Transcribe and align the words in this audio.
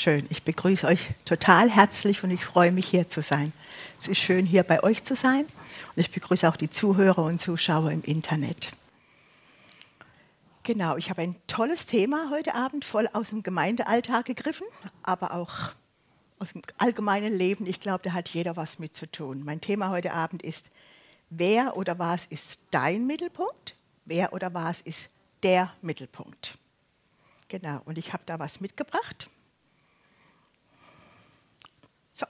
Schön, 0.00 0.28
ich 0.30 0.44
begrüße 0.44 0.86
euch 0.86 1.10
total 1.24 1.68
herzlich 1.68 2.22
und 2.22 2.30
ich 2.30 2.44
freue 2.44 2.70
mich 2.70 2.86
hier 2.86 3.08
zu 3.08 3.20
sein. 3.20 3.52
Es 4.00 4.06
ist 4.06 4.18
schön 4.18 4.46
hier 4.46 4.62
bei 4.62 4.84
euch 4.84 5.02
zu 5.02 5.16
sein 5.16 5.40
und 5.40 5.96
ich 6.00 6.12
begrüße 6.12 6.48
auch 6.48 6.54
die 6.54 6.70
Zuhörer 6.70 7.24
und 7.24 7.40
Zuschauer 7.40 7.90
im 7.90 8.02
Internet. 8.02 8.70
Genau, 10.62 10.96
ich 10.96 11.10
habe 11.10 11.22
ein 11.22 11.34
tolles 11.48 11.86
Thema 11.86 12.30
heute 12.30 12.54
Abend, 12.54 12.84
voll 12.84 13.08
aus 13.12 13.30
dem 13.30 13.42
Gemeindealltag 13.42 14.26
gegriffen, 14.26 14.68
aber 15.02 15.34
auch 15.34 15.72
aus 16.38 16.52
dem 16.52 16.62
allgemeinen 16.76 17.36
Leben. 17.36 17.66
Ich 17.66 17.80
glaube, 17.80 18.04
da 18.04 18.12
hat 18.12 18.28
jeder 18.28 18.54
was 18.54 18.78
mit 18.78 18.94
zu 18.94 19.10
tun. 19.10 19.42
Mein 19.44 19.60
Thema 19.60 19.90
heute 19.90 20.12
Abend 20.12 20.44
ist, 20.44 20.66
wer 21.28 21.76
oder 21.76 21.98
was 21.98 22.24
ist 22.26 22.60
dein 22.70 23.04
Mittelpunkt? 23.08 23.74
Wer 24.04 24.32
oder 24.32 24.54
was 24.54 24.80
ist 24.80 25.08
der 25.42 25.72
Mittelpunkt? 25.82 26.56
Genau, 27.48 27.82
und 27.84 27.98
ich 27.98 28.12
habe 28.12 28.22
da 28.26 28.38
was 28.38 28.60
mitgebracht. 28.60 29.28
So, 32.12 32.26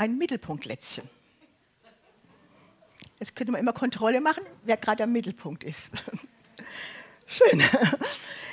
ein 0.00 0.16
Mittelpunktlätzchen. 0.16 1.06
Jetzt 3.18 3.36
könnte 3.36 3.52
man 3.52 3.60
immer 3.60 3.74
Kontrolle 3.74 4.22
machen, 4.22 4.42
wer 4.64 4.78
gerade 4.78 5.04
am 5.04 5.12
Mittelpunkt 5.12 5.62
ist. 5.62 5.90
Schön. 7.26 7.62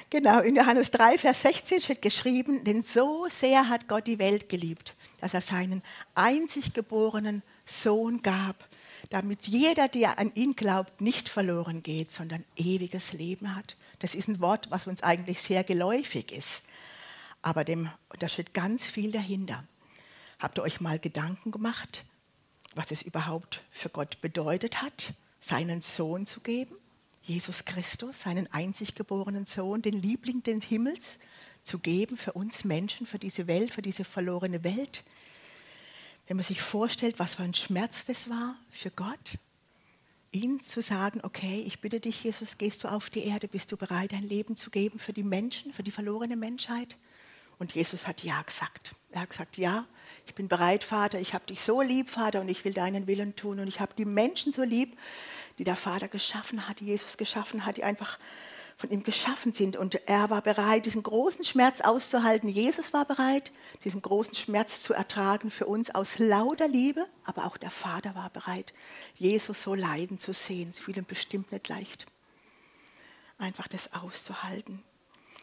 Genau, 0.09 0.39
in 0.39 0.55
Johannes 0.55 0.89
3, 0.91 1.17
Vers 1.17 1.41
16 1.41 1.81
steht 1.81 2.01
geschrieben, 2.01 2.63
denn 2.63 2.81
so 2.81 3.27
sehr 3.29 3.67
hat 3.67 3.89
Gott 3.89 4.07
die 4.07 4.19
Welt 4.19 4.47
geliebt, 4.47 4.95
dass 5.19 5.33
er 5.33 5.41
seinen 5.41 5.83
einzig 6.15 6.71
geborenen 6.71 7.43
Sohn 7.65 8.21
gab, 8.21 8.55
damit 9.09 9.47
jeder, 9.47 9.89
der 9.89 10.17
an 10.17 10.31
ihn 10.33 10.55
glaubt, 10.55 11.01
nicht 11.01 11.27
verloren 11.27 11.83
geht, 11.83 12.13
sondern 12.13 12.45
ewiges 12.55 13.11
Leben 13.11 13.53
hat. 13.53 13.75
Das 13.99 14.15
ist 14.15 14.29
ein 14.29 14.39
Wort, 14.39 14.71
was 14.71 14.87
uns 14.87 15.03
eigentlich 15.03 15.41
sehr 15.41 15.65
geläufig 15.65 16.31
ist. 16.31 16.63
Aber 17.41 17.65
dem, 17.65 17.89
da 18.17 18.29
steht 18.29 18.53
ganz 18.53 18.87
viel 18.87 19.11
dahinter. 19.11 19.65
Habt 20.39 20.59
ihr 20.59 20.63
euch 20.63 20.81
mal 20.81 20.99
Gedanken 20.99 21.51
gemacht, 21.51 22.05
was 22.75 22.91
es 22.91 23.01
überhaupt 23.01 23.63
für 23.71 23.89
Gott 23.89 24.21
bedeutet 24.21 24.81
hat, 24.83 25.13
seinen 25.41 25.81
Sohn 25.81 26.27
zu 26.27 26.41
geben? 26.41 26.75
Jesus 27.23 27.65
Christus, 27.65 28.21
seinen 28.21 28.51
einzig 28.53 28.95
geborenen 28.95 29.45
Sohn, 29.45 29.81
den 29.81 29.93
Liebling 29.93 30.43
des 30.43 30.63
Himmels 30.65 31.19
zu 31.63 31.79
geben 31.79 32.17
für 32.17 32.33
uns 32.33 32.63
Menschen, 32.63 33.05
für 33.05 33.19
diese 33.19 33.47
Welt, 33.47 33.71
für 33.71 33.81
diese 33.81 34.03
verlorene 34.03 34.63
Welt. 34.63 35.03
Wenn 36.27 36.37
man 36.37 36.45
sich 36.45 36.61
vorstellt, 36.61 37.19
was 37.19 37.35
für 37.35 37.43
ein 37.43 37.53
Schmerz 37.53 38.05
das 38.05 38.29
war 38.29 38.55
für 38.71 38.91
Gott, 38.91 39.39
ihn 40.31 40.63
zu 40.63 40.81
sagen, 40.81 41.19
okay, 41.23 41.63
ich 41.65 41.81
bitte 41.81 41.99
dich, 41.99 42.23
Jesus, 42.23 42.57
gehst 42.57 42.83
du 42.83 42.89
auf 42.89 43.09
die 43.09 43.25
Erde, 43.25 43.47
bist 43.47 43.71
du 43.71 43.77
bereit, 43.77 44.11
dein 44.11 44.23
Leben 44.23 44.55
zu 44.55 44.69
geben 44.69 44.99
für 44.99 45.13
die 45.13 45.23
Menschen, 45.23 45.73
für 45.73 45.83
die 45.83 45.91
verlorene 45.91 46.37
Menschheit? 46.37 46.95
Und 47.59 47.73
Jesus 47.73 48.07
hat 48.07 48.23
ja 48.23 48.41
gesagt. 48.41 48.95
Er 49.11 49.21
hat 49.21 49.29
gesagt, 49.29 49.57
ja, 49.57 49.85
ich 50.25 50.35
bin 50.35 50.47
bereit, 50.47 50.83
Vater, 50.83 51.19
ich 51.19 51.33
habe 51.33 51.45
dich 51.45 51.61
so 51.61 51.81
lieb, 51.81 52.09
Vater, 52.09 52.41
und 52.41 52.49
ich 52.49 52.65
will 52.65 52.73
deinen 52.73 53.07
Willen 53.07 53.35
tun. 53.35 53.59
Und 53.59 53.67
ich 53.67 53.79
habe 53.79 53.93
die 53.97 54.05
Menschen 54.05 54.51
so 54.51 54.63
lieb, 54.63 54.97
die 55.57 55.63
der 55.63 55.75
Vater 55.75 56.07
geschaffen 56.07 56.67
hat, 56.67 56.81
die 56.81 56.85
Jesus 56.85 57.17
geschaffen 57.17 57.65
hat, 57.65 57.77
die 57.77 57.83
einfach 57.83 58.19
von 58.77 58.91
ihm 58.91 59.01
geschaffen 59.01 59.53
sind. 59.53 59.75
Und 59.75 60.07
er 60.07 60.29
war 60.29 60.43
bereit, 60.43 60.85
diesen 60.85 61.01
großen 61.01 61.43
Schmerz 61.43 61.81
auszuhalten. 61.81 62.47
Jesus 62.47 62.93
war 62.93 63.05
bereit, 63.05 63.51
diesen 63.83 64.03
großen 64.03 64.35
Schmerz 64.35 64.83
zu 64.83 64.93
ertragen 64.93 65.49
für 65.49 65.65
uns 65.65 65.89
aus 65.89 66.19
lauter 66.19 66.67
Liebe. 66.67 67.07
Aber 67.23 67.45
auch 67.45 67.57
der 67.57 67.71
Vater 67.71 68.13
war 68.13 68.29
bereit, 68.29 68.73
Jesus 69.15 69.63
so 69.63 69.73
leiden 69.73 70.19
zu 70.19 70.31
sehen. 70.31 70.69
Es 70.69 70.79
fiel 70.79 70.97
ihm 70.97 71.05
bestimmt 71.05 71.51
nicht 71.51 71.67
leicht, 71.69 72.05
einfach 73.39 73.67
das 73.67 73.93
auszuhalten. 73.93 74.83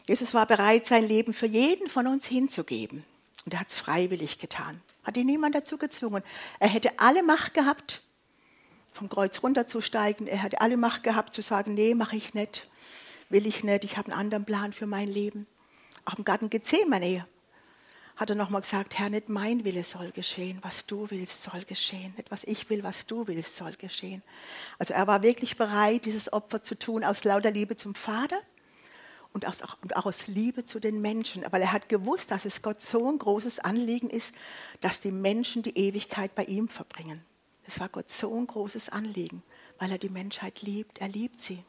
Jesus 0.06 0.34
war 0.34 0.46
bereit, 0.46 0.86
sein 0.86 1.06
Leben 1.06 1.32
für 1.32 1.46
jeden 1.46 1.88
von 1.88 2.06
uns 2.06 2.26
hinzugeben. 2.26 3.04
Und 3.44 3.54
er 3.54 3.60
hat 3.60 3.68
es 3.68 3.78
freiwillig 3.78 4.38
getan. 4.38 4.80
Hat 5.02 5.16
ihn 5.16 5.26
niemand 5.26 5.54
dazu 5.54 5.78
gezwungen. 5.78 6.22
Er 6.58 6.68
hätte 6.68 6.98
alle 6.98 7.22
Macht 7.22 7.54
gehabt, 7.54 8.02
vom 8.90 9.08
Kreuz 9.08 9.42
runterzusteigen. 9.42 10.26
Er 10.26 10.42
hätte 10.42 10.60
alle 10.60 10.76
Macht 10.76 11.02
gehabt 11.02 11.34
zu 11.34 11.42
sagen, 11.42 11.74
nee, 11.74 11.94
mache 11.94 12.16
ich 12.16 12.34
nicht 12.34 12.68
will 13.34 13.46
ich 13.46 13.64
nicht, 13.64 13.84
ich 13.84 13.96
habe 13.96 14.10
einen 14.10 14.20
anderen 14.20 14.44
Plan 14.44 14.72
für 14.72 14.86
mein 14.86 15.08
Leben. 15.08 15.46
Auch 16.04 16.14
im 16.16 16.24
Garten 16.24 16.50
Gethsemane 16.50 17.26
hat 18.16 18.30
er 18.30 18.36
nochmal 18.36 18.60
gesagt, 18.60 18.96
Herr, 18.98 19.10
nicht 19.10 19.28
mein 19.28 19.64
Wille 19.64 19.82
soll 19.82 20.12
geschehen, 20.12 20.58
was 20.62 20.86
du 20.86 21.10
willst 21.10 21.42
soll 21.42 21.64
geschehen. 21.64 22.14
Nicht 22.16 22.30
was 22.30 22.44
ich 22.44 22.70
will, 22.70 22.84
was 22.84 23.06
du 23.06 23.26
willst 23.26 23.56
soll 23.56 23.72
geschehen. 23.72 24.22
Also 24.78 24.94
er 24.94 25.08
war 25.08 25.22
wirklich 25.22 25.56
bereit, 25.56 26.04
dieses 26.04 26.32
Opfer 26.32 26.62
zu 26.62 26.78
tun 26.78 27.02
aus 27.02 27.24
lauter 27.24 27.50
Liebe 27.50 27.76
zum 27.76 27.96
Vater 27.96 28.38
und, 29.34 29.46
aus, 29.46 29.62
und 29.82 29.96
auch 29.96 30.06
aus 30.06 30.28
Liebe 30.28 30.64
zu 30.64 30.80
den 30.80 31.02
Menschen. 31.02 31.44
Aber 31.44 31.58
er 31.58 31.72
hat 31.72 31.88
gewusst, 31.88 32.30
dass 32.30 32.46
es 32.46 32.62
Gott 32.62 32.80
so 32.80 33.10
ein 33.10 33.18
großes 33.18 33.58
Anliegen 33.58 34.08
ist, 34.08 34.32
dass 34.80 35.00
die 35.00 35.10
Menschen 35.10 35.62
die 35.62 35.76
Ewigkeit 35.76 36.34
bei 36.34 36.44
ihm 36.44 36.68
verbringen. 36.68 37.22
Es 37.66 37.80
war 37.80 37.88
Gott 37.88 38.10
so 38.10 38.32
ein 38.34 38.46
großes 38.46 38.88
Anliegen, 38.90 39.42
weil 39.78 39.90
er 39.90 39.98
die 39.98 40.08
Menschheit 40.08 40.62
liebt. 40.62 40.98
Er 40.98 41.08
liebt 41.08 41.40
sie. 41.40 41.64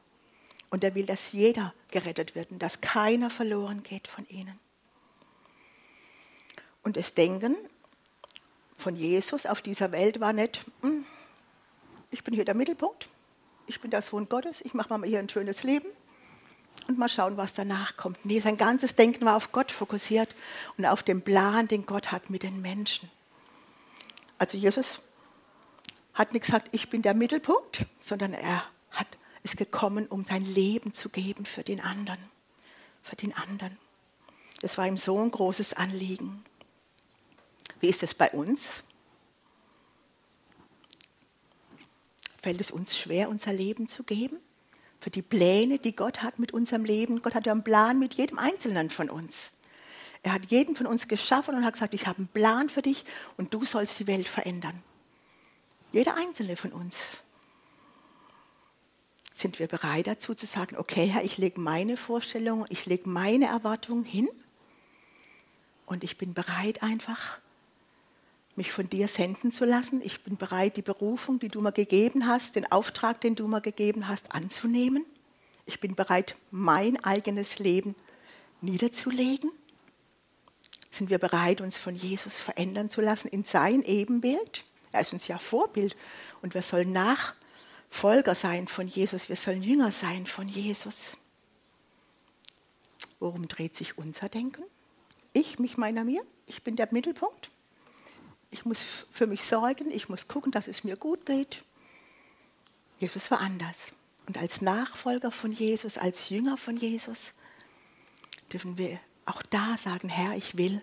Und 0.70 0.84
er 0.84 0.94
will, 0.94 1.06
dass 1.06 1.32
jeder 1.32 1.74
gerettet 1.90 2.36
wird 2.36 2.52
und 2.52 2.60
dass 2.60 2.82
keiner 2.82 3.30
verloren 3.30 3.82
geht 3.82 4.08
von 4.08 4.28
ihnen. 4.30 4.60
Und 6.84 6.98
das 6.98 7.16
Denken 7.16 7.58
von 8.78 8.96
Jesus 8.96 9.48
auf 9.48 9.62
dieser 9.62 9.92
Welt 9.92 10.20
war 10.20 10.34
nicht, 10.34 10.66
hm, 10.82 11.04
ich 12.12 12.24
bin 12.24 12.36
hier 12.36 12.46
der 12.46 12.54
Mittelpunkt, 12.54 13.10
ich 13.66 13.82
bin 13.82 13.90
der 13.90 14.04
Sohn 14.04 14.30
Gottes, 14.30 14.62
ich 14.62 14.76
mache 14.76 14.96
mal 14.96 15.08
hier 15.08 15.20
ein 15.20 15.30
schönes 15.30 15.64
Leben 15.64 15.88
und 16.88 16.98
mal 16.98 17.10
schauen, 17.10 17.38
was 17.38 17.54
danach 17.54 17.98
kommt. 17.98 18.26
Nee, 18.26 18.40
sein 18.40 18.58
ganzes 18.58 18.96
Denken 18.96 19.26
war 19.26 19.36
auf 19.36 19.52
Gott 19.52 19.72
fokussiert 19.72 20.36
und 20.78 20.86
auf 20.86 21.04
den 21.04 21.22
Plan, 21.22 21.68
den 21.68 21.86
Gott 21.86 22.12
hat 22.12 22.30
mit 22.30 22.44
den 22.44 22.62
Menschen. 22.62 23.10
Also 24.38 24.58
Jesus 24.58 25.02
hat 26.14 26.34
nicht 26.34 26.46
gesagt, 26.46 26.70
ich 26.72 26.90
bin 26.90 27.02
der 27.02 27.14
Mittelpunkt, 27.14 27.86
sondern 28.00 28.34
er 28.34 28.64
hat 28.92 29.08
ist 29.46 29.58
gekommen, 29.58 30.08
um 30.08 30.26
sein 30.26 30.44
Leben 30.44 30.94
zu 30.94 31.10
geben 31.10 31.46
für 31.46 31.62
den 31.62 31.80
anderen. 31.80 32.20
Für 33.04 33.16
den 33.16 33.32
anderen. 33.32 33.78
Das 34.62 34.78
war 34.80 34.88
ihm 34.88 34.98
so 34.98 35.20
ein 35.20 35.30
großes 35.30 35.74
Anliegen. 35.74 36.44
Wie 37.80 37.90
ist 37.90 38.02
es 38.02 38.16
bei 38.16 38.32
uns? 38.32 38.84
Fällt 42.42 42.60
es 42.60 42.72
uns 42.72 42.98
schwer, 42.98 43.30
unser 43.30 43.54
Leben 43.54 43.88
zu 43.88 44.04
geben? 44.04 44.40
Für 45.00 45.10
die 45.10 45.22
Pläne, 45.22 45.78
die 45.78 45.96
Gott 45.96 46.24
hat 46.24 46.40
mit 46.40 46.54
unserem 46.54 46.84
Leben. 46.86 47.22
Gott 47.22 47.36
hat 47.36 47.46
ja 47.46 47.52
einen 47.52 47.64
Plan 47.64 48.00
mit 48.00 48.16
jedem 48.16 48.40
Einzelnen 48.40 48.90
von 48.90 49.10
uns. 49.10 49.52
Er 50.24 50.34
hat 50.34 50.46
jeden 50.48 50.76
von 50.76 50.88
uns 50.88 51.08
geschaffen 51.08 51.54
und 51.54 51.64
hat 51.64 51.74
gesagt, 51.74 51.94
ich 51.94 52.08
habe 52.08 52.18
einen 52.18 52.28
Plan 52.28 52.70
für 52.70 52.82
dich 52.82 53.06
und 53.38 53.54
du 53.54 53.64
sollst 53.64 54.00
die 54.00 54.08
Welt 54.08 54.28
verändern. 54.28 54.82
Jeder 55.92 56.18
einzelne 56.18 56.56
von 56.56 56.72
uns. 56.72 56.96
Sind 59.36 59.60
wir 59.60 59.68
bereit 59.68 60.08
dazu 60.08 60.34
zu 60.34 60.48
sagen, 60.48 60.78
okay 60.78 61.06
Herr, 61.06 61.24
ich 61.24 61.38
lege 61.38 61.62
meine 61.62 61.96
Vorstellungen, 61.96 62.66
ich 62.70 62.88
lege 62.88 63.08
meine 63.08 63.46
Erwartungen 63.46 64.04
hin 64.04 64.28
und 65.86 66.04
ich 66.04 66.18
bin 66.18 66.34
bereit 66.34 66.82
einfach, 66.82 67.40
mich 68.56 68.72
von 68.72 68.90
dir 68.90 69.08
senden 69.08 69.52
zu 69.52 69.66
lassen. 69.66 70.02
Ich 70.02 70.24
bin 70.24 70.38
bereit, 70.38 70.78
die 70.78 70.82
Berufung, 70.82 71.40
die 71.40 71.50
du 71.50 71.62
mir 71.62 71.72
gegeben 71.72 72.28
hast, 72.28 72.56
den 72.56 72.72
Auftrag, 72.72 73.22
den 73.22 73.36
du 73.36 73.48
mir 73.48 73.62
gegeben 73.62 74.08
hast, 74.08 74.34
anzunehmen. 74.34 75.06
Ich 75.66 75.80
bin 75.80 75.96
bereit, 75.96 76.36
mein 76.52 77.04
eigenes 77.04 77.60
Leben 77.60 77.96
niederzulegen. 78.62 79.52
Sind 80.92 81.10
wir 81.10 81.18
bereit, 81.18 81.60
uns 81.60 81.78
von 81.78 81.96
Jesus 81.96 82.40
verändern 82.40 82.90
zu 82.90 83.02
lassen 83.02 83.28
in 83.28 83.44
sein 83.44 83.84
Ebenbild? 83.84 84.64
Er 84.92 85.02
ist 85.02 85.12
uns 85.12 85.28
ja 85.28 85.38
Vorbild 85.38 85.96
und 86.42 86.54
wir 86.54 86.62
sollen 86.62 86.94
nach 86.94 87.36
Folger 87.90 88.36
sein 88.36 88.68
von 88.68 88.88
Jesus, 88.88 89.28
wir 89.30 89.36
sollen 89.36 89.62
Jünger 89.62 89.92
sein 89.92 90.26
von 90.26 90.48
Jesus. 90.48 91.18
Worum 93.20 93.48
dreht 93.48 93.76
sich 93.76 93.98
unser 93.98 94.30
Denken? 94.30 94.64
Ich, 95.34 95.60
mich, 95.60 95.78
meiner, 95.78 96.04
mir. 96.04 96.22
Ich 96.46 96.64
bin 96.64 96.76
der 96.76 96.88
Mittelpunkt. 96.92 97.50
Ich 98.56 98.64
muss 98.64 99.06
für 99.12 99.28
mich 99.28 99.44
sorgen, 99.44 99.92
ich 99.92 100.08
muss 100.08 100.30
gucken, 100.30 100.50
dass 100.50 100.70
es 100.70 100.86
mir 100.86 100.96
gut 100.96 101.26
geht. 101.26 101.62
Jesus 103.00 103.30
war 103.30 103.42
anders. 103.42 103.88
Und 104.28 104.38
als 104.38 104.62
Nachfolger 104.62 105.30
von 105.30 105.52
Jesus, 105.52 105.98
als 105.98 106.30
Jünger 106.30 106.56
von 106.56 106.78
Jesus, 106.78 107.34
dürfen 108.54 108.78
wir 108.78 108.98
auch 109.26 109.42
da 109.42 109.76
sagen, 109.76 110.08
Herr, 110.08 110.38
ich 110.38 110.56
will 110.56 110.82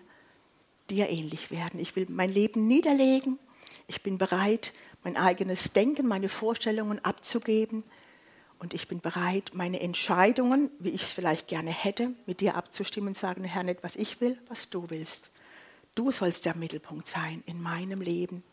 dir 0.91 1.09
ähnlich 1.09 1.49
werden. 1.49 1.79
Ich 1.79 1.95
will 1.95 2.05
mein 2.09 2.31
Leben 2.31 2.67
niederlegen. 2.67 3.39
Ich 3.87 4.03
bin 4.03 4.19
bereit, 4.19 4.71
mein 5.03 5.17
eigenes 5.17 5.73
Denken, 5.73 6.07
meine 6.07 6.29
Vorstellungen 6.29 7.03
abzugeben. 7.03 7.83
Und 8.59 8.75
ich 8.75 8.87
bin 8.87 9.01
bereit, 9.01 9.49
meine 9.55 9.79
Entscheidungen, 9.79 10.69
wie 10.77 10.91
ich 10.91 11.01
es 11.01 11.11
vielleicht 11.11 11.47
gerne 11.47 11.71
hätte, 11.71 12.11
mit 12.27 12.39
dir 12.39 12.55
abzustimmen 12.55 13.07
und 13.09 13.17
sagen, 13.17 13.43
Herr, 13.43 13.63
nicht 13.63 13.83
was 13.83 13.95
ich 13.95 14.21
will, 14.21 14.37
was 14.47 14.69
du 14.69 14.91
willst. 14.91 15.31
Du 15.95 16.11
sollst 16.11 16.45
der 16.45 16.55
Mittelpunkt 16.55 17.07
sein 17.07 17.43
in 17.45 17.61
meinem 17.61 18.01
Leben. 18.01 18.43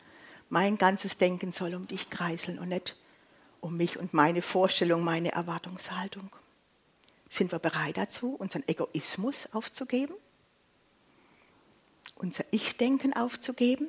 Mein 0.49 0.79
ganzes 0.79 1.17
Denken 1.17 1.53
soll 1.53 1.75
um 1.75 1.87
dich 1.87 2.11
kreiseln 2.11 2.59
und 2.59 2.69
nicht 2.69 2.97
um 3.61 3.77
mich 3.77 3.99
und 3.99 4.15
meine 4.15 4.43
Vorstellung, 4.43 5.05
meine 5.05 5.33
Erwartungshaltung. 5.33 6.31
Sind 7.29 7.53
wir 7.53 7.59
bereit 7.59 7.97
dazu, 7.97 8.35
unseren 8.35 8.67
Egoismus 8.67 9.53
aufzugeben? 9.53 10.15
unser 12.21 12.45
Ich-Denken 12.51 13.15
aufzugeben? 13.15 13.89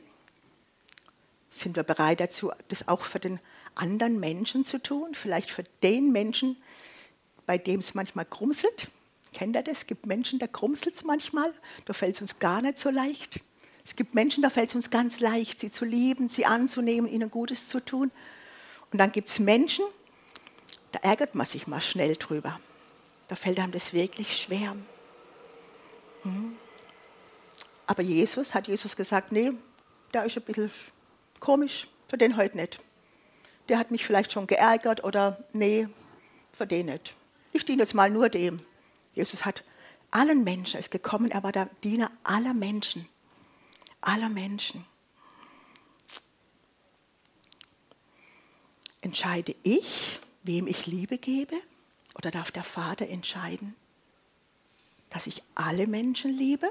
Sind 1.50 1.75
wir 1.75 1.83
bereit 1.83 2.21
dazu, 2.21 2.51
das 2.69 2.88
auch 2.88 3.01
für 3.01 3.19
den 3.19 3.39
anderen 3.75 4.19
Menschen 4.19 4.63
zu 4.65 4.81
tun? 4.81 5.13
Vielleicht 5.13 5.51
für 5.51 5.63
den 5.83 6.12
Menschen, 6.12 6.57
bei 7.45 7.57
dem 7.57 7.81
es 7.81 7.94
manchmal 7.94 8.25
grumselt? 8.25 8.89
Kennt 9.33 9.55
ihr 9.55 9.63
das? 9.63 9.79
Es 9.79 9.87
gibt 9.87 10.05
Menschen, 10.05 10.39
da 10.39 10.47
grumselt 10.47 10.95
es 10.95 11.03
manchmal, 11.03 11.53
da 11.85 11.93
fällt 11.93 12.15
es 12.15 12.21
uns 12.21 12.39
gar 12.39 12.61
nicht 12.61 12.79
so 12.79 12.89
leicht. 12.89 13.39
Es 13.85 13.95
gibt 13.95 14.13
Menschen, 14.13 14.43
da 14.43 14.49
fällt 14.49 14.69
es 14.69 14.75
uns 14.75 14.89
ganz 14.89 15.19
leicht, 15.19 15.59
sie 15.59 15.71
zu 15.71 15.85
lieben, 15.85 16.29
sie 16.29 16.45
anzunehmen, 16.45 17.09
ihnen 17.09 17.31
Gutes 17.31 17.67
zu 17.67 17.83
tun. 17.83 18.11
Und 18.91 18.99
dann 18.99 19.11
gibt 19.11 19.29
es 19.29 19.39
Menschen, 19.39 19.85
da 20.91 20.99
ärgert 20.99 21.35
man 21.35 21.45
sich 21.45 21.67
mal 21.67 21.81
schnell 21.81 22.15
drüber. 22.15 22.59
Da 23.27 23.35
fällt 23.35 23.59
einem 23.59 23.71
das 23.71 23.93
wirklich 23.93 24.37
schwer. 24.37 24.75
Hm. 26.23 26.57
Aber 27.87 28.03
Jesus, 28.03 28.53
hat 28.53 28.67
Jesus 28.67 28.95
gesagt, 28.95 29.31
nee, 29.31 29.51
der 30.13 30.25
ist 30.25 30.37
ein 30.37 30.43
bisschen 30.43 30.71
komisch, 31.39 31.87
für 32.07 32.17
den 32.17 32.37
heute 32.37 32.57
nicht. 32.57 32.79
Der 33.69 33.77
hat 33.77 33.91
mich 33.91 34.05
vielleicht 34.05 34.31
schon 34.31 34.47
geärgert 34.47 35.03
oder 35.03 35.43
nee, 35.53 35.87
für 36.51 36.67
den 36.67 36.87
nicht. 36.87 37.15
Ich 37.53 37.65
diene 37.65 37.83
jetzt 37.83 37.93
mal 37.93 38.09
nur 38.09 38.29
dem. 38.29 38.59
Jesus 39.13 39.45
hat 39.45 39.63
allen 40.11 40.43
Menschen, 40.43 40.79
ist 40.79 40.91
gekommen, 40.91 41.31
er 41.31 41.43
war 41.43 41.51
der 41.51 41.65
Diener 41.83 42.11
aller 42.23 42.53
Menschen. 42.53 43.07
Aller 44.01 44.29
Menschen. 44.29 44.85
Entscheide 49.01 49.55
ich, 49.63 50.19
wem 50.43 50.67
ich 50.67 50.85
Liebe 50.85 51.17
gebe? 51.17 51.55
Oder 52.15 52.29
darf 52.29 52.51
der 52.51 52.63
Vater 52.63 53.07
entscheiden, 53.07 53.75
dass 55.09 55.27
ich 55.27 55.43
alle 55.55 55.87
Menschen 55.87 56.31
liebe? 56.31 56.69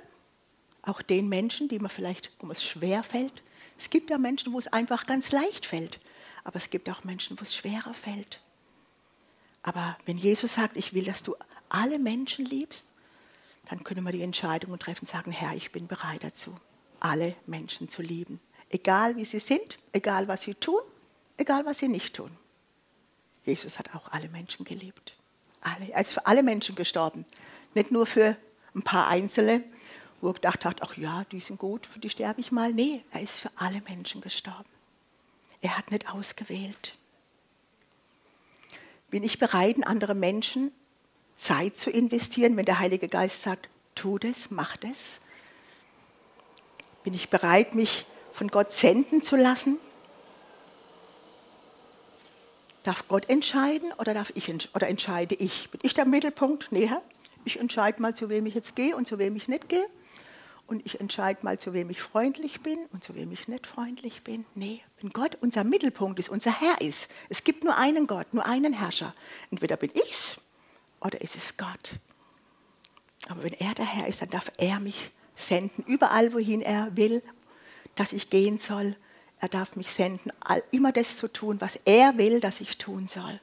Auch 0.82 1.02
den 1.02 1.28
Menschen, 1.28 1.68
die 1.68 1.78
mir 1.78 1.88
vielleicht, 1.88 2.30
wo 2.38 2.50
es 2.50 2.64
schwer 2.64 3.02
fällt. 3.02 3.42
Es 3.78 3.90
gibt 3.90 4.10
ja 4.10 4.18
Menschen, 4.18 4.52
wo 4.52 4.58
es 4.58 4.68
einfach 4.68 5.06
ganz 5.06 5.32
leicht 5.32 5.66
fällt. 5.66 5.98
Aber 6.44 6.56
es 6.56 6.70
gibt 6.70 6.88
auch 6.88 7.04
Menschen, 7.04 7.38
wo 7.38 7.42
es 7.42 7.54
schwerer 7.54 7.94
fällt. 7.94 8.40
Aber 9.62 9.98
wenn 10.06 10.16
Jesus 10.16 10.54
sagt, 10.54 10.76
ich 10.76 10.94
will, 10.94 11.04
dass 11.04 11.22
du 11.22 11.34
alle 11.70 11.98
Menschen 11.98 12.44
liebst, 12.44 12.86
dann 13.68 13.84
können 13.84 14.04
wir 14.04 14.12
die 14.12 14.22
Entscheidung 14.22 14.78
treffen 14.78 15.02
und 15.02 15.08
sagen, 15.08 15.32
Herr, 15.32 15.54
ich 15.54 15.72
bin 15.72 15.86
bereit 15.86 16.24
dazu, 16.24 16.54
alle 16.98 17.34
Menschen 17.46 17.88
zu 17.88 18.02
lieben. 18.02 18.40
Egal 18.68 19.16
wie 19.16 19.24
sie 19.24 19.40
sind, 19.40 19.78
egal 19.92 20.28
was 20.28 20.42
sie 20.42 20.54
tun, 20.54 20.80
egal 21.36 21.64
was 21.64 21.78
sie 21.78 21.88
nicht 21.88 22.14
tun. 22.14 22.36
Jesus 23.44 23.78
hat 23.78 23.94
auch 23.94 24.12
alle 24.12 24.28
Menschen 24.28 24.64
geliebt. 24.64 25.16
Alle. 25.60 25.90
Er 25.90 26.00
ist 26.00 26.12
für 26.12 26.26
alle 26.26 26.42
Menschen 26.42 26.74
gestorben. 26.74 27.24
Nicht 27.74 27.90
nur 27.90 28.06
für 28.06 28.36
ein 28.74 28.82
paar 28.82 29.08
Einzelne, 29.08 29.64
wo 30.20 30.28
er 30.28 30.34
gedacht 30.34 30.64
hat, 30.64 30.82
ach 30.82 30.96
ja, 30.96 31.24
die 31.32 31.40
sind 31.40 31.58
gut, 31.58 31.86
für 31.86 31.98
die 31.98 32.10
sterbe 32.10 32.40
ich 32.40 32.52
mal. 32.52 32.72
Nee, 32.72 33.02
er 33.10 33.22
ist 33.22 33.40
für 33.40 33.50
alle 33.56 33.80
Menschen 33.82 34.20
gestorben. 34.20 34.68
Er 35.60 35.76
hat 35.76 35.90
nicht 35.90 36.12
ausgewählt. 36.12 36.96
Bin 39.10 39.24
ich 39.24 39.38
bereit, 39.38 39.76
andere 39.84 40.14
Menschen 40.14 40.72
Zeit 41.40 41.78
zu 41.78 41.90
investieren, 41.90 42.56
wenn 42.56 42.66
der 42.66 42.78
Heilige 42.78 43.08
Geist 43.08 43.42
sagt, 43.42 43.68
tu 43.94 44.18
das, 44.18 44.50
mach 44.50 44.76
das? 44.76 45.20
Bin 47.02 47.14
ich 47.14 47.30
bereit, 47.30 47.74
mich 47.74 48.04
von 48.30 48.48
Gott 48.48 48.72
senden 48.72 49.22
zu 49.22 49.36
lassen? 49.36 49.78
Darf 52.82 53.08
Gott 53.08 53.28
entscheiden 53.28 53.92
oder, 53.98 54.14
darf 54.14 54.32
ich, 54.34 54.48
oder 54.74 54.88
entscheide 54.88 55.34
ich? 55.34 55.70
Bin 55.70 55.80
ich 55.82 55.94
der 55.94 56.06
Mittelpunkt? 56.06 56.68
Nee, 56.72 56.90
ich 57.44 57.58
entscheide 57.58 58.02
mal, 58.02 58.14
zu 58.14 58.28
wem 58.28 58.46
ich 58.46 58.54
jetzt 58.54 58.76
gehe 58.76 58.94
und 58.94 59.08
zu 59.08 59.18
wem 59.18 59.34
ich 59.36 59.48
nicht 59.48 59.68
gehe. 59.68 59.86
Und 60.66 60.84
ich 60.86 61.00
entscheide 61.00 61.40
mal, 61.42 61.58
zu 61.58 61.72
wem 61.72 61.90
ich 61.90 62.00
freundlich 62.00 62.60
bin 62.60 62.78
und 62.92 63.02
zu 63.02 63.14
wem 63.14 63.32
ich 63.32 63.48
nicht 63.48 63.66
freundlich 63.66 64.22
bin. 64.22 64.44
Nee, 64.54 64.82
wenn 65.00 65.10
Gott 65.10 65.36
unser 65.40 65.64
Mittelpunkt 65.64 66.18
ist, 66.18 66.28
unser 66.28 66.60
Herr 66.60 66.80
ist. 66.80 67.08
Es 67.28 67.44
gibt 67.44 67.64
nur 67.64 67.76
einen 67.76 68.06
Gott, 68.06 68.32
nur 68.32 68.46
einen 68.46 68.72
Herrscher. 68.72 69.14
Entweder 69.50 69.76
bin 69.76 69.90
ich's 69.94 70.38
oder 71.00 71.20
ist 71.20 71.36
es 71.36 71.56
Gott. 71.56 72.00
Aber 73.28 73.42
wenn 73.44 73.54
er 73.54 73.74
der 73.74 73.86
Herr 73.86 74.06
ist, 74.06 74.22
dann 74.22 74.30
darf 74.30 74.50
er 74.58 74.80
mich 74.80 75.10
senden, 75.34 75.84
überall, 75.84 76.32
wohin 76.32 76.62
er 76.62 76.96
will, 76.96 77.22
dass 77.94 78.12
ich 78.12 78.30
gehen 78.30 78.58
soll 78.58 78.96
er 79.40 79.48
darf 79.48 79.74
mich 79.74 79.90
senden, 79.90 80.30
immer 80.70 80.92
das 80.92 81.16
zu 81.16 81.26
tun, 81.26 81.60
was 81.60 81.78
er 81.86 82.18
will, 82.18 82.40
dass 82.40 82.60
ich 82.60 82.76
tun 82.76 83.08
soll. 83.08 83.40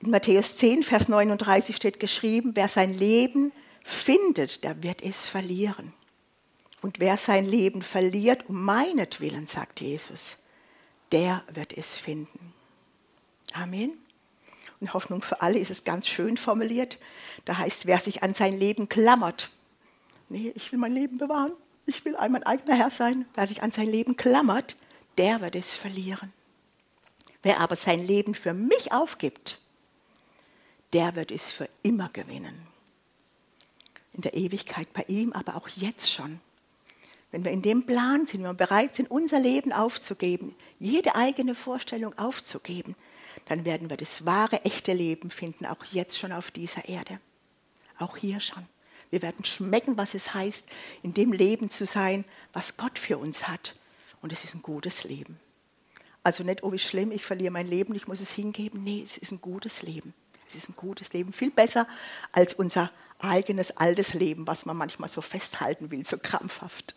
In 0.00 0.10
Matthäus 0.10 0.56
10, 0.58 0.84
Vers 0.84 1.08
39 1.08 1.74
steht 1.74 1.98
geschrieben, 1.98 2.52
wer 2.54 2.68
sein 2.68 2.96
Leben 2.96 3.52
findet, 3.82 4.62
der 4.62 4.82
wird 4.84 5.02
es 5.02 5.26
verlieren. 5.26 5.92
Und 6.82 7.00
wer 7.00 7.16
sein 7.16 7.46
Leben 7.46 7.82
verliert 7.82 8.48
um 8.48 8.62
meinetwillen, 8.62 9.48
sagt 9.48 9.80
Jesus, 9.80 10.36
der 11.10 11.42
wird 11.52 11.72
es 11.76 11.96
finden. 11.96 12.52
Amen. 13.54 13.98
Und 14.80 14.92
Hoffnung 14.92 15.22
für 15.22 15.40
alle 15.40 15.58
ist 15.58 15.70
es 15.70 15.84
ganz 15.84 16.08
schön 16.08 16.36
formuliert. 16.36 16.98
Da 17.44 17.58
heißt, 17.58 17.86
wer 17.86 17.98
sich 18.00 18.22
an 18.22 18.34
sein 18.34 18.58
Leben 18.58 18.88
klammert, 18.88 19.50
nee, 20.28 20.52
ich 20.54 20.72
will 20.72 20.78
mein 20.78 20.92
Leben 20.92 21.18
bewahren, 21.18 21.52
ich 21.86 22.04
will 22.04 22.16
mein 22.30 22.42
eigener 22.42 22.76
Herr 22.76 22.90
sein. 22.90 23.26
Wer 23.34 23.46
sich 23.46 23.62
an 23.62 23.72
sein 23.72 23.86
Leben 23.86 24.16
klammert, 24.16 24.76
der 25.18 25.40
wird 25.40 25.54
es 25.54 25.74
verlieren. 25.74 26.32
Wer 27.42 27.60
aber 27.60 27.76
sein 27.76 28.04
Leben 28.04 28.34
für 28.34 28.54
mich 28.54 28.92
aufgibt, 28.92 29.60
der 30.92 31.14
wird 31.14 31.30
es 31.30 31.50
für 31.50 31.68
immer 31.82 32.08
gewinnen. 32.12 32.66
In 34.12 34.22
der 34.22 34.34
Ewigkeit 34.34 34.92
bei 34.92 35.04
ihm, 35.08 35.32
aber 35.32 35.56
auch 35.56 35.68
jetzt 35.68 36.10
schon. 36.10 36.40
Wenn 37.30 37.44
wir 37.44 37.50
in 37.50 37.62
dem 37.62 37.84
Plan 37.84 38.26
sind, 38.26 38.44
wenn 38.44 38.50
wir 38.50 38.54
bereit 38.54 38.94
sind, 38.94 39.10
unser 39.10 39.40
Leben 39.40 39.72
aufzugeben, 39.72 40.54
jede 40.78 41.16
eigene 41.16 41.54
Vorstellung 41.54 42.16
aufzugeben, 42.16 42.94
dann 43.46 43.64
werden 43.64 43.90
wir 43.90 43.96
das 43.96 44.24
wahre, 44.24 44.64
echte 44.64 44.92
Leben 44.92 45.30
finden, 45.30 45.66
auch 45.66 45.84
jetzt 45.86 46.18
schon 46.18 46.32
auf 46.32 46.50
dieser 46.50 46.88
Erde. 46.88 47.20
Auch 47.98 48.16
hier 48.16 48.40
schon. 48.40 48.66
Wir 49.10 49.22
werden 49.22 49.44
schmecken, 49.44 49.96
was 49.96 50.14
es 50.14 50.34
heißt, 50.34 50.64
in 51.02 51.14
dem 51.14 51.32
Leben 51.32 51.70
zu 51.70 51.86
sein, 51.86 52.24
was 52.52 52.76
Gott 52.76 52.98
für 52.98 53.18
uns 53.18 53.46
hat. 53.46 53.76
Und 54.20 54.32
es 54.32 54.44
ist 54.44 54.54
ein 54.54 54.62
gutes 54.62 55.04
Leben. 55.04 55.38
Also 56.22 56.42
nicht, 56.42 56.62
oh 56.62 56.72
wie 56.72 56.78
schlimm, 56.78 57.12
ich 57.12 57.24
verliere 57.24 57.52
mein 57.52 57.68
Leben, 57.68 57.94
ich 57.94 58.08
muss 58.08 58.20
es 58.20 58.32
hingeben. 58.32 58.82
Nee, 58.82 59.02
es 59.02 59.18
ist 59.18 59.30
ein 59.30 59.40
gutes 59.40 59.82
Leben. 59.82 60.14
Es 60.48 60.54
ist 60.54 60.68
ein 60.68 60.76
gutes 60.76 61.12
Leben, 61.12 61.32
viel 61.32 61.50
besser 61.50 61.86
als 62.32 62.54
unser 62.54 62.90
eigenes 63.18 63.76
altes 63.76 64.14
Leben, 64.14 64.46
was 64.46 64.66
man 64.66 64.76
manchmal 64.76 65.08
so 65.08 65.20
festhalten 65.20 65.90
will, 65.90 66.04
so 66.06 66.16
krampfhaft. 66.18 66.94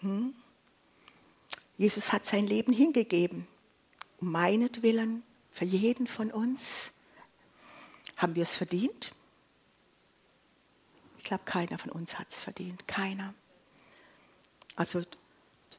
Hm? 0.00 0.34
Jesus 1.76 2.12
hat 2.12 2.26
sein 2.26 2.46
Leben 2.46 2.72
hingegeben, 2.72 3.46
um 4.20 4.32
meinetwillen, 4.32 5.22
für 5.58 5.64
jeden 5.64 6.06
von 6.06 6.30
uns. 6.30 6.92
Haben 8.16 8.34
wir 8.34 8.42
es 8.42 8.54
verdient? 8.54 9.12
glaube, 11.28 11.44
keiner 11.44 11.78
von 11.78 11.90
uns 11.90 12.18
hat 12.18 12.26
es 12.30 12.40
verdient. 12.40 12.88
Keiner. 12.88 13.34
Also 14.76 15.02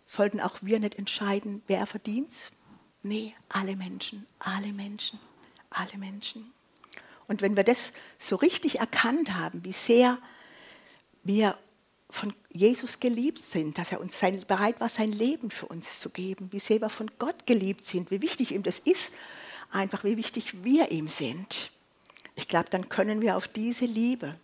sollten 0.06 0.40
auch 0.40 0.58
wir 0.62 0.80
nicht 0.80 0.96
entscheiden, 0.96 1.64
wer 1.68 1.86
verdient 1.86 2.32
es? 2.32 2.52
Nee, 3.02 3.34
alle 3.50 3.76
Menschen, 3.76 4.26
alle 4.40 4.72
Menschen, 4.72 5.20
alle 5.70 5.98
Menschen. 5.98 6.54
Und 7.28 7.42
wenn 7.42 7.56
wir 7.56 7.64
das 7.64 7.94
so 8.18 8.36
richtig 8.36 8.80
erkannt 8.80 9.34
haben, 9.34 9.64
wie 9.64 9.74
sehr 9.74 10.18
wir 11.24 11.58
von 12.10 12.34
Jesus 12.52 13.00
geliebt 13.00 13.42
sind, 13.42 13.78
dass 13.78 13.92
er 13.92 14.02
uns 14.02 14.20
sein, 14.20 14.44
bereit 14.48 14.80
war, 14.80 14.90
sein 14.90 15.12
Leben 15.12 15.52
für 15.52 15.68
uns 15.68 16.00
zu 16.00 16.10
geben, 16.10 16.52
wie 16.52 16.60
sehr 16.60 16.82
wir 16.82 16.90
von 16.90 17.10
Gott 17.20 17.46
geliebt 17.46 17.86
sind, 17.86 18.12
wie 18.12 18.22
wichtig 18.22 18.52
ihm 18.52 18.64
das 18.64 18.80
ist, 18.80 19.14
einfach 19.72 20.04
wie 20.04 20.18
wichtig 20.18 20.64
wir 20.64 20.92
ihm 20.92 21.08
sind. 21.08 21.72
Ich 22.36 22.48
glaube, 22.48 22.70
dann 22.70 22.90
können 22.90 23.22
wir 23.22 23.38
auf 23.38 23.48
diese 23.48 23.86
Liebe 23.86 24.36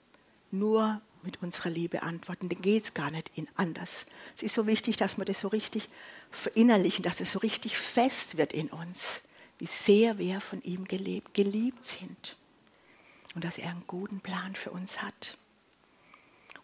nur 0.52 1.02
mit 1.24 1.42
unserer 1.42 1.70
Liebe 1.70 2.04
antworten. 2.04 2.50
Dann 2.50 2.62
geht 2.62 2.84
es 2.84 2.94
gar 2.94 3.12
nicht 3.12 3.32
in 3.36 3.48
anders. 3.56 4.06
Es 4.38 4.44
ist 4.44 4.56
so 4.56 4.68
wichtig, 4.68 4.98
dass 4.98 5.18
wir 5.18 5.26
das 5.26 5.40
so 5.40 5.48
richtig 5.48 5.90
verinnerlichen, 6.32 7.04
dass 7.04 7.22
es 7.22 7.32
so 7.32 7.40
richtig 7.40 7.78
fest 7.78 8.38
wird 8.38 8.54
in 8.54 8.70
uns, 8.70 9.22
wie 9.58 9.66
sehr 9.66 10.18
wir 10.18 10.42
von 10.42 10.62
ihm 10.62 10.86
gelebt, 10.86 11.34
geliebt 11.34 11.86
sind 11.86 12.38
und 13.34 13.44
dass 13.44 13.58
er 13.58 13.70
einen 13.70 13.88
guten 13.88 14.22
Plan 14.22 14.56
für 14.56 14.72
uns 14.72 15.02
hat. 15.02 15.38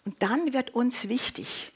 Und 0.05 0.21
dann 0.23 0.53
wird 0.53 0.71
uns 0.71 1.09
wichtig, 1.09 1.71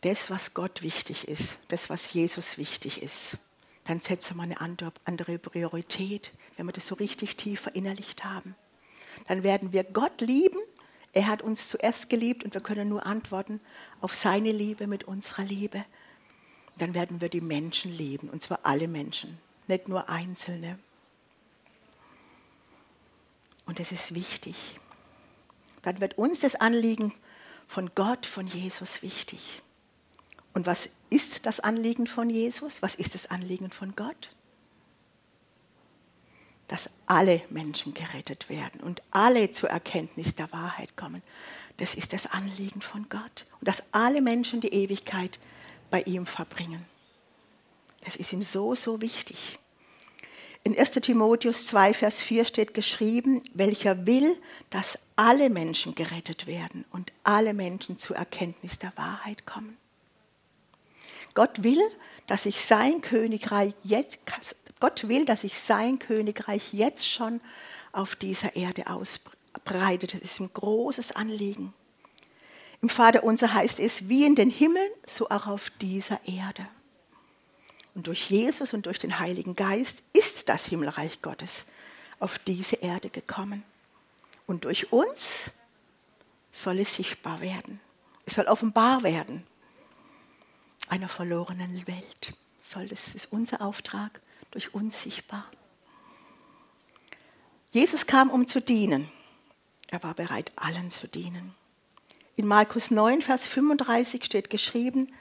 das, 0.00 0.28
was 0.30 0.54
Gott 0.54 0.82
wichtig 0.82 1.28
ist, 1.28 1.56
das, 1.68 1.88
was 1.88 2.12
Jesus 2.12 2.58
wichtig 2.58 3.02
ist. 3.02 3.38
Dann 3.84 4.00
setzen 4.00 4.36
wir 4.36 4.42
eine 4.42 4.60
andere 4.60 5.38
Priorität, 5.38 6.32
wenn 6.56 6.66
wir 6.66 6.72
das 6.72 6.86
so 6.86 6.94
richtig 6.94 7.36
tief 7.36 7.60
verinnerlicht 7.60 8.24
haben 8.24 8.54
dann 9.28 9.42
werden 9.42 9.72
wir 9.72 9.84
Gott 9.84 10.20
lieben. 10.20 10.58
Er 11.12 11.26
hat 11.26 11.42
uns 11.42 11.68
zuerst 11.68 12.10
geliebt 12.10 12.44
und 12.44 12.54
wir 12.54 12.60
können 12.60 12.88
nur 12.88 13.06
antworten 13.06 13.60
auf 14.00 14.14
seine 14.14 14.52
Liebe 14.52 14.86
mit 14.86 15.04
unserer 15.04 15.44
Liebe. 15.44 15.84
Dann 16.78 16.94
werden 16.94 17.20
wir 17.20 17.28
die 17.28 17.40
Menschen 17.40 17.92
lieben, 17.96 18.28
und 18.28 18.42
zwar 18.42 18.60
alle 18.64 18.88
Menschen, 18.88 19.38
nicht 19.68 19.86
nur 19.86 20.08
Einzelne. 20.08 20.78
Und 23.64 23.78
das 23.78 23.92
ist 23.92 24.14
wichtig. 24.14 24.80
Dann 25.82 26.00
wird 26.00 26.18
uns 26.18 26.40
das 26.40 26.56
Anliegen 26.56 27.14
von 27.66 27.92
Gott, 27.94 28.26
von 28.26 28.46
Jesus 28.46 29.02
wichtig. 29.02 29.62
Und 30.52 30.66
was 30.66 30.88
ist 31.14 31.46
das 31.46 31.60
Anliegen 31.60 32.08
von 32.08 32.28
Jesus? 32.28 32.82
Was 32.82 32.96
ist 32.96 33.14
das 33.14 33.30
Anliegen 33.30 33.70
von 33.70 33.94
Gott? 33.94 34.34
Dass 36.66 36.90
alle 37.06 37.40
Menschen 37.50 37.94
gerettet 37.94 38.48
werden 38.48 38.80
und 38.80 39.00
alle 39.12 39.52
zur 39.52 39.70
Erkenntnis 39.70 40.34
der 40.34 40.50
Wahrheit 40.52 40.96
kommen. 40.96 41.22
Das 41.76 41.94
ist 41.94 42.12
das 42.12 42.26
Anliegen 42.26 42.80
von 42.80 43.08
Gott. 43.08 43.46
Und 43.60 43.68
dass 43.68 43.84
alle 43.92 44.22
Menschen 44.22 44.60
die 44.60 44.72
Ewigkeit 44.72 45.38
bei 45.88 46.02
ihm 46.02 46.26
verbringen. 46.26 46.84
Das 48.04 48.16
ist 48.16 48.32
ihm 48.32 48.42
so, 48.42 48.74
so 48.74 49.00
wichtig. 49.00 49.60
In 50.64 50.76
1 50.76 50.92
Timotheus 50.92 51.68
2, 51.68 51.94
Vers 51.94 52.22
4 52.22 52.44
steht 52.44 52.74
geschrieben, 52.74 53.40
welcher 53.52 54.04
will, 54.06 54.36
dass 54.70 54.98
alle 55.14 55.48
Menschen 55.48 55.94
gerettet 55.94 56.48
werden 56.48 56.84
und 56.90 57.12
alle 57.22 57.54
Menschen 57.54 57.98
zur 57.98 58.16
Erkenntnis 58.16 58.80
der 58.80 58.92
Wahrheit 58.96 59.46
kommen. 59.46 59.76
Gott 61.34 61.62
will, 61.62 61.80
dass 62.26 62.44
sich 62.44 62.60
sein 62.60 63.00
Königreich 63.00 63.74
jetzt, 63.82 64.18
Gott 64.80 65.08
will, 65.08 65.24
dass 65.24 65.42
sich 65.42 65.58
sein 65.58 65.98
Königreich 65.98 66.72
jetzt 66.72 67.08
schon 67.10 67.40
auf 67.92 68.16
dieser 68.16 68.56
Erde 68.56 68.88
ausbreitet. 68.88 70.14
Das 70.14 70.20
ist 70.20 70.40
ein 70.40 70.50
großes 70.52 71.12
Anliegen. 71.12 71.72
Im 72.82 72.88
Vater 72.88 73.24
unser 73.24 73.54
heißt 73.54 73.78
es, 73.80 74.08
wie 74.08 74.26
in 74.26 74.34
den 74.34 74.50
Himmeln, 74.50 74.90
so 75.06 75.28
auch 75.30 75.46
auf 75.46 75.70
dieser 75.80 76.20
Erde. 76.26 76.66
Und 77.94 78.08
durch 78.08 78.28
Jesus 78.28 78.74
und 78.74 78.86
durch 78.86 78.98
den 78.98 79.20
Heiligen 79.20 79.54
Geist 79.54 80.02
ist 80.12 80.48
das 80.48 80.66
Himmelreich 80.66 81.22
Gottes 81.22 81.64
auf 82.18 82.38
diese 82.38 82.76
Erde 82.76 83.08
gekommen. 83.08 83.62
Und 84.46 84.64
durch 84.64 84.92
uns 84.92 85.50
soll 86.52 86.80
es 86.80 86.96
sichtbar 86.96 87.40
werden. 87.40 87.80
Es 88.26 88.34
soll 88.34 88.46
offenbar 88.46 89.02
werden. 89.02 89.46
Einer 90.88 91.08
verlorenen 91.08 91.86
Welt 91.86 92.34
soll 92.62 92.88
das 92.88 93.14
ist 93.14 93.32
unser 93.32 93.60
Auftrag, 93.62 94.20
durch 94.50 94.74
uns 94.74 95.02
sichtbar. 95.02 95.50
Jesus 97.70 98.06
kam, 98.06 98.30
um 98.30 98.46
zu 98.46 98.60
dienen. 98.60 99.10
Er 99.90 100.02
war 100.02 100.14
bereit, 100.14 100.52
allen 100.56 100.90
zu 100.90 101.08
dienen. 101.08 101.54
In 102.36 102.46
Markus 102.46 102.90
9, 102.90 103.22
Vers 103.22 103.46
35 103.46 104.24
steht 104.24 104.50
geschrieben, 104.50 105.12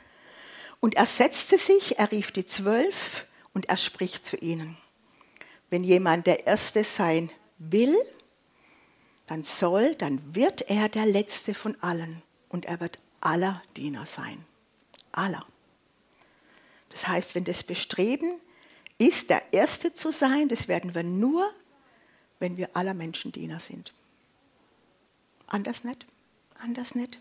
und 0.79 0.95
er 0.95 1.05
setzte 1.05 1.57
sich, 1.57 1.97
er 1.97 2.11
rief 2.11 2.31
die 2.31 2.45
Zwölf 2.45 3.25
und 3.53 3.69
er 3.69 3.77
spricht 3.77 4.27
zu 4.27 4.35
ihnen. 4.37 4.77
Wenn 5.69 5.83
jemand 5.83 6.27
der 6.27 6.45
Erste 6.45 6.83
sein 6.83 7.31
will, 7.57 7.95
dann 9.27 9.43
soll, 9.43 9.95
dann 9.95 10.35
wird 10.35 10.69
er 10.69 10.89
der 10.89 11.05
Letzte 11.05 11.53
von 11.53 11.81
allen 11.81 12.21
und 12.49 12.65
er 12.65 12.79
wird 12.81 12.99
aller 13.21 13.63
Diener 13.77 14.05
sein. 14.05 14.45
Aller. 15.13 15.45
Das 16.93 17.07
heißt, 17.07 17.33
wenn 17.33 17.43
das 17.43 17.63
Bestreben 17.63 18.39
ist, 18.99 19.31
der 19.31 19.41
Erste 19.51 19.93
zu 19.93 20.11
sein, 20.11 20.47
das 20.47 20.67
werden 20.67 20.93
wir 20.93 21.03
nur, 21.03 21.51
wenn 22.39 22.55
wir 22.55 22.69
aller 22.75 22.93
Menschen 22.93 23.31
Diener 23.31 23.59
sind. 23.59 23.93
Anders 25.47 25.83
nicht. 25.83 26.05
Anders 26.59 26.93
nicht. 26.93 27.19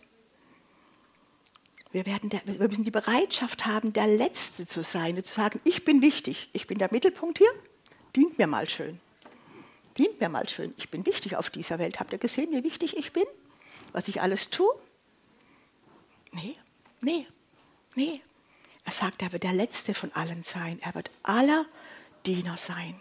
Wir, 1.91 2.05
werden 2.05 2.29
der, 2.29 2.43
wir 2.45 2.69
müssen 2.69 2.85
die 2.85 2.91
Bereitschaft 2.91 3.65
haben, 3.65 3.95
der 3.95 4.07
Letzte 4.07 4.67
zu 4.67 4.83
sein, 4.83 5.23
zu 5.25 5.35
sagen, 5.35 5.61
ich 5.65 5.85
bin 5.85 6.03
wichtig, 6.03 6.51
ich 6.53 6.67
bin 6.67 6.79
der 6.79 6.89
Mittelpunkt 6.93 7.39
hier, 7.39 7.51
dient 8.15 8.39
mir 8.39 8.47
mal 8.47 8.69
schön. 8.69 9.01
Dient 9.99 10.21
mir 10.21 10.29
mal 10.29 10.49
schön, 10.49 10.73
ich 10.77 10.91
bin 10.91 11.05
wichtig 11.05 11.37
auf 11.37 11.51
dieser 11.51 11.79
Welt. 11.79 11.99
Habt 11.99 12.13
ihr 12.13 12.19
gesehen, 12.19 12.51
wie 12.51 12.65
wichtig 12.65 12.97
ich 12.97 13.13
bin? 13.13 13.25
Was 13.93 14.09
ich 14.09 14.23
alles 14.23 14.51
tue? 14.51 14.71
Nee, 16.33 16.57
nee, 17.01 17.27
nee. 17.95 18.23
Er 18.85 18.93
sagt, 18.93 19.23
er 19.23 19.33
wird 19.33 19.45
der 19.45 19.53
Letzte 19.53 19.95
von 19.95 20.13
allen 20.13 20.43
sein. 20.43 20.81
Er 20.81 20.95
wird 20.95 21.11
aller 21.23 21.67
Diener 22.27 22.57
sein. 22.57 23.01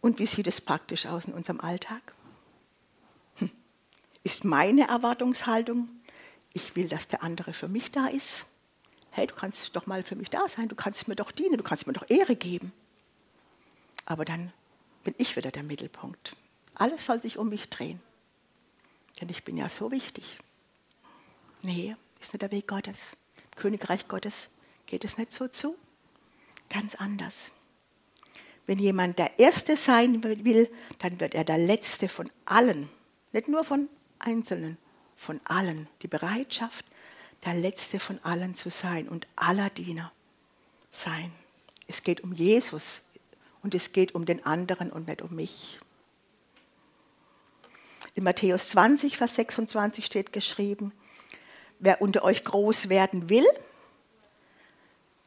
Und 0.00 0.18
wie 0.18 0.26
sieht 0.26 0.46
es 0.46 0.60
praktisch 0.60 1.06
aus 1.06 1.24
in 1.24 1.34
unserem 1.34 1.60
Alltag? 1.60 2.00
Hm. 3.36 3.50
Ist 4.22 4.44
meine 4.44 4.88
Erwartungshaltung 4.88 5.88
ich 6.56 6.74
will, 6.74 6.88
dass 6.88 7.06
der 7.06 7.22
andere 7.22 7.52
für 7.52 7.68
mich 7.68 7.90
da 7.90 8.06
ist. 8.06 8.46
Hey, 9.10 9.26
du 9.26 9.34
kannst 9.34 9.76
doch 9.76 9.86
mal 9.86 10.02
für 10.02 10.16
mich 10.16 10.30
da 10.30 10.48
sein, 10.48 10.68
du 10.68 10.74
kannst 10.74 11.06
mir 11.06 11.14
doch 11.14 11.30
dienen, 11.30 11.58
du 11.58 11.62
kannst 11.62 11.86
mir 11.86 11.92
doch 11.92 12.08
Ehre 12.08 12.34
geben. 12.34 12.72
Aber 14.06 14.24
dann 14.24 14.54
bin 15.04 15.14
ich 15.18 15.36
wieder 15.36 15.50
der 15.50 15.62
Mittelpunkt. 15.62 16.34
Alles 16.74 17.04
soll 17.04 17.20
sich 17.20 17.36
um 17.36 17.50
mich 17.50 17.68
drehen. 17.68 18.00
Denn 19.20 19.28
ich 19.28 19.44
bin 19.44 19.58
ja 19.58 19.68
so 19.68 19.90
wichtig. 19.90 20.38
Nee, 21.60 21.94
ist 22.22 22.32
nicht 22.32 22.40
der 22.40 22.52
Weg 22.52 22.66
Gottes. 22.66 23.18
Königreich 23.56 24.08
Gottes 24.08 24.50
geht 24.86 25.04
es 25.04 25.18
nicht 25.18 25.32
so 25.32 25.48
zu. 25.48 25.76
Ganz 26.68 26.94
anders. 26.94 27.52
Wenn 28.66 28.78
jemand 28.78 29.18
der 29.18 29.38
Erste 29.38 29.76
sein 29.76 30.22
will, 30.22 30.70
dann 30.98 31.20
wird 31.20 31.34
er 31.34 31.44
der 31.44 31.58
Letzte 31.58 32.08
von 32.08 32.30
allen. 32.44 32.88
Nicht 33.32 33.48
nur 33.48 33.64
von 33.64 33.88
Einzelnen, 34.18 34.76
von 35.14 35.40
allen, 35.44 35.88
die 36.02 36.08
Bereitschaft, 36.08 36.84
der 37.44 37.54
Letzte 37.54 38.00
von 38.00 38.18
allen 38.24 38.54
zu 38.54 38.70
sein 38.70 39.08
und 39.08 39.26
aller 39.36 39.70
Diener 39.70 40.12
sein. 40.90 41.32
Es 41.86 42.02
geht 42.02 42.22
um 42.22 42.32
Jesus 42.32 43.00
und 43.62 43.74
es 43.74 43.92
geht 43.92 44.14
um 44.14 44.26
den 44.26 44.44
anderen 44.44 44.90
und 44.90 45.06
nicht 45.06 45.22
um 45.22 45.34
mich. 45.34 45.78
In 48.14 48.24
Matthäus 48.24 48.70
20, 48.70 49.16
Vers 49.16 49.36
26 49.36 50.04
steht 50.04 50.32
geschrieben, 50.32 50.92
wer 51.78 52.00
unter 52.02 52.24
euch 52.24 52.44
groß 52.44 52.88
werden 52.88 53.28
will, 53.28 53.46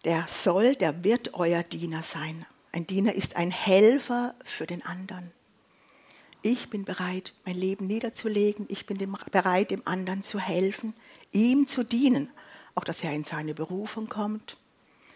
der 0.05 0.25
soll, 0.27 0.75
der 0.75 1.03
wird 1.03 1.33
euer 1.33 1.63
Diener 1.63 2.03
sein. 2.03 2.45
Ein 2.71 2.87
Diener 2.87 3.13
ist 3.13 3.35
ein 3.35 3.51
Helfer 3.51 4.35
für 4.43 4.65
den 4.65 4.85
anderen. 4.85 5.31
Ich 6.41 6.69
bin 6.69 6.85
bereit, 6.85 7.33
mein 7.45 7.55
Leben 7.55 7.87
niederzulegen. 7.87 8.65
Ich 8.69 8.85
bin 8.85 8.97
bereit, 9.31 9.71
dem 9.71 9.85
anderen 9.85 10.23
zu 10.23 10.39
helfen, 10.39 10.93
ihm 11.31 11.67
zu 11.67 11.83
dienen. 11.83 12.29
Auch, 12.75 12.85
dass 12.85 13.03
er 13.03 13.11
in 13.11 13.25
seine 13.25 13.53
Berufung 13.53 14.07
kommt, 14.07 14.57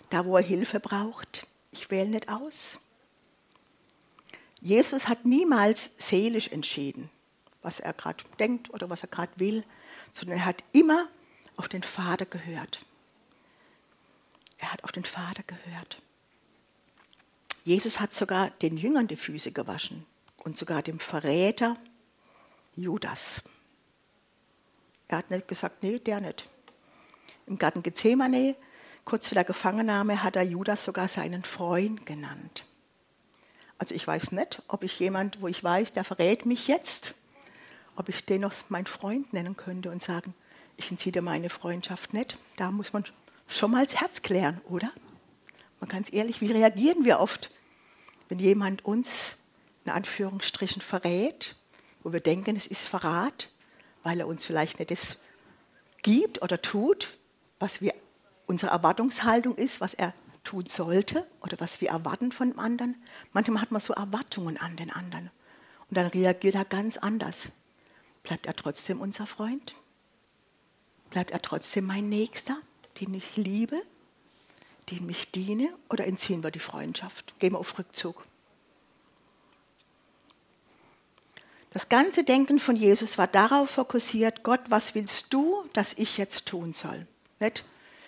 da 0.10 0.26
wo 0.26 0.36
er 0.36 0.44
Hilfe 0.44 0.82
braucht. 0.82 1.48
Ich 1.72 1.90
wähle 1.90 2.10
nicht 2.10 2.28
aus. 2.28 2.80
Jesus 4.60 5.08
hat 5.08 5.26
niemals 5.26 5.92
seelisch 5.98 6.50
entschieden, 6.50 7.10
was 7.62 7.80
er 7.80 7.94
gerade 7.94 8.24
denkt 8.40 8.74
oder 8.74 8.90
was 8.90 9.02
er 9.02 9.10
gerade 9.10 9.32
will, 9.38 9.64
sondern 10.14 10.40
er 10.40 10.46
hat 10.46 10.64
immer 10.74 11.08
auf 11.58 11.68
den 11.68 11.84
Vater 11.84 12.26
gehört. 12.26 12.86
Er 14.58 14.72
hat 14.72 14.84
auf 14.84 14.92
den 14.92 15.04
Vater 15.04 15.44
gehört. 15.44 16.02
Jesus 17.64 18.00
hat 18.00 18.14
sogar 18.14 18.50
den 18.62 18.78
Jüngern 18.78 19.08
die 19.08 19.16
Füße 19.16 19.52
gewaschen 19.52 20.06
und 20.44 20.58
sogar 20.58 20.82
dem 20.82 21.00
Verräter 21.00 21.78
Judas. 22.76 23.44
Er 25.08 25.20
hat 25.20 25.30
nicht 25.30 25.48
gesagt, 25.48 25.84
nee, 25.84 26.00
der 26.00 26.22
nicht. 26.22 26.50
Im 27.46 27.58
Garten 27.58 27.84
Gethsemane, 27.84 28.56
kurz 29.06 29.28
vor 29.28 29.36
der 29.36 29.44
Gefangennahme, 29.44 30.24
hat 30.24 30.36
er 30.36 30.44
Judas 30.44 30.84
sogar 30.84 31.08
seinen 31.08 31.44
Freund 31.44 32.06
genannt. 32.06 32.66
Also 33.78 33.96
ich 33.96 34.08
weiß 34.08 34.32
nicht, 34.32 34.62
ob 34.68 34.84
ich 34.84 35.00
jemand, 35.00 35.42
wo 35.42 35.48
ich 35.48 35.64
weiß, 35.64 35.94
der 35.94 36.04
verrät 36.04 36.46
mich 36.46 36.68
jetzt, 36.68 37.16
ob 37.96 38.10
ich 38.10 38.26
den 38.26 38.42
noch 38.42 38.54
meinen 38.70 38.86
Freund 38.86 39.34
nennen 39.34 39.58
könnte 39.58 39.92
und 39.92 40.02
sagen, 40.02 40.34
ich 40.78 40.92
entziehe 40.92 41.22
meine 41.22 41.50
Freundschaft 41.50 42.14
nicht. 42.14 42.38
Da 42.58 42.72
muss 42.72 42.94
man 42.94 43.04
schon 43.48 43.72
mal 43.72 43.86
das 43.86 44.00
Herz 44.00 44.22
klären, 44.22 44.62
oder? 44.70 44.92
Mal 45.80 45.88
ganz 45.88 46.12
ehrlich, 46.12 46.42
wie 46.42 46.52
reagieren 46.52 47.06
wir 47.06 47.20
oft, 47.20 47.52
wenn 48.30 48.40
jemand 48.40 48.86
uns 48.86 49.38
in 49.86 49.92
Anführungsstrichen 49.92 50.82
verrät, 50.82 51.56
wo 52.04 52.14
wir 52.14 52.20
denken, 52.20 52.56
es 52.56 52.68
ist 52.68 52.88
Verrat, 52.88 53.52
weil 54.04 54.20
er 54.20 54.28
uns 54.28 54.46
vielleicht 54.46 54.80
nicht 54.80 54.92
das 54.92 55.18
gibt 56.02 56.42
oder 56.42 56.62
tut, 56.62 57.18
was 57.60 57.82
wir, 57.82 57.94
unsere 58.46 58.72
Erwartungshaltung 58.72 59.56
ist, 59.56 59.82
was 59.82 59.94
er 59.94 60.14
tun 60.44 60.66
sollte 60.66 61.26
oder 61.42 61.60
was 61.60 61.80
wir 61.80 61.90
erwarten 61.90 62.32
von 62.32 62.50
dem 62.52 62.60
anderen. 62.60 62.96
Manchmal 63.32 63.62
hat 63.62 63.72
man 63.72 63.82
so 63.82 63.94
Erwartungen 63.94 64.58
an 64.58 64.76
den 64.76 64.92
anderen 64.92 65.32
und 65.90 65.98
dann 65.98 66.08
reagiert 66.08 66.56
er 66.56 66.66
ganz 66.66 66.98
anders. 66.98 67.50
Bleibt 68.24 68.46
er 68.46 68.56
trotzdem 68.56 69.02
unser 69.02 69.26
Freund? 69.26 69.76
Bleibt 71.14 71.30
er 71.30 71.44
trotzdem 71.44 71.86
mein 71.86 72.10
Nächster, 72.10 72.58
den 73.00 73.14
ich 73.14 73.38
liebe, 73.38 73.80
den 74.90 75.08
ich 75.08 75.30
diene 75.30 75.70
oder 75.92 76.08
entziehen 76.08 76.42
wir 76.42 76.50
die 76.50 76.58
Freundschaft? 76.58 77.36
Gehen 77.38 77.54
wir 77.54 77.60
auf 77.60 77.78
Rückzug? 77.78 78.26
Das 81.70 81.88
ganze 81.88 82.24
Denken 82.24 82.58
von 82.58 82.76
Jesus 82.76 83.20
war 83.20 83.28
darauf 83.28 83.70
fokussiert, 83.70 84.42
Gott, 84.42 84.62
was 84.70 84.96
willst 84.96 85.32
du, 85.36 85.64
dass 85.74 85.94
ich 85.94 86.18
jetzt 86.18 86.48
tun 86.48 86.74
soll? 86.74 87.06
Nicht? 87.40 87.64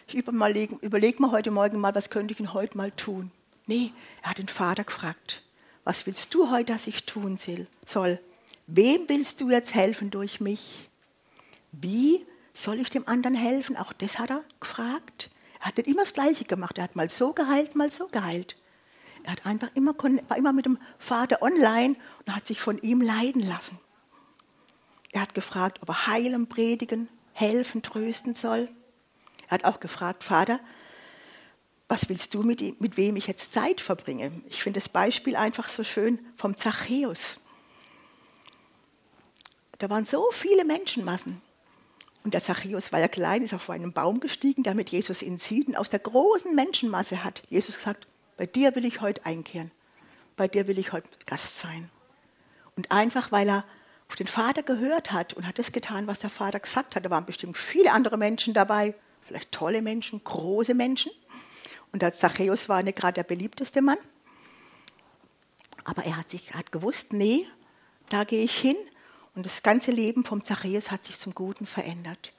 Ich 0.07 0.15
überlege 0.15 0.75
überleg 0.81 1.19
mir 1.19 1.29
heute 1.29 1.51
Morgen 1.51 1.79
mal, 1.79 1.93
was 1.93 2.09
könnte 2.09 2.31
ich 2.31 2.37
denn 2.37 2.53
heute 2.53 2.75
mal 2.75 2.89
tun? 2.89 3.29
Nee, 3.67 3.91
er 4.23 4.31
hat 4.31 4.39
den 4.39 4.47
Vater 4.47 4.83
gefragt, 4.83 5.43
was 5.83 6.07
willst 6.07 6.33
du 6.33 6.49
heute, 6.49 6.73
dass 6.73 6.87
ich 6.87 7.05
tun 7.05 7.37
soll? 7.85 8.19
Wem 8.65 9.07
willst 9.07 9.41
du 9.41 9.51
jetzt 9.51 9.75
helfen 9.75 10.09
durch 10.09 10.39
mich? 10.39 10.89
Wie 11.71 12.25
soll 12.55 12.79
ich 12.79 12.89
dem 12.89 13.07
anderen 13.07 13.35
helfen? 13.35 13.77
Auch 13.77 13.93
das 13.93 14.17
hat 14.17 14.31
er 14.31 14.43
gefragt. 14.59 15.29
Er 15.59 15.67
hat 15.67 15.77
nicht 15.77 15.87
immer 15.87 16.03
das 16.03 16.13
Gleiche 16.13 16.45
gemacht. 16.45 16.77
Er 16.77 16.85
hat 16.85 16.95
mal 16.95 17.09
so 17.09 17.33
geheilt, 17.33 17.75
mal 17.75 17.91
so 17.91 18.07
geheilt. 18.07 18.55
Er 19.23 19.33
hat 19.33 19.45
einfach 19.45 19.69
immer, 19.75 19.95
war 20.27 20.37
immer 20.37 20.53
mit 20.53 20.65
dem 20.65 20.77
Vater 20.97 21.41
online 21.41 21.95
und 22.25 22.35
hat 22.35 22.47
sich 22.47 22.61
von 22.61 22.77
ihm 22.79 23.01
leiden 23.01 23.41
lassen. 23.47 23.79
Er 25.11 25.21
hat 25.21 25.33
gefragt, 25.33 25.79
ob 25.81 25.89
er 25.89 26.07
heilen, 26.07 26.47
predigen, 26.47 27.09
helfen, 27.33 27.81
trösten 27.81 28.35
soll. 28.35 28.69
Er 29.47 29.51
hat 29.51 29.65
auch 29.65 29.79
gefragt, 29.79 30.23
Vater, 30.23 30.59
was 31.87 32.09
willst 32.09 32.33
du 32.33 32.43
mit, 32.43 32.81
mit 32.81 32.97
wem 32.97 33.15
ich 33.15 33.27
jetzt 33.27 33.53
Zeit 33.53 33.81
verbringe? 33.81 34.31
Ich 34.47 34.63
finde 34.63 34.79
das 34.79 34.89
Beispiel 34.89 35.35
einfach 35.35 35.67
so 35.67 35.83
schön 35.83 36.19
vom 36.35 36.55
Zachäus. 36.57 37.39
Da 39.77 39.89
waren 39.89 40.05
so 40.05 40.31
viele 40.31 40.65
Menschenmassen. 40.65 41.41
Und 42.25 42.33
der 42.33 42.41
Zachäus, 42.41 42.91
weil 42.91 43.03
er 43.03 43.07
klein 43.07 43.43
ist, 43.43 43.53
auf 43.53 43.69
einen 43.69 43.93
Baum 43.93 44.19
gestiegen, 44.19 44.63
damit 44.63 44.89
Jesus 44.89 45.21
ihn 45.21 45.37
sieht 45.37 45.67
und 45.67 45.77
aus 45.77 45.91
der 45.91 45.99
großen 45.99 46.55
Menschenmasse 46.55 47.23
hat 47.23 47.43
Jesus 47.49 47.77
gesagt, 47.77 48.07
bei 48.35 48.47
dir 48.47 48.75
will 48.75 48.83
ich 48.83 48.99
heute 48.99 49.23
einkehren, 49.27 49.69
bei 50.35 50.47
dir 50.47 50.67
will 50.67 50.79
ich 50.79 50.91
heute 50.91 51.07
Gast 51.27 51.59
sein. 51.59 51.91
Und 52.75 52.91
einfach, 52.91 53.31
weil 53.31 53.47
er 53.47 53.63
auf 54.09 54.15
den 54.15 54.25
Vater 54.25 54.63
gehört 54.63 55.11
hat 55.11 55.35
und 55.35 55.45
hat 55.45 55.59
das 55.59 55.71
getan, 55.71 56.07
was 56.07 56.17
der 56.17 56.31
Vater 56.31 56.59
gesagt 56.59 56.95
hat. 56.95 57.05
Da 57.05 57.11
waren 57.11 57.27
bestimmt 57.27 57.59
viele 57.59 57.91
andere 57.91 58.17
Menschen 58.17 58.55
dabei, 58.55 58.95
vielleicht 59.21 59.51
tolle 59.51 59.83
Menschen, 59.83 60.23
große 60.23 60.73
Menschen. 60.73 61.11
Und 61.93 62.01
der 62.01 62.15
Zachäus 62.15 62.67
war 62.67 62.81
nicht 62.81 62.97
gerade 62.97 63.13
der 63.13 63.23
beliebteste 63.23 63.83
Mann. 63.83 63.99
Aber 65.83 66.03
er 66.05 66.17
hat, 66.17 66.31
sich, 66.31 66.55
hat 66.55 66.71
gewusst, 66.71 67.13
nee, 67.13 67.45
da 68.09 68.23
gehe 68.23 68.43
ich 68.43 68.59
hin. 68.59 68.77
Und 69.35 69.45
das 69.45 69.63
ganze 69.63 69.91
Leben 69.91 70.23
vom 70.23 70.43
Zachäus 70.43 70.91
hat 70.91 71.03
sich 71.05 71.19
zum 71.19 71.35
Guten 71.35 71.65
verändert. 71.65 72.31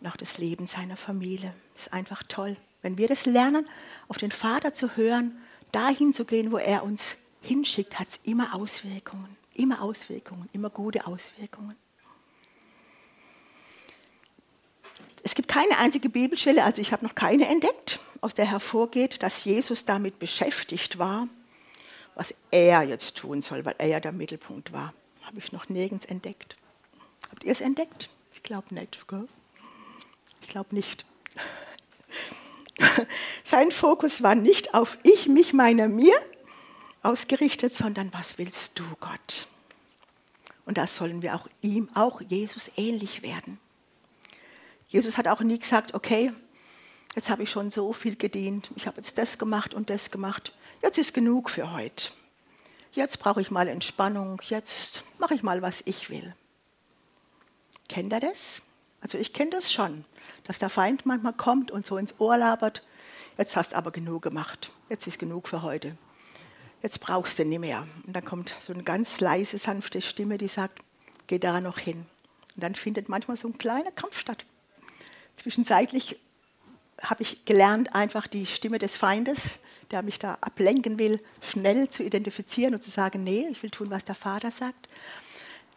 Und 0.00 0.08
auch 0.08 0.16
das 0.16 0.38
Leben 0.38 0.66
seiner 0.66 0.96
Familie. 0.96 1.54
Ist 1.76 1.92
einfach 1.92 2.22
toll. 2.24 2.56
Wenn 2.82 2.98
wir 2.98 3.08
das 3.08 3.24
lernen, 3.24 3.66
auf 4.08 4.18
den 4.18 4.32
Vater 4.32 4.74
zu 4.74 4.96
hören, 4.96 5.38
dahin 5.72 6.12
zu 6.12 6.24
gehen, 6.24 6.52
wo 6.52 6.58
er 6.58 6.82
uns 6.82 7.16
hinschickt, 7.40 7.98
hat 7.98 8.08
es 8.08 8.20
immer 8.24 8.54
Auswirkungen. 8.54 9.36
Immer 9.54 9.80
Auswirkungen, 9.80 10.48
immer 10.52 10.70
gute 10.70 11.06
Auswirkungen. 11.06 11.76
Es 15.22 15.34
gibt 15.34 15.48
keine 15.48 15.78
einzige 15.78 16.08
Bibelstelle, 16.10 16.64
also 16.64 16.82
ich 16.82 16.92
habe 16.92 17.06
noch 17.06 17.14
keine 17.14 17.48
entdeckt, 17.48 18.00
aus 18.20 18.34
der 18.34 18.50
hervorgeht, 18.50 19.22
dass 19.22 19.44
Jesus 19.44 19.84
damit 19.84 20.18
beschäftigt 20.18 20.98
war, 20.98 21.28
was 22.14 22.34
er 22.50 22.82
jetzt 22.82 23.16
tun 23.16 23.40
soll, 23.40 23.64
weil 23.64 23.74
er 23.78 23.86
ja 23.86 24.00
der 24.00 24.12
Mittelpunkt 24.12 24.72
war. 24.72 24.92
Habe 25.34 25.44
ich 25.44 25.50
noch 25.50 25.68
nirgends 25.68 26.06
entdeckt. 26.06 26.54
Habt 27.28 27.42
ihr 27.42 27.50
es 27.50 27.60
entdeckt? 27.60 28.08
Ich 28.34 28.44
glaube 28.44 28.72
nicht. 28.72 29.08
Gell? 29.08 29.26
Ich 30.42 30.46
glaube 30.46 30.72
nicht. 30.72 31.04
Sein 33.44 33.72
Fokus 33.72 34.22
war 34.22 34.36
nicht 34.36 34.74
auf 34.74 34.96
ich, 35.02 35.26
mich, 35.26 35.52
meiner, 35.52 35.88
mir, 35.88 36.14
ausgerichtet, 37.02 37.74
sondern 37.74 38.14
was 38.14 38.38
willst 38.38 38.78
du, 38.78 38.84
Gott? 39.00 39.48
Und 40.66 40.78
das 40.78 40.96
sollen 40.96 41.20
wir 41.20 41.34
auch 41.34 41.48
ihm, 41.62 41.88
auch 41.94 42.20
Jesus 42.20 42.70
ähnlich 42.76 43.22
werden. 43.22 43.58
Jesus 44.86 45.18
hat 45.18 45.26
auch 45.26 45.40
nie 45.40 45.58
gesagt, 45.58 45.94
okay, 45.94 46.32
jetzt 47.16 47.28
habe 47.28 47.42
ich 47.42 47.50
schon 47.50 47.72
so 47.72 47.92
viel 47.92 48.14
gedient, 48.14 48.70
ich 48.76 48.86
habe 48.86 48.98
jetzt 48.98 49.18
das 49.18 49.36
gemacht 49.36 49.74
und 49.74 49.90
das 49.90 50.12
gemacht, 50.12 50.54
jetzt 50.80 50.96
ist 50.96 51.12
genug 51.12 51.50
für 51.50 51.72
heute. 51.72 52.12
Jetzt 52.94 53.18
brauche 53.18 53.40
ich 53.40 53.50
mal 53.50 53.68
Entspannung, 53.68 54.40
jetzt 54.44 55.04
mache 55.18 55.34
ich 55.34 55.42
mal, 55.42 55.62
was 55.62 55.82
ich 55.84 56.10
will. 56.10 56.34
Kennt 57.88 58.12
ihr 58.12 58.20
das? 58.20 58.62
Also 59.00 59.18
ich 59.18 59.32
kenne 59.32 59.50
das 59.50 59.72
schon, 59.72 60.04
dass 60.44 60.58
der 60.58 60.70
Feind 60.70 61.04
manchmal 61.04 61.34
kommt 61.34 61.70
und 61.70 61.84
so 61.84 61.98
ins 61.98 62.18
Ohr 62.18 62.36
labert, 62.36 62.82
jetzt 63.36 63.56
hast 63.56 63.72
du 63.72 63.76
aber 63.76 63.90
genug 63.90 64.22
gemacht, 64.22 64.72
jetzt 64.88 65.06
ist 65.06 65.18
genug 65.18 65.48
für 65.48 65.62
heute 65.62 65.96
jetzt 66.84 67.00
brauchst 67.00 67.38
du 67.38 67.46
nicht 67.46 67.60
mehr. 67.60 67.88
Und 68.06 68.14
dann 68.14 68.24
kommt 68.24 68.54
so 68.60 68.72
eine 68.72 68.82
ganz 68.82 69.18
leise, 69.18 69.58
sanfte 69.58 70.02
Stimme, 70.02 70.36
die 70.36 70.48
sagt, 70.48 70.80
geh 71.26 71.38
da 71.38 71.60
noch 71.62 71.78
hin. 71.78 72.06
Und 72.54 72.62
dann 72.62 72.74
findet 72.74 73.08
manchmal 73.08 73.38
so 73.38 73.48
ein 73.48 73.56
kleiner 73.56 73.90
Kampf 73.90 74.20
statt. 74.20 74.44
Zwischenzeitlich 75.36 76.20
habe 77.00 77.22
ich 77.22 77.46
gelernt, 77.46 77.94
einfach 77.94 78.26
die 78.26 78.44
Stimme 78.44 78.78
des 78.78 78.98
Feindes, 78.98 79.52
der 79.90 80.02
mich 80.02 80.18
da 80.18 80.38
ablenken 80.40 80.98
will, 80.98 81.20
schnell 81.40 81.88
zu 81.88 82.02
identifizieren 82.02 82.74
und 82.74 82.82
zu 82.82 82.90
sagen, 82.90 83.24
nee, 83.24 83.46
ich 83.50 83.62
will 83.62 83.70
tun, 83.70 83.90
was 83.90 84.04
der 84.04 84.14
Vater 84.14 84.50
sagt. 84.50 84.88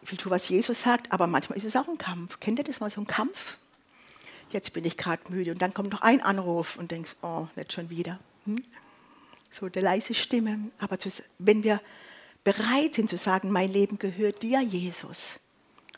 Ich 0.02 0.10
will 0.10 0.18
tun, 0.18 0.30
was 0.30 0.48
Jesus 0.48 0.82
sagt, 0.82 1.12
aber 1.12 1.26
manchmal 1.26 1.58
ist 1.58 1.64
es 1.64 1.76
auch 1.76 1.88
ein 1.88 1.98
Kampf. 1.98 2.40
Kennt 2.40 2.58
ihr 2.58 2.64
das 2.64 2.80
mal, 2.80 2.90
so 2.90 3.00
ein 3.00 3.06
Kampf? 3.06 3.58
Jetzt 4.50 4.72
bin 4.72 4.84
ich 4.84 4.96
gerade 4.96 5.22
müde 5.30 5.52
und 5.52 5.60
dann 5.60 5.74
kommt 5.74 5.92
noch 5.92 6.02
ein 6.02 6.22
Anruf 6.22 6.76
und 6.76 6.90
denkst, 6.90 7.16
oh, 7.22 7.46
nicht 7.56 7.72
schon 7.72 7.90
wieder. 7.90 8.18
Hm? 8.44 8.62
so 9.50 9.66
eine 9.66 9.80
leise 9.80 10.14
Stimme. 10.14 10.70
Aber 10.78 10.98
wenn 11.38 11.62
wir 11.62 11.80
bereit 12.44 12.94
sind 12.94 13.10
zu 13.10 13.16
sagen, 13.16 13.50
mein 13.50 13.70
Leben 13.70 13.98
gehört 13.98 14.42
dir, 14.42 14.60
Jesus, 14.60 15.40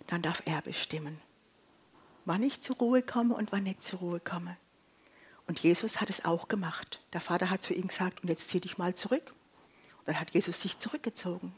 dann 0.06 0.22
darf 0.22 0.42
er 0.46 0.62
bestimmen, 0.62 1.20
wann 2.24 2.42
ich 2.42 2.60
zur 2.60 2.76
Ruhe 2.76 3.02
komme 3.02 3.34
und 3.34 3.52
wann 3.52 3.64
nicht 3.64 3.82
zur 3.82 4.00
Ruhe 4.00 4.20
komme. 4.20 4.56
Und 5.50 5.58
Jesus 5.58 6.00
hat 6.00 6.08
es 6.08 6.24
auch 6.24 6.46
gemacht. 6.46 7.00
Der 7.12 7.20
Vater 7.20 7.50
hat 7.50 7.64
zu 7.64 7.74
ihm 7.74 7.88
gesagt, 7.88 8.22
und 8.22 8.28
jetzt 8.28 8.50
zieh 8.50 8.60
dich 8.60 8.78
mal 8.78 8.94
zurück. 8.94 9.32
Und 9.98 10.06
dann 10.06 10.20
hat 10.20 10.30
Jesus 10.30 10.60
sich 10.60 10.78
zurückgezogen. 10.78 11.52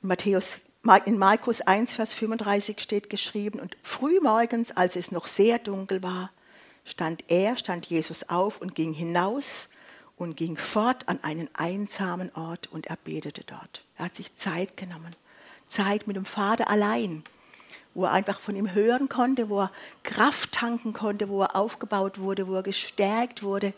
In, 0.00 0.06
Matthäus, 0.06 0.58
in 1.06 1.18
Markus 1.18 1.60
1, 1.60 1.94
Vers 1.94 2.12
35 2.12 2.78
steht 2.78 3.10
geschrieben, 3.10 3.58
und 3.58 3.76
frühmorgens, 3.82 4.70
als 4.76 4.94
es 4.94 5.10
noch 5.10 5.26
sehr 5.26 5.58
dunkel 5.58 6.00
war, 6.04 6.30
stand 6.84 7.24
er, 7.26 7.56
stand 7.56 7.86
Jesus 7.86 8.28
auf 8.28 8.60
und 8.60 8.76
ging 8.76 8.92
hinaus 8.92 9.68
und 10.16 10.36
ging 10.36 10.56
fort 10.56 11.08
an 11.08 11.18
einen 11.24 11.50
einsamen 11.54 12.32
Ort 12.36 12.68
und 12.68 12.86
er 12.86 12.96
betete 13.02 13.42
dort. 13.42 13.84
Er 13.96 14.04
hat 14.04 14.14
sich 14.14 14.36
Zeit 14.36 14.76
genommen. 14.76 15.16
Zeit 15.66 16.06
mit 16.06 16.14
dem 16.14 16.26
Vater 16.26 16.70
allein, 16.70 17.24
wo 17.94 18.04
er 18.04 18.12
einfach 18.12 18.38
von 18.40 18.56
ihm 18.56 18.72
hören 18.72 19.08
konnte, 19.08 19.48
wo 19.48 19.62
er 19.62 19.72
Kraft 20.02 20.52
tanken 20.52 20.92
konnte, 20.92 21.28
wo 21.28 21.42
er 21.42 21.56
aufgebaut 21.56 22.18
wurde, 22.18 22.48
wo 22.48 22.54
er 22.54 22.62
gestärkt 22.62 23.42
wurde, 23.42 23.72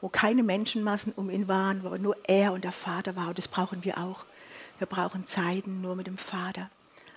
wo 0.00 0.08
keine 0.08 0.42
Menschenmassen 0.42 1.12
um 1.12 1.30
ihn 1.30 1.48
waren, 1.48 1.84
wo 1.84 1.96
nur 1.96 2.16
er 2.26 2.52
und 2.52 2.64
der 2.64 2.72
Vater 2.72 3.16
war. 3.16 3.28
Und 3.28 3.38
das 3.38 3.48
brauchen 3.48 3.84
wir 3.84 3.98
auch. 3.98 4.24
Wir 4.78 4.86
brauchen 4.86 5.26
Zeiten 5.26 5.80
nur 5.82 5.94
mit 5.94 6.06
dem 6.06 6.16
Vater 6.16 6.70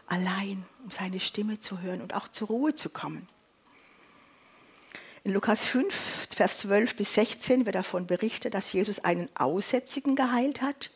allein, 0.07 0.65
um 0.83 0.91
seine 0.91 1.19
Stimme 1.19 1.59
zu 1.59 1.81
hören 1.81 2.01
und 2.01 2.13
auch 2.13 2.27
zur 2.27 2.47
Ruhe 2.47 2.75
zu 2.75 2.89
kommen. 2.89 3.27
In 5.23 5.31
Lukas 5.31 5.63
5, 5.65 6.27
Vers 6.35 6.59
12 6.59 6.97
bis 6.97 7.13
16 7.13 7.65
wird 7.65 7.75
davon 7.75 8.05
berichtet, 8.07 8.53
dass 8.53 8.73
Jesus 8.73 8.99
einen 8.99 9.29
Aussätzigen 9.35 10.17
geheilt 10.17 10.61
hat. 10.61 10.91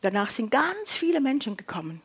Danach 0.00 0.30
sind 0.30 0.52
ganz 0.52 0.92
viele 0.92 1.20
Menschen 1.20 1.56
gekommen, 1.56 2.00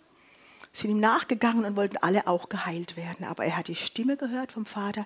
sind 0.74 0.90
ihm 0.90 1.00
nachgegangen 1.00 1.66
und 1.66 1.76
wollten 1.76 1.98
alle 1.98 2.28
auch 2.28 2.50
geheilt 2.50 2.98
werden. 2.98 3.26
Aber 3.26 3.46
er 3.46 3.58
hat 3.58 3.68
die 3.68 3.76
Stimme 3.76 4.18
gehört 4.18 4.52
vom 4.52 4.66
Vater, 4.66 5.06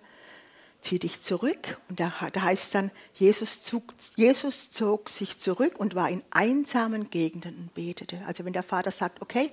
zieh 0.81 0.97
dich 0.97 1.21
zurück. 1.21 1.77
Und 1.89 1.99
da, 1.99 2.13
da 2.31 2.41
heißt 2.41 2.73
dann, 2.73 2.91
Jesus 3.13 3.63
zog, 3.63 3.83
Jesus 4.15 4.71
zog 4.71 5.09
sich 5.09 5.39
zurück 5.39 5.77
und 5.77 5.93
war 5.93 6.09
in 6.09 6.23
einsamen 6.31 7.09
Gegenden 7.09 7.55
und 7.57 7.73
betete. 7.73 8.21
Also 8.25 8.45
wenn 8.45 8.53
der 8.53 8.63
Vater 8.63 8.91
sagt, 8.91 9.21
okay, 9.21 9.51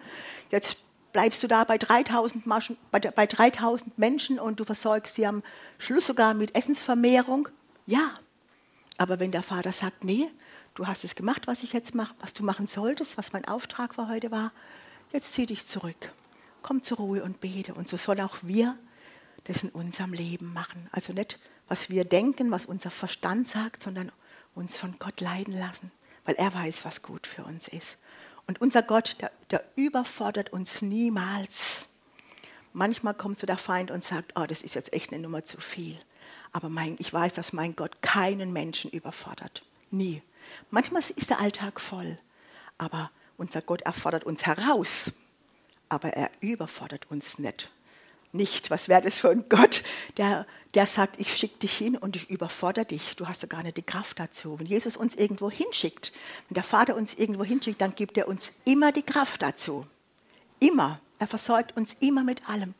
jetzt 0.50 0.76
bleibst 1.12 1.42
du 1.42 1.48
da 1.48 1.64
bei 1.64 1.78
3000, 1.78 2.46
Maschen, 2.46 2.76
bei, 2.92 3.00
bei 3.00 3.26
3000 3.26 3.98
Menschen 3.98 4.38
und 4.38 4.60
du 4.60 4.64
versorgst 4.64 5.16
sie 5.16 5.26
am 5.26 5.42
Schluss 5.78 6.06
sogar 6.06 6.34
mit 6.34 6.54
Essensvermehrung? 6.54 7.48
Ja. 7.86 8.14
Aber 8.96 9.18
wenn 9.18 9.32
der 9.32 9.42
Vater 9.42 9.72
sagt, 9.72 10.04
nee, 10.04 10.30
du 10.74 10.86
hast 10.86 11.02
es 11.02 11.16
gemacht, 11.16 11.48
was 11.48 11.64
ich 11.64 11.72
jetzt 11.72 11.96
mache, 11.96 12.14
was 12.20 12.34
du 12.34 12.44
machen 12.44 12.68
solltest, 12.68 13.18
was 13.18 13.32
mein 13.32 13.44
Auftrag 13.46 13.96
für 13.96 14.08
heute 14.08 14.30
war, 14.30 14.52
jetzt 15.14 15.32
zieh 15.32 15.46
dich 15.46 15.66
zurück. 15.66 16.12
Komm 16.62 16.82
zur 16.82 16.98
Ruhe 16.98 17.22
und 17.22 17.40
bete. 17.40 17.72
Und 17.74 17.88
so 17.88 17.96
sollen 17.96 18.20
auch 18.20 18.36
wir 18.42 18.76
das 19.44 19.62
in 19.62 19.70
unserem 19.70 20.12
Leben 20.12 20.52
machen. 20.52 20.88
Also 20.92 21.12
nicht, 21.12 21.38
was 21.68 21.88
wir 21.88 22.04
denken, 22.04 22.50
was 22.50 22.66
unser 22.66 22.90
Verstand 22.90 23.48
sagt, 23.48 23.82
sondern 23.82 24.12
uns 24.54 24.76
von 24.76 24.98
Gott 24.98 25.20
leiden 25.20 25.58
lassen, 25.58 25.90
weil 26.24 26.34
er 26.34 26.52
weiß, 26.52 26.84
was 26.84 27.02
gut 27.02 27.26
für 27.26 27.44
uns 27.44 27.68
ist. 27.68 27.98
Und 28.46 28.60
unser 28.60 28.82
Gott, 28.82 29.16
der, 29.20 29.30
der 29.50 29.64
überfordert 29.76 30.52
uns 30.52 30.82
niemals. 30.82 31.88
Manchmal 32.72 33.14
kommt 33.14 33.38
so 33.38 33.46
der 33.46 33.56
Feind 33.56 33.90
und 33.90 34.04
sagt, 34.04 34.32
oh, 34.36 34.44
das 34.46 34.62
ist 34.62 34.74
jetzt 34.74 34.92
echt 34.92 35.12
eine 35.12 35.22
Nummer 35.22 35.44
zu 35.44 35.60
viel. 35.60 35.98
Aber 36.52 36.68
mein, 36.68 36.96
ich 36.98 37.12
weiß, 37.12 37.34
dass 37.34 37.52
mein 37.52 37.76
Gott 37.76 38.02
keinen 38.02 38.52
Menschen 38.52 38.90
überfordert. 38.90 39.64
Nie. 39.90 40.22
Manchmal 40.70 41.02
ist 41.02 41.30
der 41.30 41.40
Alltag 41.40 41.80
voll. 41.80 42.18
Aber 42.78 43.10
unser 43.36 43.62
Gott 43.62 43.82
erfordert 43.82 44.24
uns 44.24 44.46
heraus. 44.46 45.12
Aber 45.88 46.10
er 46.10 46.30
überfordert 46.40 47.10
uns 47.10 47.38
nicht 47.38 47.70
nicht. 48.34 48.70
Was 48.70 48.88
wäre 48.88 49.00
das 49.00 49.18
für 49.18 49.30
ein 49.30 49.48
Gott, 49.48 49.82
der, 50.16 50.46
der 50.74 50.86
sagt, 50.86 51.20
ich 51.20 51.34
schicke 51.36 51.58
dich 51.60 51.76
hin 51.76 51.96
und 51.96 52.16
ich 52.16 52.28
überfordere 52.28 52.84
dich. 52.84 53.16
Du 53.16 53.28
hast 53.28 53.42
ja 53.42 53.48
gar 53.48 53.62
nicht 53.62 53.76
die 53.76 53.82
Kraft 53.82 54.18
dazu. 54.18 54.58
Wenn 54.58 54.66
Jesus 54.66 54.96
uns 54.96 55.14
irgendwo 55.14 55.50
hinschickt, 55.50 56.12
wenn 56.48 56.54
der 56.54 56.64
Vater 56.64 56.96
uns 56.96 57.14
irgendwo 57.14 57.44
hinschickt, 57.44 57.80
dann 57.80 57.94
gibt 57.94 58.18
er 58.18 58.28
uns 58.28 58.52
immer 58.64 58.92
die 58.92 59.02
Kraft 59.02 59.40
dazu. 59.40 59.86
Immer. 60.60 61.00
Er 61.18 61.28
versorgt 61.28 61.76
uns 61.76 61.96
immer 62.00 62.24
mit 62.24 62.48
allem. 62.48 62.74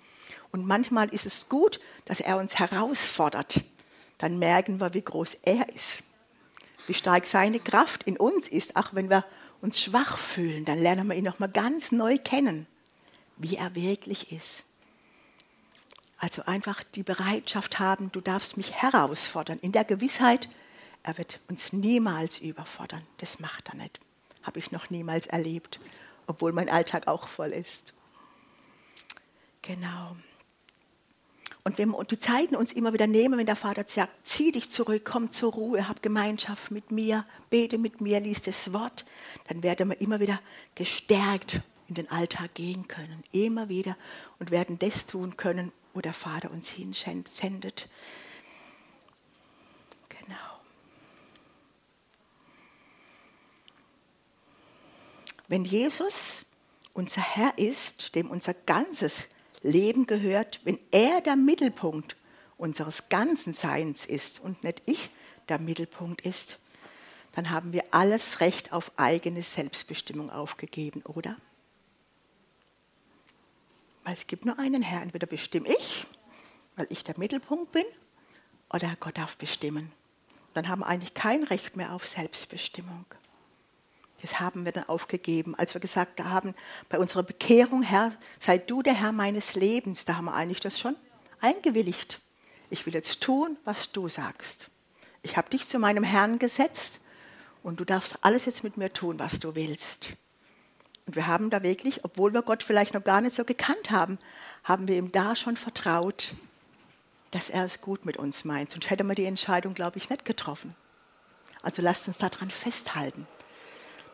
Und 0.50 0.66
manchmal 0.66 1.08
ist 1.08 1.24
es 1.24 1.48
gut, 1.48 1.80
dass 2.04 2.20
er 2.20 2.36
uns 2.36 2.58
herausfordert. 2.58 3.60
Dann 4.18 4.38
merken 4.38 4.80
wir, 4.80 4.92
wie 4.92 5.02
groß 5.02 5.36
er 5.42 5.68
ist. 5.74 6.02
Wie 6.86 6.94
stark 6.94 7.24
seine 7.24 7.60
Kraft 7.60 8.02
in 8.04 8.16
uns 8.16 8.48
ist, 8.48 8.76
auch 8.76 8.92
wenn 8.92 9.08
wir 9.08 9.24
uns 9.64 9.80
schwach 9.80 10.18
fühlen. 10.18 10.64
Dann 10.64 10.78
lernen 10.78 11.08
wir 11.08 11.16
ihn 11.16 11.24
nochmal 11.24 11.48
ganz 11.48 11.90
neu 11.90 12.18
kennen, 12.18 12.66
wie 13.38 13.56
er 13.56 13.74
wirklich 13.74 14.30
ist. 14.30 14.64
Also 16.18 16.42
einfach 16.44 16.82
die 16.82 17.02
Bereitschaft 17.02 17.78
haben, 17.78 18.12
du 18.12 18.20
darfst 18.20 18.56
mich 18.56 18.72
herausfordern, 18.72 19.58
in 19.60 19.72
der 19.72 19.84
Gewissheit, 19.84 20.48
er 21.02 21.18
wird 21.18 21.40
uns 21.48 21.72
niemals 21.72 22.38
überfordern. 22.38 23.02
Das 23.18 23.40
macht 23.40 23.70
er 23.70 23.76
nicht. 23.76 24.00
Habe 24.42 24.58
ich 24.58 24.70
noch 24.70 24.90
niemals 24.90 25.26
erlebt, 25.26 25.80
obwohl 26.26 26.52
mein 26.52 26.68
Alltag 26.68 27.08
auch 27.08 27.26
voll 27.26 27.50
ist. 27.50 27.94
Genau. 29.62 30.16
Und 31.62 31.78
wenn 31.78 31.88
wir 31.90 32.04
die 32.04 32.18
Zeiten 32.18 32.56
uns 32.56 32.74
immer 32.74 32.92
wieder 32.92 33.06
nehmen, 33.06 33.38
wenn 33.38 33.46
der 33.46 33.56
Vater 33.56 33.84
sagt, 33.88 34.12
zieh 34.26 34.52
dich 34.52 34.70
zurück, 34.70 35.02
komm 35.06 35.32
zur 35.32 35.54
Ruhe, 35.54 35.88
hab 35.88 36.02
Gemeinschaft 36.02 36.70
mit 36.70 36.90
mir, 36.90 37.24
bete 37.48 37.78
mit 37.78 38.02
mir, 38.02 38.20
lies 38.20 38.42
das 38.42 38.74
Wort, 38.74 39.06
dann 39.44 39.62
werden 39.62 39.90
wir 39.90 40.00
immer 40.00 40.20
wieder 40.20 40.40
gestärkt 40.74 41.60
in 41.88 41.94
den 41.94 42.10
Alltag 42.10 42.54
gehen 42.54 42.88
können. 42.88 43.22
Immer 43.32 43.68
wieder 43.68 43.96
und 44.38 44.50
werden 44.50 44.78
das 44.78 45.06
tun 45.06 45.36
können, 45.36 45.72
wo 45.92 46.00
der 46.00 46.14
Vater 46.14 46.50
uns 46.50 46.70
hinsendet. 46.70 47.88
Genau. 50.08 50.34
Wenn 55.46 55.64
Jesus 55.64 56.46
unser 56.94 57.20
Herr 57.20 57.58
ist, 57.58 58.14
dem 58.14 58.30
unser 58.30 58.54
ganzes 58.54 59.28
Leben 59.62 60.06
gehört, 60.06 60.60
wenn 60.64 60.78
er 60.90 61.20
der 61.20 61.36
Mittelpunkt 61.36 62.16
unseres 62.56 63.08
ganzen 63.08 63.52
Seins 63.52 64.06
ist 64.06 64.40
und 64.40 64.64
nicht 64.64 64.82
ich 64.86 65.10
der 65.48 65.58
Mittelpunkt 65.58 66.22
ist, 66.22 66.58
dann 67.34 67.50
haben 67.50 67.72
wir 67.72 67.82
alles 67.90 68.40
Recht 68.40 68.72
auf 68.72 68.92
eigene 68.96 69.42
Selbstbestimmung 69.42 70.30
aufgegeben, 70.30 71.02
oder? 71.02 71.36
Weil 74.04 74.14
es 74.14 74.26
gibt 74.26 74.44
nur 74.44 74.58
einen 74.58 74.82
Herrn. 74.82 75.04
Entweder 75.04 75.26
bestimme 75.26 75.68
ich, 75.68 76.06
weil 76.76 76.86
ich 76.90 77.02
der 77.02 77.18
Mittelpunkt 77.18 77.72
bin, 77.72 77.84
oder 78.72 78.96
Gott 79.00 79.18
darf 79.18 79.36
bestimmen. 79.36 79.90
Dann 80.52 80.68
haben 80.68 80.80
wir 80.80 80.86
eigentlich 80.86 81.14
kein 81.14 81.42
Recht 81.42 81.76
mehr 81.76 81.92
auf 81.92 82.06
Selbstbestimmung. 82.06 83.04
Das 84.22 84.38
haben 84.38 84.64
wir 84.64 84.72
dann 84.72 84.88
aufgegeben, 84.88 85.54
als 85.56 85.74
wir 85.74 85.80
gesagt 85.80 86.22
haben, 86.22 86.54
bei 86.88 86.98
unserer 86.98 87.24
Bekehrung, 87.24 87.82
Herr, 87.82 88.12
sei 88.38 88.58
du 88.58 88.82
der 88.82 88.94
Herr 88.94 89.12
meines 89.12 89.54
Lebens. 89.54 90.04
Da 90.04 90.16
haben 90.16 90.26
wir 90.26 90.34
eigentlich 90.34 90.60
das 90.60 90.78
schon 90.78 90.94
eingewilligt. 91.40 92.20
Ich 92.70 92.86
will 92.86 92.94
jetzt 92.94 93.20
tun, 93.22 93.56
was 93.64 93.90
du 93.90 94.08
sagst. 94.08 94.70
Ich 95.22 95.36
habe 95.36 95.50
dich 95.50 95.68
zu 95.68 95.78
meinem 95.78 96.04
Herrn 96.04 96.38
gesetzt 96.38 97.00
und 97.64 97.80
du 97.80 97.84
darfst 97.84 98.18
alles 98.20 98.44
jetzt 98.44 98.62
mit 98.62 98.76
mir 98.76 98.92
tun, 98.92 99.18
was 99.18 99.40
du 99.40 99.54
willst. 99.56 100.10
Und 101.06 101.16
wir 101.16 101.26
haben 101.26 101.50
da 101.50 101.62
wirklich, 101.62 102.04
obwohl 102.04 102.32
wir 102.32 102.42
Gott 102.42 102.62
vielleicht 102.62 102.94
noch 102.94 103.02
gar 103.02 103.20
nicht 103.20 103.34
so 103.34 103.44
gekannt 103.44 103.90
haben, 103.90 104.18
haben 104.62 104.86
wir 104.86 104.96
ihm 104.96 105.10
da 105.10 105.34
schon 105.34 105.56
vertraut, 105.56 106.34
dass 107.30 107.50
er 107.50 107.64
es 107.64 107.80
gut 107.80 108.04
mit 108.04 108.18
uns 108.18 108.44
meint. 108.44 108.70
Sonst 108.70 108.90
hätte 108.90 109.02
man 109.02 109.16
die 109.16 109.24
Entscheidung, 109.24 109.74
glaube 109.74 109.98
ich, 109.98 110.08
nicht 110.08 110.24
getroffen. 110.24 110.76
Also 111.62 111.82
lasst 111.82 112.06
uns 112.06 112.18
daran 112.18 112.50
festhalten, 112.50 113.26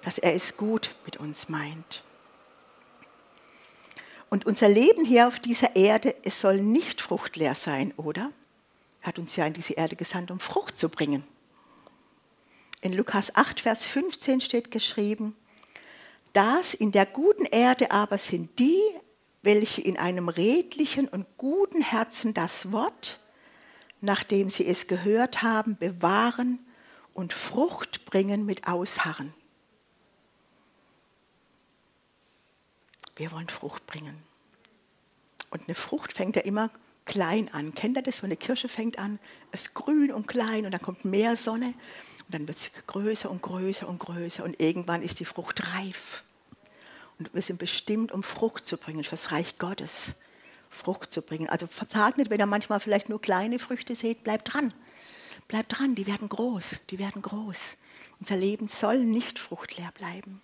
dass 0.03 0.19
er 0.19 0.35
es 0.35 0.57
gut 0.57 0.95
mit 1.05 1.17
uns 1.19 1.49
meint. 1.49 2.05
Und 4.31 4.47
unser 4.47 4.69
Leben 4.69 5.05
hier 5.05 5.27
auf 5.27 5.41
dieser 5.41 5.75
Erde, 5.75 6.15
es 6.23 6.41
soll 6.41 6.59
nicht 6.63 7.01
fruchtleer 7.01 7.57
sein, 7.57 7.93
oder? 7.97 8.31
Er 9.03 9.09
hat 9.09 9.19
uns 9.19 9.35
ja 9.35 9.45
in 9.45 9.55
diese 9.55 9.73
Erde 9.73 9.97
gesandt, 9.97 10.31
um 10.31 10.39
Frucht 10.39 10.79
zu 10.79 10.89
bringen. 10.89 11.25
In 12.81 12.95
Lukas 12.95 13.35
8, 13.37 13.61
Vers 13.61 13.85
15 13.85 14.41
steht 14.41 14.71
geschrieben, 14.71 15.37
das 16.33 16.75
in 16.75 16.93
der 16.93 17.07
guten 17.07 17.45
Erde 17.45 17.91
aber 17.91 18.17
sind 18.17 18.59
die, 18.59 18.81
welche 19.43 19.81
in 19.81 19.99
einem 19.99 20.29
redlichen 20.29 21.09
und 21.09 21.27
guten 21.37 21.83
Herzen 21.83 22.35
das 22.35 22.73
Wort, 22.73 23.21
nachdem 24.01 24.49
sie 24.49 24.67
es 24.67 24.87
gehört 24.87 25.43
haben, 25.43 25.77
bewahren 25.77 26.59
und 27.13 27.33
Frucht 27.33 28.05
bringen 28.07 28.47
mit 28.47 28.67
Ausharren. 28.67 29.35
Wir 33.17 33.33
wollen 33.33 33.49
Frucht 33.51 33.87
bringen. 33.87 34.23
Und 35.51 35.65
eine 35.67 35.75
Frucht 35.75 36.13
fängt 36.13 36.37
ja 36.37 36.43
immer 36.43 36.71
klein 37.05 37.53
an. 37.53 37.75
Kennt 37.75 37.97
ihr 37.97 38.03
das? 38.03 38.19
So 38.19 38.27
eine 38.27 38.37
Kirsche 38.37 38.69
fängt 38.69 38.99
an, 38.99 39.19
ist 39.53 39.75
grün 39.75 40.13
und 40.13 40.27
klein 40.27 40.65
und 40.65 40.73
dann 40.73 40.83
kommt 40.83 41.05
mehr 41.05 41.37
Sonne 41.37 41.75
und 42.27 42.35
dann 42.35 42.49
wird 42.49 42.59
sie 42.59 42.71
größer 42.87 43.31
und 43.31 43.43
größer 43.43 43.89
und 43.89 43.99
größer 43.99 44.45
und 44.45 44.61
irgendwann 44.61 45.03
ist 45.03 45.21
die 45.21 45.25
Frucht 45.25 45.75
reif. 45.75 46.23
Und 47.19 47.35
wir 47.35 47.43
sind 47.43 47.59
bestimmt, 47.59 48.13
um 48.13 48.23
Frucht 48.23 48.67
zu 48.67 48.79
bringen 48.79 49.05
für 49.05 49.11
das 49.11 49.31
Reich 49.33 49.59
Gottes. 49.59 50.15
Frucht 50.71 51.13
zu 51.13 51.21
bringen. 51.21 51.49
Also 51.49 51.67
verzagt 51.67 52.17
nicht, 52.17 52.31
wenn 52.31 52.39
ihr 52.39 52.47
manchmal 52.47 52.81
vielleicht 52.81 53.09
nur 53.09 53.21
kleine 53.21 53.59
Früchte 53.59 53.95
seht, 53.95 54.25
bleibt 54.25 54.55
dran. 54.55 54.73
Bleibt 55.49 55.79
dran, 55.79 55.97
die 55.97 56.07
werden 56.07 56.29
groß, 56.29 56.77
die 56.91 56.99
werden 56.99 57.23
groß. 57.23 57.77
Unser 58.21 58.37
Leben 58.37 58.69
soll 58.69 59.01
nicht 59.01 59.39
fruchtleer 59.39 59.91
bleiben. 59.93 60.41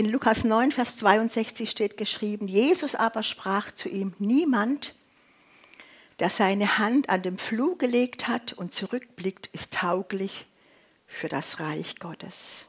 In 0.00 0.08
Lukas 0.08 0.44
9, 0.44 0.72
Vers 0.72 0.96
62 0.96 1.70
steht 1.70 1.98
geschrieben, 1.98 2.48
Jesus 2.48 2.94
aber 2.94 3.22
sprach 3.22 3.70
zu 3.70 3.90
ihm, 3.90 4.14
niemand, 4.18 4.94
der 6.20 6.30
seine 6.30 6.78
Hand 6.78 7.10
an 7.10 7.20
den 7.20 7.36
Flug 7.36 7.80
gelegt 7.80 8.26
hat 8.26 8.54
und 8.54 8.72
zurückblickt, 8.72 9.48
ist 9.48 9.74
tauglich 9.74 10.46
für 11.06 11.28
das 11.28 11.60
Reich 11.60 11.96
Gottes. 11.98 12.68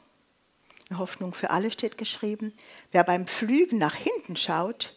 Eine 0.90 0.98
Hoffnung 0.98 1.32
für 1.32 1.48
alle 1.48 1.70
steht 1.70 1.96
geschrieben. 1.96 2.52
Wer 2.90 3.02
beim 3.02 3.26
Flügen 3.26 3.78
nach 3.78 3.94
hinten 3.94 4.36
schaut, 4.36 4.94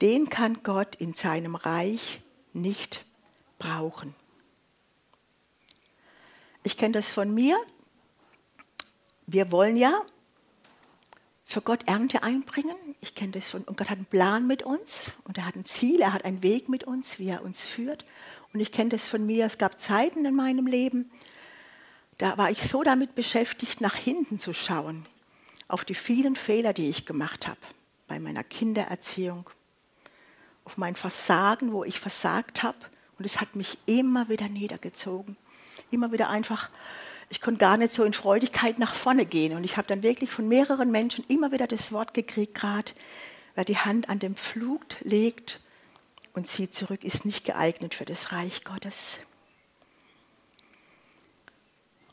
den 0.00 0.30
kann 0.30 0.62
Gott 0.62 0.94
in 0.94 1.12
seinem 1.12 1.54
Reich 1.54 2.22
nicht 2.54 3.04
brauchen. 3.58 4.14
Ich 6.62 6.78
kenne 6.78 6.92
das 6.92 7.10
von 7.10 7.34
mir. 7.34 7.58
Wir 9.26 9.52
wollen 9.52 9.76
ja 9.76 10.00
für 11.46 11.60
Gott 11.62 11.86
Ernte 11.86 12.24
einbringen. 12.24 12.74
Ich 13.00 13.14
kenne 13.14 13.30
das 13.30 13.48
schon. 13.48 13.62
Und 13.62 13.78
Gott 13.78 13.88
hat 13.88 13.96
einen 13.96 14.06
Plan 14.06 14.46
mit 14.48 14.64
uns 14.64 15.12
und 15.24 15.38
er 15.38 15.46
hat 15.46 15.54
ein 15.54 15.64
Ziel, 15.64 16.00
er 16.00 16.12
hat 16.12 16.24
einen 16.24 16.42
Weg 16.42 16.68
mit 16.68 16.84
uns, 16.84 17.20
wie 17.20 17.28
er 17.28 17.44
uns 17.44 17.64
führt. 17.64 18.04
Und 18.52 18.58
ich 18.58 18.72
kenne 18.72 18.90
das 18.90 19.06
von 19.06 19.24
mir. 19.24 19.46
Es 19.46 19.56
gab 19.56 19.80
Zeiten 19.80 20.26
in 20.26 20.34
meinem 20.34 20.66
Leben, 20.66 21.10
da 22.18 22.36
war 22.36 22.50
ich 22.50 22.62
so 22.62 22.82
damit 22.82 23.14
beschäftigt, 23.14 23.80
nach 23.80 23.94
hinten 23.94 24.38
zu 24.38 24.52
schauen, 24.52 25.06
auf 25.68 25.84
die 25.84 25.94
vielen 25.94 26.34
Fehler, 26.34 26.72
die 26.72 26.90
ich 26.90 27.06
gemacht 27.06 27.46
habe 27.46 27.60
bei 28.08 28.18
meiner 28.18 28.42
Kindererziehung, 28.42 29.48
auf 30.64 30.78
mein 30.78 30.96
Versagen, 30.96 31.72
wo 31.72 31.84
ich 31.84 32.00
versagt 32.00 32.64
habe. 32.64 32.78
Und 33.18 33.24
es 33.24 33.40
hat 33.40 33.54
mich 33.54 33.78
immer 33.86 34.28
wieder 34.28 34.48
niedergezogen. 34.48 35.36
Immer 35.90 36.10
wieder 36.10 36.28
einfach 36.28 36.70
ich 37.28 37.40
konnte 37.40 37.58
gar 37.58 37.76
nicht 37.76 37.92
so 37.92 38.04
in 38.04 38.12
Freudigkeit 38.12 38.78
nach 38.78 38.94
vorne 38.94 39.26
gehen. 39.26 39.56
Und 39.56 39.64
ich 39.64 39.76
habe 39.76 39.88
dann 39.88 40.02
wirklich 40.02 40.30
von 40.30 40.48
mehreren 40.48 40.90
Menschen 40.90 41.24
immer 41.28 41.52
wieder 41.52 41.66
das 41.66 41.92
Wort 41.92 42.14
gekriegt, 42.14 42.54
gerade 42.54 42.92
wer 43.54 43.64
die 43.64 43.78
Hand 43.78 44.08
an 44.08 44.18
den 44.18 44.36
Pflug 44.36 44.84
legt 45.00 45.60
und 46.34 46.46
zieht 46.46 46.74
zurück, 46.74 47.02
ist 47.02 47.24
nicht 47.24 47.44
geeignet 47.44 47.94
für 47.94 48.04
das 48.04 48.32
Reich 48.32 48.62
Gottes. 48.64 49.18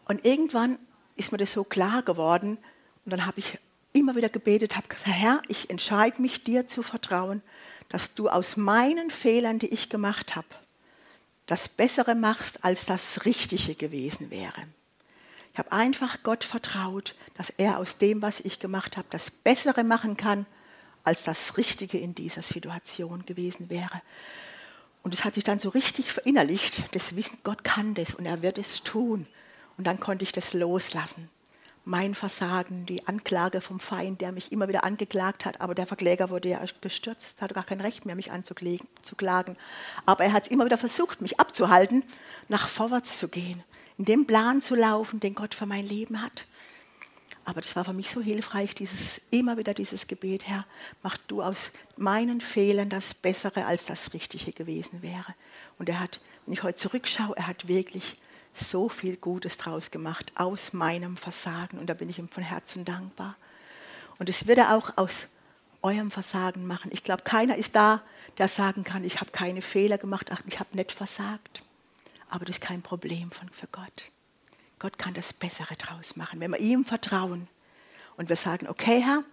Und 0.05 0.25
irgendwann 0.25 0.79
ist 1.15 1.31
mir 1.31 1.37
das 1.37 1.53
so 1.53 1.63
klar 1.63 2.01
geworden 2.01 2.57
und 3.05 3.11
dann 3.11 3.25
habe 3.25 3.39
ich 3.39 3.59
immer 3.93 4.15
wieder 4.15 4.29
gebetet, 4.29 4.75
habe 4.75 4.87
gesagt, 4.87 5.07
Herr, 5.07 5.41
ich 5.47 5.69
entscheide 5.69 6.21
mich 6.21 6.43
dir 6.43 6.67
zu 6.67 6.81
vertrauen, 6.81 7.41
dass 7.89 8.15
du 8.15 8.29
aus 8.29 8.57
meinen 8.57 9.11
Fehlern, 9.11 9.59
die 9.59 9.67
ich 9.67 9.89
gemacht 9.89 10.35
habe, 10.35 10.47
das 11.45 11.69
Bessere 11.69 12.15
machst, 12.15 12.63
als 12.63 12.85
das 12.85 13.25
Richtige 13.25 13.75
gewesen 13.75 14.31
wäre. 14.31 14.67
Ich 15.53 15.59
habe 15.59 15.71
einfach 15.71 16.23
Gott 16.23 16.43
vertraut, 16.43 17.13
dass 17.35 17.51
er 17.51 17.77
aus 17.77 17.99
dem, 17.99 18.23
was 18.23 18.39
ich 18.39 18.57
gemacht 18.57 18.97
habe, 18.97 19.05
das 19.11 19.29
Bessere 19.29 19.83
machen 19.83 20.17
kann, 20.17 20.47
als 21.03 21.25
das 21.25 21.57
Richtige 21.57 21.99
in 21.99 22.15
dieser 22.15 22.41
Situation 22.41 23.23
gewesen 23.27 23.69
wäre. 23.69 24.01
Und 25.03 25.13
es 25.13 25.23
hat 25.23 25.35
sich 25.35 25.43
dann 25.43 25.59
so 25.59 25.69
richtig 25.69 26.11
verinnerlicht, 26.11 26.95
das 26.95 27.15
Wissen, 27.15 27.37
Gott 27.43 27.63
kann 27.63 27.93
das 27.93 28.15
und 28.15 28.25
er 28.25 28.41
wird 28.41 28.57
es 28.57 28.81
tun. 28.81 29.27
Und 29.77 29.85
dann 29.85 29.99
konnte 29.99 30.23
ich 30.23 30.31
das 30.31 30.55
loslassen. 30.55 31.29
Mein 31.85 32.15
Versagen, 32.15 32.87
die 32.87 33.07
Anklage 33.07 33.61
vom 33.61 33.79
Feind, 33.79 34.21
der 34.21 34.31
mich 34.31 34.51
immer 34.51 34.67
wieder 34.69 34.83
angeklagt 34.83 35.45
hat, 35.45 35.61
aber 35.61 35.75
der 35.75 35.85
Verkläger 35.85 36.31
wurde 36.31 36.49
ja 36.49 36.61
gestürzt, 36.81 37.43
hatte 37.43 37.53
gar 37.53 37.65
kein 37.65 37.81
Recht 37.81 38.05
mehr, 38.05 38.15
mich 38.15 38.31
anzuklagen. 38.31 39.55
Aber 40.07 40.23
er 40.23 40.33
hat 40.33 40.43
es 40.45 40.49
immer 40.49 40.65
wieder 40.65 40.79
versucht, 40.79 41.21
mich 41.21 41.39
abzuhalten, 41.39 42.03
nach 42.47 42.67
vorwärts 42.67 43.19
zu 43.19 43.27
gehen 43.27 43.63
in 43.97 44.05
dem 44.05 44.25
Plan 44.25 44.61
zu 44.61 44.75
laufen, 44.75 45.19
den 45.19 45.35
Gott 45.35 45.53
für 45.55 45.65
mein 45.65 45.85
Leben 45.85 46.21
hat. 46.21 46.45
Aber 47.45 47.61
das 47.61 47.75
war 47.75 47.83
für 47.83 47.93
mich 47.93 48.09
so 48.09 48.21
hilfreich, 48.21 48.73
dieses, 48.73 49.19
immer 49.29 49.57
wieder 49.57 49.73
dieses 49.73 50.07
Gebet, 50.07 50.47
Herr, 50.47 50.65
mach 51.01 51.17
du 51.27 51.41
aus 51.41 51.71
meinen 51.97 52.39
Fehlern 52.39 52.89
das 52.89 53.13
Bessere, 53.13 53.65
als 53.65 53.85
das 53.85 54.13
Richtige 54.13 54.53
gewesen 54.53 55.01
wäre. 55.01 55.35
Und 55.77 55.89
er 55.89 55.99
hat, 55.99 56.21
wenn 56.45 56.53
ich 56.53 56.63
heute 56.63 56.77
zurückschaue, 56.77 57.35
er 57.35 57.47
hat 57.47 57.67
wirklich 57.67 58.13
so 58.53 58.87
viel 58.87 59.17
Gutes 59.17 59.57
draus 59.57 59.91
gemacht 59.91 60.31
aus 60.35 60.71
meinem 60.73 61.17
Versagen. 61.17 61.79
Und 61.79 61.87
da 61.87 61.93
bin 61.95 62.09
ich 62.09 62.19
ihm 62.19 62.29
von 62.29 62.43
Herzen 62.43 62.85
dankbar. 62.85 63.35
Und 64.19 64.29
es 64.29 64.47
wird 64.47 64.59
er 64.59 64.75
auch 64.75 64.95
aus 64.95 65.25
eurem 65.81 66.11
Versagen 66.11 66.65
machen. 66.65 66.91
Ich 66.93 67.03
glaube, 67.03 67.23
keiner 67.23 67.57
ist 67.57 67.75
da, 67.75 68.01
der 68.37 68.47
sagen 68.47 68.83
kann, 68.83 69.03
ich 69.03 69.19
habe 69.19 69.31
keine 69.31 69.61
Fehler 69.61 69.97
gemacht, 69.97 70.29
ach, 70.31 70.41
ich 70.47 70.59
habe 70.59 70.75
nicht 70.77 70.93
versagt. 70.93 71.61
Aber 72.33 72.45
das 72.45 72.55
ist 72.55 72.61
kein 72.61 72.81
Problem 72.81 73.29
für 73.51 73.67
Gott. 73.67 74.05
Gott 74.79 74.97
kann 74.97 75.13
das 75.13 75.33
Bessere 75.33 75.75
draus 75.75 76.15
machen, 76.15 76.39
wenn 76.39 76.49
wir 76.49 76.59
ihm 76.59 76.83
vertrauen 76.83 77.47
und 78.17 78.27
wir 78.27 78.35
sagen, 78.35 78.67
okay 78.67 79.03
Herr, 79.05 79.23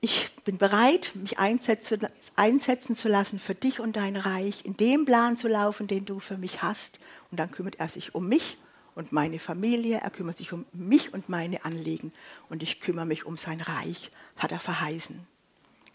ich 0.00 0.34
bin 0.46 0.56
bereit, 0.56 1.12
mich 1.14 1.38
einsetzen, 1.38 2.08
einsetzen 2.34 2.96
zu 2.96 3.08
lassen 3.08 3.38
für 3.38 3.54
dich 3.54 3.80
und 3.80 3.96
dein 3.96 4.16
Reich, 4.16 4.64
in 4.64 4.78
dem 4.78 5.04
Plan 5.04 5.36
zu 5.36 5.46
laufen, 5.46 5.88
den 5.88 6.06
du 6.06 6.18
für 6.18 6.38
mich 6.38 6.62
hast. 6.62 7.00
Und 7.30 7.38
dann 7.38 7.50
kümmert 7.50 7.74
er 7.80 7.90
sich 7.90 8.14
um 8.14 8.26
mich 8.30 8.56
und 8.94 9.12
meine 9.12 9.38
Familie, 9.38 9.98
er 9.98 10.10
kümmert 10.10 10.38
sich 10.38 10.54
um 10.54 10.64
mich 10.72 11.12
und 11.12 11.28
meine 11.28 11.66
Anliegen 11.66 12.14
und 12.48 12.62
ich 12.62 12.80
kümmere 12.80 13.04
mich 13.04 13.26
um 13.26 13.36
sein 13.36 13.60
Reich, 13.60 14.10
hat 14.38 14.52
er 14.52 14.60
verheißen. 14.60 15.26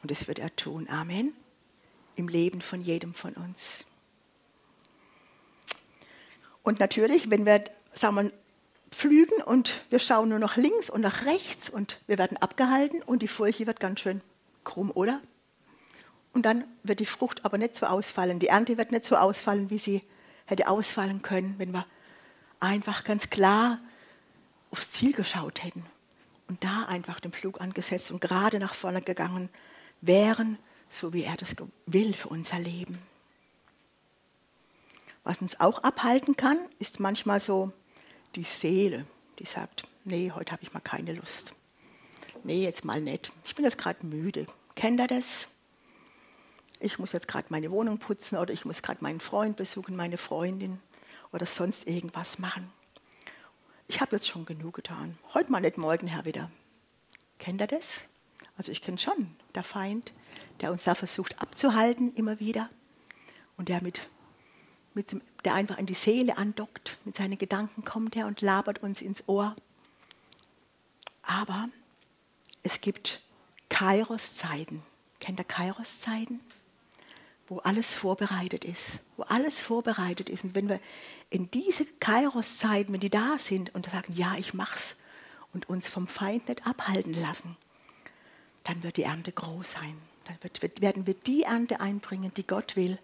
Und 0.04 0.12
das 0.12 0.28
wird 0.28 0.38
er 0.38 0.56
tun. 0.56 0.88
Amen. 0.88 1.34
Im 2.16 2.28
Leben 2.28 2.62
von 2.62 2.84
jedem 2.84 3.16
von 3.16 3.34
uns. 3.34 3.86
Und 6.64 6.80
natürlich, 6.80 7.30
wenn 7.30 7.46
wir 7.46 7.64
sagen 7.94 8.16
wir, 8.16 8.32
pflügen 8.92 9.42
und 9.44 9.84
wir 9.90 10.00
schauen 10.00 10.30
nur 10.30 10.40
nach 10.40 10.58
links 10.58 10.90
und 10.90 11.02
nach 11.02 11.26
rechts 11.26 11.70
und 11.70 12.00
wir 12.08 12.18
werden 12.18 12.38
abgehalten 12.38 13.02
und 13.02 13.22
die 13.22 13.28
Furche 13.28 13.66
wird 13.66 13.80
ganz 13.80 14.02
schön 14.02 14.22
krumm, 14.64 14.92
oder? 14.94 15.22
Und 16.34 16.44
dann 16.46 16.66
wird 16.84 17.00
die 17.00 17.06
Frucht 17.06 17.44
aber 17.44 17.58
nicht 17.58 17.76
so 17.76 17.86
ausfallen, 17.86 18.40
die 18.40 18.48
Ernte 18.48 18.78
wird 18.78 18.92
nicht 18.92 19.06
so 19.06 19.16
ausfallen, 19.16 19.70
wie 19.70 19.80
sie 19.80 20.02
hätte 20.46 20.68
ausfallen 20.68 21.22
können, 21.22 21.56
wenn 21.58 21.72
wir 21.72 21.86
einfach 22.60 23.04
ganz 23.04 23.30
klar 23.30 23.80
aufs 24.72 24.92
Ziel 24.92 25.14
geschaut 25.14 25.64
hätten 25.64 25.86
und 26.48 26.64
da 26.64 26.86
einfach 26.86 27.20
den 27.20 27.32
Flug 27.32 27.60
angesetzt 27.62 28.12
und 28.12 28.22
gerade 28.22 28.60
nach 28.60 28.74
vorne 28.74 29.02
gegangen 29.02 29.50
wären, 30.02 30.58
so 30.90 31.14
wie 31.14 31.24
er 31.24 31.38
das 31.38 31.56
will 31.86 32.14
für 32.14 32.30
unser 32.30 32.60
Leben. 32.60 33.00
Was 35.24 35.42
uns 35.42 35.60
auch 35.60 35.84
abhalten 35.84 36.36
kann, 36.36 36.58
ist 36.80 37.00
manchmal 37.00 37.40
so 37.40 37.72
die 38.36 38.44
Seele, 38.44 39.06
die 39.40 39.46
sagt, 39.46 39.88
nee, 40.04 40.32
heute 40.34 40.52
habe 40.52 40.64
ich 40.64 40.74
mal 40.74 40.80
keine 40.80 41.14
Lust. 41.14 41.54
Nee, 42.44 42.64
jetzt 42.64 42.86
mal 42.86 43.02
nicht. 43.02 43.32
Ich 43.44 43.56
bin 43.56 43.66
jetzt 43.66 43.78
gerade 43.78 44.06
müde. 44.06 44.48
Kennt 44.76 45.00
ihr 45.00 45.08
das? 45.08 45.50
Ich 46.80 46.98
muss 46.98 47.12
jetzt 47.12 47.28
gerade 47.28 47.48
meine 47.50 47.70
Wohnung 47.70 48.00
putzen 48.00 48.38
oder 48.38 48.52
ich 48.52 48.66
muss 48.66 48.82
gerade 48.82 49.04
meinen 49.04 49.20
Freund 49.20 49.56
besuchen, 49.58 49.96
meine 49.96 50.18
Freundin 50.18 50.80
oder 51.32 51.46
sonst 51.46 51.88
irgendwas 51.88 52.40
machen. 52.40 52.72
Ich 53.88 54.02
habe 54.02 54.16
jetzt 54.16 54.28
schon 54.28 54.46
genug 54.46 54.76
getan. 54.76 55.18
Heute 55.34 55.52
mal 55.52 55.60
nicht, 55.60 55.78
morgen 55.78 56.08
Herr 56.08 56.26
wieder. 56.26 56.50
Kennt 57.38 57.62
ihr 57.62 57.68
das? 57.68 58.06
Also 58.58 58.72
ich 58.72 58.82
kenne 58.82 58.98
schon 58.98 59.36
der 59.54 59.64
Feind, 59.64 60.14
der 60.62 60.72
uns 60.72 60.84
da 60.84 60.96
versucht 60.96 61.40
abzuhalten 61.40 62.14
immer 62.16 62.40
wieder 62.40 62.70
und 63.58 63.70
der 63.70 63.84
mit 63.84 64.02
mit 64.94 65.12
dem, 65.12 65.22
der 65.46 65.54
einfach 65.54 65.78
an 65.78 65.86
die 65.86 65.94
Seele 65.94 66.38
andockt, 66.38 66.98
mit 67.06 67.16
seinen 67.16 67.38
Gedanken 67.38 67.84
kommt 67.84 68.16
er 68.16 68.28
und 68.28 68.42
labert 68.42 68.84
uns 68.84 69.02
ins 69.02 69.24
Ohr. 69.28 69.56
Aber 71.24 71.70
es 72.64 72.82
gibt 72.82 73.22
Kairos-Zeiten. 73.70 74.84
Kennt 75.20 75.40
ihr 75.40 75.46
Kairos-Zeiten? 75.46 76.42
Wo 77.48 77.60
alles 77.60 77.96
vorbereitet 77.96 78.66
ist. 78.66 79.00
Wo 79.18 79.24
alles 79.24 79.62
vorbereitet 79.62 80.30
ist. 80.30 80.44
Und 80.44 80.56
wenn 80.56 80.70
wir 80.70 80.80
in 81.30 81.50
diese 81.52 81.86
Kairos-Zeiten, 81.86 82.94
wenn 82.94 83.00
die 83.00 83.10
da 83.10 83.38
sind 83.38 83.74
und 83.74 83.90
sagen, 83.90 84.14
ja, 84.14 84.36
ich 84.38 84.54
mach's 84.54 84.96
und 85.54 85.70
uns 85.70 85.88
vom 85.88 86.08
Feind 86.08 86.48
nicht 86.50 86.66
abhalten 86.66 87.14
lassen, 87.14 87.58
dann 88.64 88.84
wird 88.84 88.98
die 88.98 89.04
Ernte 89.04 89.32
groß 89.32 89.72
sein. 89.72 89.98
Dann 90.26 90.38
wird, 90.42 90.82
werden 90.82 91.08
wir 91.08 91.14
die 91.14 91.44
Ernte 91.44 91.80
einbringen, 91.80 92.32
die 92.36 92.46
Gott 92.46 92.76
will, 92.76 92.98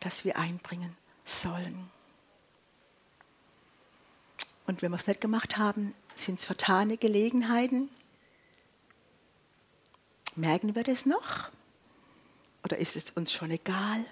dass 0.00 0.24
wir 0.24 0.38
einbringen 0.38 0.96
sollen. 1.26 1.90
Und 4.66 4.82
wenn 4.82 4.90
wir 4.90 4.96
es 4.96 5.06
nicht 5.06 5.20
gemacht 5.20 5.58
haben, 5.58 5.94
sind 6.14 6.38
es 6.38 6.44
vertane 6.44 6.96
Gelegenheiten. 6.96 7.90
Merken 10.34 10.74
wir 10.74 10.82
das 10.82 11.06
noch? 11.06 11.50
Oder 12.64 12.78
ist 12.78 12.96
es 12.96 13.10
uns 13.10 13.32
schon 13.32 13.50
egal? 13.50 14.04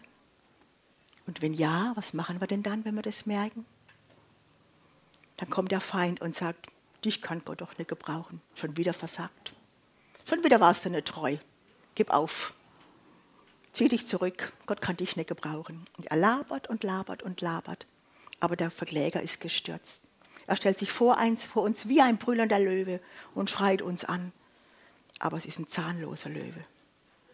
Und 1.26 1.42
wenn 1.42 1.54
ja, 1.54 1.92
was 1.96 2.12
machen 2.12 2.40
wir 2.40 2.46
denn 2.46 2.62
dann, 2.62 2.84
wenn 2.84 2.94
wir 2.94 3.02
das 3.02 3.26
merken? 3.26 3.64
Dann 5.36 5.50
kommt 5.50 5.72
der 5.72 5.80
Feind 5.80 6.20
und 6.20 6.34
sagt, 6.34 6.68
dich 7.04 7.20
kann 7.20 7.42
Gott 7.44 7.60
doch 7.60 7.76
nicht 7.78 7.88
gebrauchen. 7.88 8.40
Schon 8.54 8.76
wieder 8.76 8.92
versagt. 8.92 9.54
Schon 10.28 10.44
wieder 10.44 10.60
warst 10.60 10.84
du 10.84 10.90
nicht 10.90 11.08
treu. 11.08 11.36
Gib 11.94 12.10
auf. 12.10 12.54
Zieh 13.74 13.88
dich 13.88 14.06
zurück, 14.06 14.52
Gott 14.66 14.80
kann 14.80 14.96
dich 14.96 15.16
nicht 15.16 15.28
gebrauchen. 15.28 15.84
Und 15.98 16.06
er 16.06 16.16
labert 16.16 16.68
und 16.70 16.84
labert 16.84 17.24
und 17.24 17.40
labert. 17.40 17.88
Aber 18.38 18.54
der 18.54 18.70
Verkläger 18.70 19.20
ist 19.20 19.40
gestürzt. 19.40 20.02
Er 20.46 20.54
stellt 20.54 20.78
sich 20.78 20.92
vor, 20.92 21.18
eins, 21.18 21.44
vor 21.44 21.64
uns 21.64 21.88
wie 21.88 22.00
ein 22.00 22.16
brüllender 22.16 22.60
Löwe 22.60 23.00
und 23.34 23.50
schreit 23.50 23.82
uns 23.82 24.04
an. 24.04 24.32
Aber 25.18 25.36
es 25.36 25.44
ist 25.44 25.58
ein 25.58 25.66
zahnloser 25.66 26.28
Löwe, 26.28 26.64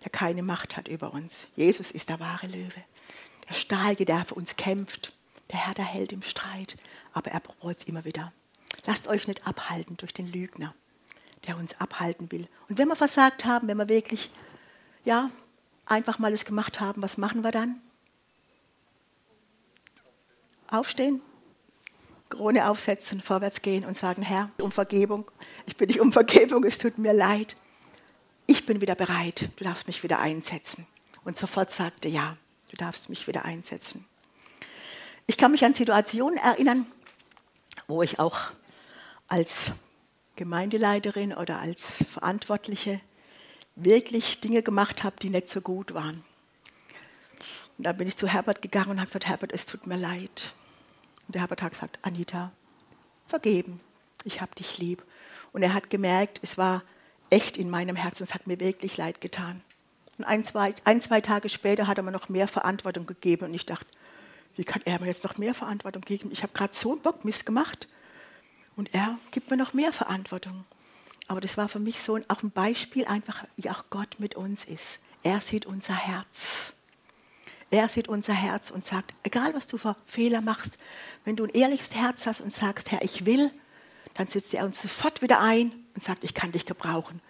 der 0.02 0.10
keine 0.10 0.42
Macht 0.42 0.78
hat 0.78 0.88
über 0.88 1.12
uns. 1.12 1.48
Jesus 1.56 1.90
ist 1.90 2.08
der 2.08 2.20
wahre 2.20 2.46
Löwe. 2.46 2.84
Der 3.46 3.54
Starke, 3.54 4.06
der 4.06 4.24
für 4.24 4.34
uns 4.34 4.56
kämpft. 4.56 5.12
Der 5.50 5.66
Herr, 5.66 5.74
der 5.74 5.84
hält 5.84 6.10
im 6.10 6.22
Streit. 6.22 6.78
Aber 7.12 7.32
er 7.32 7.40
bereut 7.40 7.80
es 7.80 7.84
immer 7.84 8.06
wieder. 8.06 8.32
Lasst 8.86 9.08
euch 9.08 9.28
nicht 9.28 9.46
abhalten 9.46 9.98
durch 9.98 10.14
den 10.14 10.26
Lügner, 10.26 10.74
der 11.46 11.58
uns 11.58 11.78
abhalten 11.78 12.32
will. 12.32 12.48
Und 12.70 12.78
wenn 12.78 12.88
wir 12.88 12.96
versagt 12.96 13.44
haben, 13.44 13.68
wenn 13.68 13.76
wir 13.76 13.88
wirklich 13.88 14.30
ja, 15.04 15.30
einfach 15.90 16.18
mal 16.18 16.32
es 16.32 16.44
gemacht 16.44 16.80
haben, 16.80 17.02
was 17.02 17.18
machen 17.18 17.42
wir 17.42 17.50
dann? 17.50 17.80
Aufstehen, 20.68 21.20
Krone 22.28 22.68
aufsetzen, 22.68 23.20
vorwärts 23.20 23.60
gehen 23.60 23.84
und 23.84 23.96
sagen, 23.96 24.22
Herr, 24.22 24.50
um 24.58 24.70
Vergebung. 24.70 25.28
Ich 25.66 25.76
bin 25.76 25.88
nicht 25.88 26.00
um 26.00 26.12
Vergebung, 26.12 26.64
es 26.64 26.78
tut 26.78 26.96
mir 26.96 27.12
leid. 27.12 27.56
Ich 28.46 28.66
bin 28.66 28.80
wieder 28.80 28.94
bereit, 28.94 29.50
du 29.56 29.64
darfst 29.64 29.88
mich 29.88 30.02
wieder 30.02 30.20
einsetzen. 30.20 30.86
Und 31.24 31.36
sofort 31.36 31.72
sagte, 31.72 32.08
ja, 32.08 32.36
du 32.70 32.76
darfst 32.76 33.08
mich 33.08 33.26
wieder 33.26 33.44
einsetzen. 33.44 34.06
Ich 35.26 35.36
kann 35.36 35.52
mich 35.52 35.64
an 35.64 35.74
Situationen 35.74 36.38
erinnern, 36.38 36.86
wo 37.88 38.02
ich 38.02 38.18
auch 38.20 38.50
als 39.26 39.72
Gemeindeleiterin 40.36 41.32
oder 41.32 41.58
als 41.58 41.82
Verantwortliche 42.10 43.00
wirklich 43.84 44.40
Dinge 44.40 44.62
gemacht 44.62 45.02
habe, 45.04 45.16
die 45.20 45.30
nicht 45.30 45.48
so 45.48 45.60
gut 45.60 45.94
waren. 45.94 46.24
Und 47.78 47.84
da 47.84 47.92
bin 47.92 48.06
ich 48.06 48.16
zu 48.16 48.28
Herbert 48.28 48.62
gegangen 48.62 48.90
und 48.90 48.98
habe 48.98 49.06
gesagt, 49.06 49.26
Herbert, 49.26 49.52
es 49.52 49.66
tut 49.66 49.86
mir 49.86 49.96
leid. 49.96 50.52
Und 51.26 51.34
der 51.34 51.42
Herbert 51.42 51.62
hat 51.62 51.72
gesagt, 51.72 51.98
Anita, 52.02 52.52
vergeben, 53.26 53.80
ich 54.24 54.40
habe 54.40 54.54
dich 54.54 54.78
lieb. 54.78 55.02
Und 55.52 55.62
er 55.62 55.72
hat 55.72 55.90
gemerkt, 55.90 56.40
es 56.42 56.58
war 56.58 56.82
echt 57.30 57.56
in 57.56 57.70
meinem 57.70 57.96
Herzen, 57.96 58.24
es 58.24 58.34
hat 58.34 58.46
mir 58.46 58.60
wirklich 58.60 58.96
leid 58.96 59.20
getan. 59.20 59.62
Und 60.18 60.24
ein 60.24 60.44
zwei, 60.44 60.74
ein, 60.84 61.00
zwei 61.00 61.22
Tage 61.22 61.48
später 61.48 61.86
hat 61.86 61.96
er 61.96 62.02
mir 62.04 62.12
noch 62.12 62.28
mehr 62.28 62.48
Verantwortung 62.48 63.06
gegeben 63.06 63.46
und 63.46 63.54
ich 63.54 63.64
dachte, 63.64 63.86
wie 64.56 64.64
kann 64.64 64.82
er 64.84 65.00
mir 65.00 65.06
jetzt 65.06 65.24
noch 65.24 65.38
mehr 65.38 65.54
Verantwortung 65.54 66.02
geben? 66.02 66.30
Ich 66.32 66.42
habe 66.42 66.52
gerade 66.52 66.74
so 66.74 66.92
einen 66.92 67.00
Bockmist 67.00 67.46
gemacht 67.46 67.88
und 68.76 68.92
er 68.92 69.18
gibt 69.30 69.50
mir 69.50 69.56
noch 69.56 69.72
mehr 69.72 69.92
Verantwortung. 69.92 70.64
Aber 71.30 71.40
das 71.40 71.56
war 71.56 71.68
für 71.68 71.78
mich 71.78 72.02
so 72.02 72.18
auch 72.26 72.42
ein 72.42 72.50
Beispiel, 72.50 73.04
einfach 73.04 73.44
wie 73.54 73.70
auch 73.70 73.84
Gott 73.88 74.16
mit 74.18 74.34
uns 74.34 74.64
ist. 74.64 74.98
Er 75.22 75.40
sieht 75.40 75.64
unser 75.64 75.94
Herz. 75.94 76.72
Er 77.70 77.88
sieht 77.88 78.08
unser 78.08 78.32
Herz 78.32 78.72
und 78.72 78.84
sagt, 78.84 79.14
egal 79.22 79.54
was 79.54 79.68
du 79.68 79.78
für 79.78 79.94
Fehler 80.06 80.40
machst, 80.40 80.76
wenn 81.24 81.36
du 81.36 81.44
ein 81.44 81.50
ehrliches 81.50 81.94
Herz 81.94 82.26
hast 82.26 82.40
und 82.40 82.52
sagst, 82.52 82.90
Herr, 82.90 83.02
ich 83.02 83.26
will, 83.26 83.52
dann 84.14 84.26
setzt 84.26 84.52
er 84.54 84.64
uns 84.64 84.82
sofort 84.82 85.22
wieder 85.22 85.40
ein 85.40 85.70
und 85.94 86.02
sagt, 86.02 86.24
ich 86.24 86.34
kann 86.34 86.50
dich 86.50 86.66
gebrauchen 86.66 87.20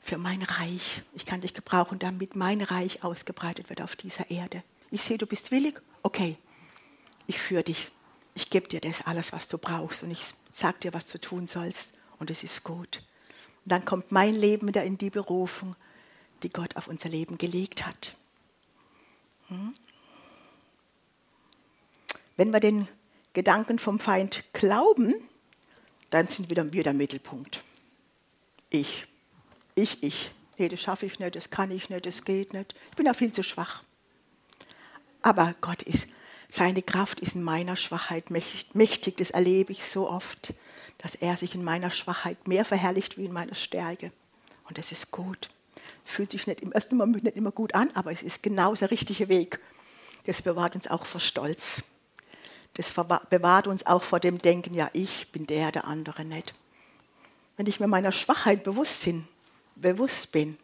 für 0.00 0.18
mein 0.18 0.42
Reich. 0.42 1.02
Ich 1.14 1.26
kann 1.26 1.42
dich 1.42 1.54
gebrauchen, 1.54 2.00
damit 2.00 2.34
mein 2.34 2.60
Reich 2.60 3.04
ausgebreitet 3.04 3.68
wird 3.68 3.82
auf 3.82 3.94
dieser 3.94 4.32
Erde. 4.32 4.64
Ich 4.90 5.02
sehe, 5.02 5.16
du 5.16 5.26
bist 5.26 5.52
willig. 5.52 5.80
Okay, 6.02 6.36
ich 7.28 7.38
führe 7.38 7.62
dich. 7.62 7.92
Ich 8.34 8.50
gebe 8.50 8.66
dir 8.66 8.80
das 8.80 9.06
alles, 9.06 9.32
was 9.32 9.46
du 9.46 9.58
brauchst 9.58 10.02
und 10.02 10.10
ich 10.10 10.24
sage 10.50 10.80
dir, 10.80 10.92
was 10.92 11.06
du 11.06 11.20
tun 11.20 11.46
sollst 11.46 11.99
und 12.20 12.30
es 12.30 12.44
ist 12.44 12.62
gut. 12.62 13.02
Und 13.64 13.72
dann 13.72 13.84
kommt 13.84 14.12
mein 14.12 14.34
Leben 14.34 14.68
wieder 14.68 14.84
in 14.84 14.96
die 14.96 15.10
Berufung, 15.10 15.74
die 16.44 16.50
Gott 16.50 16.76
auf 16.76 16.86
unser 16.86 17.08
Leben 17.08 17.36
gelegt 17.36 17.84
hat. 17.86 18.16
Hm? 19.48 19.74
Wenn 22.36 22.52
wir 22.52 22.60
den 22.60 22.86
Gedanken 23.32 23.78
vom 23.78 23.98
Feind 23.98 24.44
glauben, 24.52 25.14
dann 26.10 26.26
sind 26.26 26.48
wir 26.50 26.72
wieder 26.72 26.84
der 26.84 26.94
Mittelpunkt. 26.94 27.64
ich, 28.70 29.06
ich, 29.74 30.02
ich. 30.02 30.32
Nee, 30.58 30.68
das 30.68 30.80
schaffe 30.80 31.06
ich 31.06 31.18
nicht, 31.18 31.36
das 31.36 31.50
kann 31.50 31.70
ich 31.70 31.88
nicht, 31.88 32.04
das 32.04 32.24
geht 32.24 32.52
nicht. 32.52 32.74
Ich 32.90 32.96
bin 32.96 33.06
ja 33.06 33.14
viel 33.14 33.32
zu 33.32 33.42
schwach. 33.42 33.82
Aber 35.22 35.54
Gott 35.60 35.82
ist, 35.82 36.06
seine 36.50 36.82
Kraft 36.82 37.20
ist 37.20 37.34
in 37.34 37.42
meiner 37.42 37.76
Schwachheit 37.76 38.30
mächtig. 38.30 39.16
Das 39.16 39.30
erlebe 39.30 39.72
ich 39.72 39.84
so 39.84 40.08
oft, 40.08 40.54
dass 41.00 41.14
er 41.14 41.36
sich 41.36 41.54
in 41.54 41.64
meiner 41.64 41.90
Schwachheit 41.90 42.46
mehr 42.46 42.64
verherrlicht 42.64 43.16
wie 43.16 43.24
in 43.24 43.32
meiner 43.32 43.54
Stärke. 43.54 44.12
Und 44.64 44.76
das 44.76 44.92
ist 44.92 45.10
gut. 45.10 45.48
Fühlt 46.04 46.30
sich 46.30 46.46
nicht 46.46 46.60
im 46.60 46.72
ersten 46.72 46.96
Moment 46.96 47.24
nicht 47.24 47.36
immer 47.36 47.52
gut 47.52 47.74
an, 47.74 47.90
aber 47.94 48.12
es 48.12 48.22
ist 48.22 48.42
genau 48.42 48.74
der 48.74 48.90
richtige 48.90 49.28
Weg. 49.28 49.58
Das 50.26 50.42
bewahrt 50.42 50.74
uns 50.74 50.88
auch 50.88 51.06
vor 51.06 51.20
Stolz. 51.20 51.82
Das 52.74 52.92
bewahrt 52.92 53.66
uns 53.66 53.86
auch 53.86 54.02
vor 54.02 54.20
dem 54.20 54.38
Denken, 54.38 54.74
ja, 54.74 54.90
ich 54.92 55.32
bin 55.32 55.46
der, 55.46 55.72
der 55.72 55.86
andere 55.86 56.24
nicht. 56.24 56.54
Wenn 57.56 57.66
ich 57.66 57.80
mir 57.80 57.88
meiner 57.88 58.12
Schwachheit 58.12 58.62
bewusst 58.62 59.04
bin, 59.04 59.26
bewusst 59.76 60.32
bin, 60.32 60.58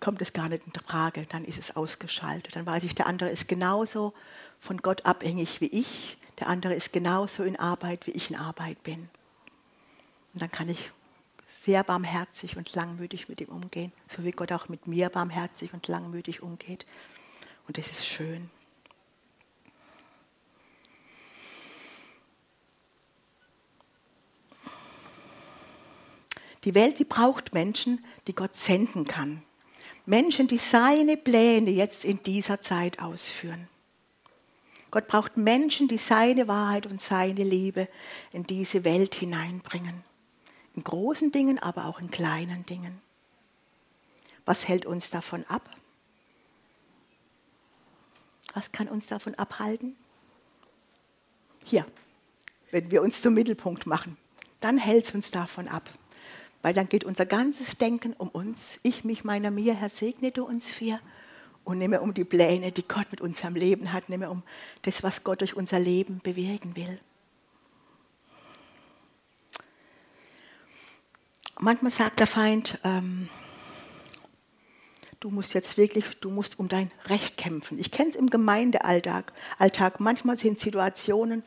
kommt 0.00 0.22
es 0.22 0.32
gar 0.32 0.48
nicht 0.48 0.64
in 0.66 0.72
Frage, 0.72 1.26
dann 1.28 1.44
ist 1.44 1.58
es 1.58 1.76
ausgeschaltet. 1.76 2.56
Dann 2.56 2.66
weiß 2.66 2.84
ich, 2.84 2.94
der 2.94 3.06
andere 3.06 3.30
ist 3.30 3.48
genauso 3.48 4.14
von 4.58 4.78
Gott 4.78 5.04
abhängig 5.06 5.60
wie 5.60 5.66
ich, 5.66 6.16
der 6.38 6.48
andere 6.48 6.74
ist 6.74 6.92
genauso 6.92 7.42
in 7.44 7.56
Arbeit, 7.56 8.06
wie 8.06 8.12
ich 8.12 8.30
in 8.30 8.36
Arbeit 8.36 8.82
bin. 8.82 9.08
Und 10.32 10.42
dann 10.42 10.50
kann 10.50 10.68
ich 10.68 10.90
sehr 11.46 11.84
barmherzig 11.84 12.56
und 12.56 12.74
langmütig 12.74 13.28
mit 13.28 13.40
ihm 13.40 13.48
umgehen, 13.48 13.92
so 14.08 14.24
wie 14.24 14.30
Gott 14.30 14.52
auch 14.52 14.68
mit 14.68 14.86
mir 14.86 15.10
barmherzig 15.10 15.74
und 15.74 15.86
langmütig 15.88 16.42
umgeht. 16.42 16.86
Und 17.68 17.78
das 17.78 17.90
ist 17.90 18.06
schön. 18.06 18.50
Die 26.64 26.74
Welt, 26.74 26.98
die 26.98 27.04
braucht 27.04 27.54
Menschen, 27.54 28.04
die 28.28 28.34
Gott 28.34 28.56
senden 28.56 29.04
kann. 29.04 29.42
Menschen, 30.06 30.46
die 30.46 30.58
seine 30.58 31.16
Pläne 31.16 31.70
jetzt 31.70 32.04
in 32.04 32.22
dieser 32.22 32.60
Zeit 32.60 33.00
ausführen. 33.00 33.68
Gott 34.92 35.06
braucht 35.06 35.38
Menschen, 35.38 35.88
die 35.88 35.96
seine 35.96 36.48
Wahrheit 36.48 36.86
und 36.86 37.00
seine 37.00 37.42
Liebe 37.42 37.88
in 38.30 38.44
diese 38.44 38.84
Welt 38.84 39.14
hineinbringen. 39.14 40.04
In 40.76 40.84
großen 40.84 41.32
Dingen, 41.32 41.58
aber 41.58 41.86
auch 41.86 41.98
in 41.98 42.10
kleinen 42.10 42.66
Dingen. 42.66 43.00
Was 44.44 44.68
hält 44.68 44.84
uns 44.84 45.08
davon 45.08 45.44
ab? 45.48 45.68
Was 48.52 48.70
kann 48.70 48.86
uns 48.86 49.06
davon 49.06 49.34
abhalten? 49.34 49.96
Hier, 51.64 51.86
wenn 52.70 52.90
wir 52.90 53.00
uns 53.00 53.22
zum 53.22 53.32
Mittelpunkt 53.32 53.86
machen, 53.86 54.18
dann 54.60 54.76
hält 54.76 55.06
es 55.06 55.14
uns 55.14 55.30
davon 55.30 55.68
ab. 55.68 55.88
Weil 56.60 56.74
dann 56.74 56.90
geht 56.90 57.04
unser 57.04 57.24
ganzes 57.24 57.78
Denken 57.78 58.12
um 58.12 58.28
uns. 58.28 58.78
Ich, 58.82 59.04
mich, 59.04 59.24
meiner, 59.24 59.50
mir, 59.50 59.72
Herr, 59.72 59.88
segne 59.88 60.32
du 60.32 60.44
uns 60.44 60.70
vier. 60.70 61.00
Und 61.64 61.78
nicht 61.78 61.88
mehr 61.88 62.02
um 62.02 62.12
die 62.12 62.24
Pläne, 62.24 62.72
die 62.72 62.86
Gott 62.86 63.06
mit 63.10 63.20
unserem 63.20 63.54
Leben 63.54 63.92
hat, 63.92 64.08
nicht 64.08 64.18
mehr 64.18 64.30
um 64.30 64.42
das, 64.82 65.02
was 65.02 65.22
Gott 65.22 65.40
durch 65.40 65.54
unser 65.54 65.78
Leben 65.78 66.20
bewirken 66.22 66.74
will. 66.74 66.98
Manchmal 71.60 71.92
sagt 71.92 72.18
der 72.18 72.26
Feind, 72.26 72.80
ähm, 72.82 73.28
du 75.20 75.30
musst 75.30 75.54
jetzt 75.54 75.76
wirklich, 75.76 76.04
du 76.20 76.30
musst 76.30 76.58
um 76.58 76.68
dein 76.68 76.90
Recht 77.06 77.36
kämpfen. 77.36 77.78
Ich 77.78 77.92
kenne 77.92 78.10
es 78.10 78.16
im 78.16 78.28
Gemeindealltag. 78.28 79.32
Alltag. 79.58 80.00
Manchmal 80.00 80.36
sind 80.38 80.58
Situationen, 80.58 81.44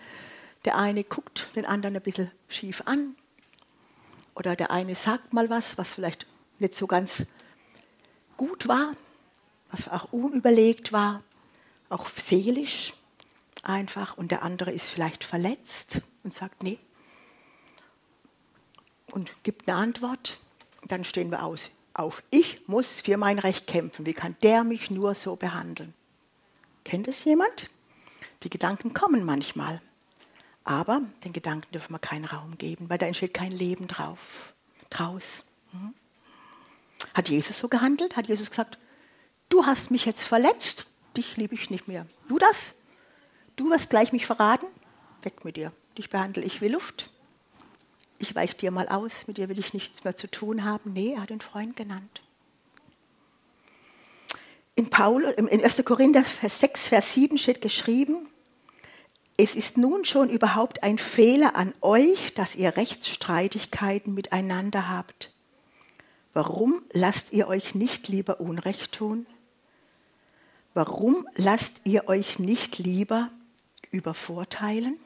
der 0.63 0.77
eine 0.77 1.03
guckt 1.03 1.49
den 1.55 1.65
anderen 1.65 1.97
ein 1.97 2.01
bisschen 2.01 2.31
schief 2.47 2.83
an 2.85 3.15
oder 4.35 4.55
der 4.55 4.71
eine 4.71 4.95
sagt 4.95 5.33
mal 5.33 5.49
was, 5.49 5.77
was 5.77 5.89
vielleicht 5.89 6.25
nicht 6.59 6.75
so 6.75 6.87
ganz 6.87 7.25
gut 8.37 8.67
war, 8.67 8.93
was 9.71 9.89
auch 9.89 10.11
unüberlegt 10.11 10.91
war, 10.91 11.23
auch 11.89 12.07
seelisch 12.07 12.93
einfach. 13.63 14.17
Und 14.17 14.31
der 14.31 14.43
andere 14.43 14.71
ist 14.71 14.89
vielleicht 14.89 15.23
verletzt 15.23 16.01
und 16.23 16.33
sagt, 16.33 16.63
nee. 16.63 16.79
Und 19.11 19.31
gibt 19.43 19.67
eine 19.67 19.77
Antwort. 19.77 20.39
Dann 20.87 21.03
stehen 21.03 21.31
wir 21.31 21.43
aus, 21.43 21.71
auf. 21.93 22.21
Ich 22.29 22.67
muss 22.67 22.87
für 22.87 23.17
mein 23.17 23.39
Recht 23.39 23.67
kämpfen. 23.67 24.05
Wie 24.05 24.13
kann 24.13 24.35
der 24.43 24.63
mich 24.63 24.91
nur 24.91 25.15
so 25.15 25.35
behandeln? 25.35 25.93
Kennt 26.83 27.07
es 27.07 27.23
jemand? 27.23 27.69
Die 28.43 28.49
Gedanken 28.49 28.93
kommen 28.93 29.23
manchmal. 29.23 29.81
Aber 30.63 31.01
den 31.23 31.33
Gedanken 31.33 31.71
dürfen 31.71 31.93
wir 31.93 31.99
keinen 31.99 32.25
Raum 32.25 32.57
geben, 32.57 32.89
weil 32.89 32.97
da 32.97 33.05
entsteht 33.05 33.33
kein 33.33 33.51
Leben 33.51 33.87
drauf, 33.87 34.53
draus. 34.89 35.43
Hm? 35.71 35.93
Hat 37.13 37.29
Jesus 37.29 37.59
so 37.59 37.67
gehandelt? 37.67 38.15
Hat 38.15 38.27
Jesus 38.27 38.49
gesagt, 38.49 38.77
du 39.49 39.65
hast 39.65 39.91
mich 39.91 40.05
jetzt 40.05 40.23
verletzt, 40.23 40.85
dich 41.17 41.37
liebe 41.37 41.55
ich 41.55 41.69
nicht 41.69 41.87
mehr. 41.87 42.05
Du 42.27 42.37
das? 42.37 42.73
Du 43.55 43.69
wirst 43.69 43.89
gleich 43.89 44.11
mich 44.11 44.25
verraten? 44.25 44.67
Weg 45.23 45.45
mit 45.45 45.57
dir. 45.57 45.71
Dich 45.97 46.09
behandle 46.09 46.43
ich 46.43 46.61
wie 46.61 46.67
Luft. 46.67 47.09
Ich 48.19 48.35
weiche 48.35 48.55
dir 48.55 48.71
mal 48.71 48.87
aus, 48.87 49.27
mit 49.27 49.37
dir 49.37 49.49
will 49.49 49.59
ich 49.59 49.73
nichts 49.73 50.03
mehr 50.03 50.15
zu 50.15 50.29
tun 50.29 50.63
haben. 50.63 50.93
Nee, 50.93 51.13
er 51.13 51.21
hat 51.21 51.29
den 51.29 51.41
Freund 51.41 51.75
genannt. 51.75 52.21
In, 54.75 54.89
Paul, 54.89 55.23
in 55.23 55.63
1. 55.63 55.83
Korinther 55.85 56.23
6, 56.23 56.87
Vers 56.87 57.13
7 57.13 57.37
steht 57.37 57.61
geschrieben, 57.61 58.27
es 59.37 59.55
ist 59.55 59.77
nun 59.77 60.05
schon 60.05 60.29
überhaupt 60.29 60.83
ein 60.83 60.97
Fehler 60.97 61.55
an 61.55 61.73
euch, 61.81 62.33
dass 62.33 62.55
ihr 62.55 62.77
Rechtsstreitigkeiten 62.77 64.13
miteinander 64.13 64.89
habt. 64.89 65.33
Warum 66.33 66.81
lasst 66.91 67.33
ihr 67.33 67.47
euch 67.47 67.75
nicht 67.75 68.07
lieber 68.07 68.39
Unrecht 68.39 68.93
tun? 68.93 69.25
Warum 70.75 71.25
lasst 71.35 71.79
ihr 71.85 72.09
euch 72.09 72.37
nicht 72.37 72.79
lieber 72.79 73.31
übervorteilen? 73.91 74.99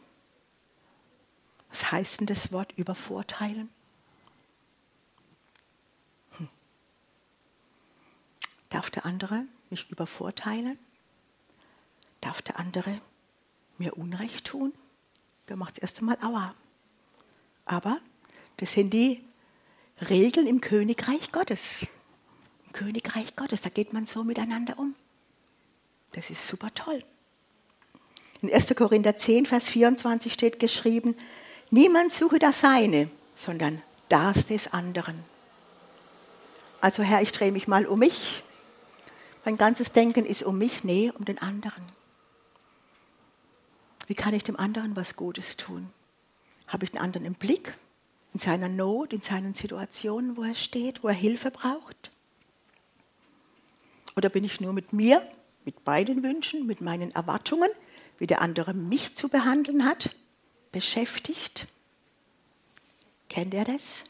Was 1.69 1.91
heißt 1.91 2.19
denn 2.21 2.25
das 2.25 2.51
Wort 2.51 2.73
übervorteilen? 2.75 3.69
Hm. 6.37 6.49
Darf 8.69 8.89
der 8.89 9.05
andere 9.05 9.43
mich 9.69 9.91
übervorteilen? 9.91 10.79
Darf 12.19 12.41
der 12.41 12.57
andere 12.57 12.99
mir 13.77 13.95
Unrecht 13.95 14.45
tun, 14.45 14.73
dann 15.45 15.59
macht 15.59 15.77
es 15.77 15.83
erst 15.83 15.99
einmal 15.99 16.17
Aua. 16.23 16.55
Aber 17.65 17.99
das 18.57 18.73
sind 18.73 18.89
die 18.89 19.23
Regeln 20.01 20.47
im 20.47 20.61
Königreich 20.61 21.31
Gottes. 21.31 21.85
Im 22.65 22.73
Königreich 22.73 23.35
Gottes, 23.35 23.61
da 23.61 23.69
geht 23.69 23.93
man 23.93 24.07
so 24.07 24.23
miteinander 24.23 24.79
um. 24.79 24.95
Das 26.13 26.29
ist 26.29 26.47
super 26.47 26.73
toll. 26.73 27.03
In 28.41 28.51
1. 28.51 28.73
Korinther 28.75 29.17
10, 29.17 29.45
Vers 29.45 29.67
24 29.67 30.33
steht 30.33 30.59
geschrieben, 30.59 31.15
niemand 31.69 32.11
suche 32.11 32.39
das 32.39 32.61
Seine, 32.61 33.09
sondern 33.35 33.81
das 34.07 34.45
des 34.45 34.73
anderen. 34.73 35.23
Also 36.81 37.03
Herr, 37.03 37.21
ich 37.21 37.31
drehe 37.31 37.51
mich 37.51 37.67
mal 37.67 37.85
um 37.85 37.99
mich. 37.99 38.43
Mein 39.43 39.57
ganzes 39.57 39.91
Denken 39.91 40.25
ist 40.25 40.43
um 40.43 40.57
mich, 40.57 40.83
nee, 40.83 41.11
um 41.17 41.25
den 41.25 41.37
anderen. 41.39 41.83
Wie 44.07 44.15
kann 44.15 44.33
ich 44.33 44.43
dem 44.43 44.57
anderen 44.57 44.95
was 44.95 45.15
Gutes 45.15 45.57
tun? 45.57 45.89
Habe 46.67 46.85
ich 46.85 46.91
den 46.91 47.01
anderen 47.01 47.25
im 47.25 47.35
Blick, 47.35 47.73
in 48.33 48.39
seiner 48.39 48.69
Not, 48.69 49.13
in 49.13 49.21
seinen 49.21 49.53
Situationen, 49.53 50.37
wo 50.37 50.43
er 50.43 50.55
steht, 50.55 51.03
wo 51.03 51.09
er 51.09 51.13
Hilfe 51.13 51.51
braucht? 51.51 52.11
Oder 54.15 54.29
bin 54.29 54.43
ich 54.43 54.61
nur 54.61 54.73
mit 54.73 54.93
mir, 54.93 55.21
mit 55.69 55.83
beiden 55.83 56.23
Wünschen, 56.23 56.65
mit 56.65 56.81
meinen 56.81 57.11
Erwartungen, 57.11 57.69
wie 58.17 58.25
der 58.25 58.41
andere 58.41 58.73
mich 58.73 59.15
zu 59.15 59.29
behandeln 59.29 59.85
hat, 59.85 60.15
beschäftigt? 60.71 61.67
Kennt 63.29 63.53
er 63.53 63.65
das? 63.65 64.03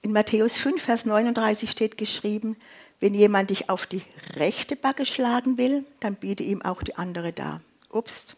In 0.00 0.12
Matthäus 0.12 0.56
5, 0.56 0.82
Vers 0.82 1.04
39 1.04 1.70
steht 1.70 1.98
geschrieben, 1.98 2.56
wenn 2.98 3.12
jemand 3.12 3.50
dich 3.50 3.68
auf 3.68 3.84
die 3.84 4.00
rechte 4.36 4.74
Backe 4.74 5.04
schlagen 5.04 5.58
will, 5.58 5.84
dann 6.00 6.14
biete 6.14 6.44
ihm 6.44 6.62
auch 6.62 6.82
die 6.82 6.96
andere 6.96 7.34
dar. 7.34 7.60
Ups, 7.90 8.36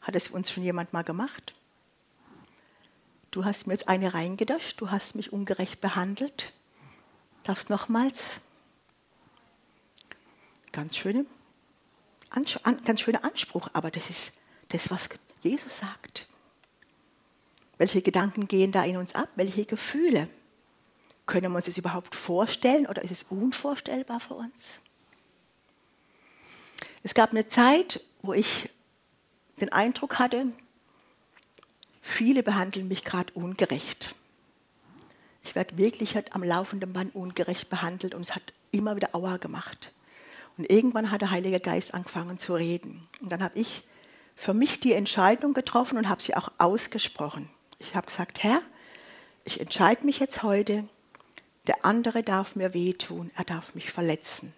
hat 0.00 0.16
es 0.16 0.30
uns 0.30 0.50
schon 0.50 0.64
jemand 0.64 0.92
mal 0.92 1.04
gemacht? 1.04 1.54
Du 3.30 3.44
hast 3.44 3.68
mir 3.68 3.74
jetzt 3.74 3.88
eine 3.88 4.14
reingedascht, 4.14 4.80
du 4.80 4.90
hast 4.90 5.14
mich 5.14 5.32
ungerecht 5.32 5.80
behandelt. 5.80 6.52
Darfst 7.44 7.70
nochmals? 7.70 8.40
Ganz, 10.72 10.96
schöne, 10.96 11.26
ganz 12.84 13.00
schöner 13.00 13.24
Anspruch, 13.24 13.68
aber 13.72 13.90
das 13.90 14.10
ist 14.10 14.32
das, 14.68 14.90
was 14.90 15.08
Jesus 15.42 15.78
sagt. 15.78 16.28
Welche 17.78 18.02
Gedanken 18.02 18.46
gehen 18.46 18.72
da 18.72 18.84
in 18.84 18.96
uns 18.98 19.14
ab? 19.14 19.28
Welche 19.36 19.64
Gefühle? 19.64 20.28
Können 21.26 21.52
wir 21.52 21.56
uns 21.56 21.66
das 21.66 21.78
überhaupt 21.78 22.14
vorstellen 22.14 22.86
oder 22.86 23.02
ist 23.02 23.10
es 23.10 23.22
unvorstellbar 23.24 24.20
für 24.20 24.34
uns? 24.34 24.80
Es 27.02 27.14
gab 27.14 27.30
eine 27.30 27.48
Zeit, 27.48 28.04
wo 28.22 28.34
ich 28.34 28.68
den 29.60 29.72
Eindruck 29.72 30.18
hatte, 30.18 30.46
viele 32.02 32.42
behandeln 32.42 32.88
mich 32.88 33.04
gerade 33.04 33.32
ungerecht. 33.32 34.14
Ich 35.42 35.54
werde 35.54 35.78
wirklich 35.78 36.14
halt 36.14 36.34
am 36.34 36.42
laufenden 36.42 36.92
Band 36.92 37.14
ungerecht 37.14 37.70
behandelt 37.70 38.14
und 38.14 38.22
es 38.22 38.34
hat 38.34 38.52
immer 38.72 38.96
wieder 38.96 39.14
Aua 39.14 39.38
gemacht. 39.38 39.92
Und 40.60 40.70
irgendwann 40.70 41.10
hat 41.10 41.22
der 41.22 41.30
Heilige 41.30 41.58
Geist 41.58 41.94
angefangen 41.94 42.38
zu 42.38 42.54
reden. 42.54 43.08
Und 43.22 43.32
dann 43.32 43.42
habe 43.42 43.58
ich 43.58 43.82
für 44.36 44.52
mich 44.52 44.78
die 44.78 44.92
Entscheidung 44.92 45.54
getroffen 45.54 45.96
und 45.96 46.10
habe 46.10 46.22
sie 46.22 46.36
auch 46.36 46.52
ausgesprochen. 46.58 47.48
Ich 47.78 47.94
habe 47.94 48.08
gesagt, 48.08 48.42
Herr, 48.42 48.60
ich 49.46 49.58
entscheide 49.58 50.04
mich 50.04 50.18
jetzt 50.18 50.42
heute, 50.42 50.86
der 51.66 51.86
andere 51.86 52.20
darf 52.20 52.56
mir 52.56 52.74
wehtun, 52.74 53.30
er 53.38 53.44
darf 53.44 53.74
mich 53.74 53.90
verletzen. 53.90 54.52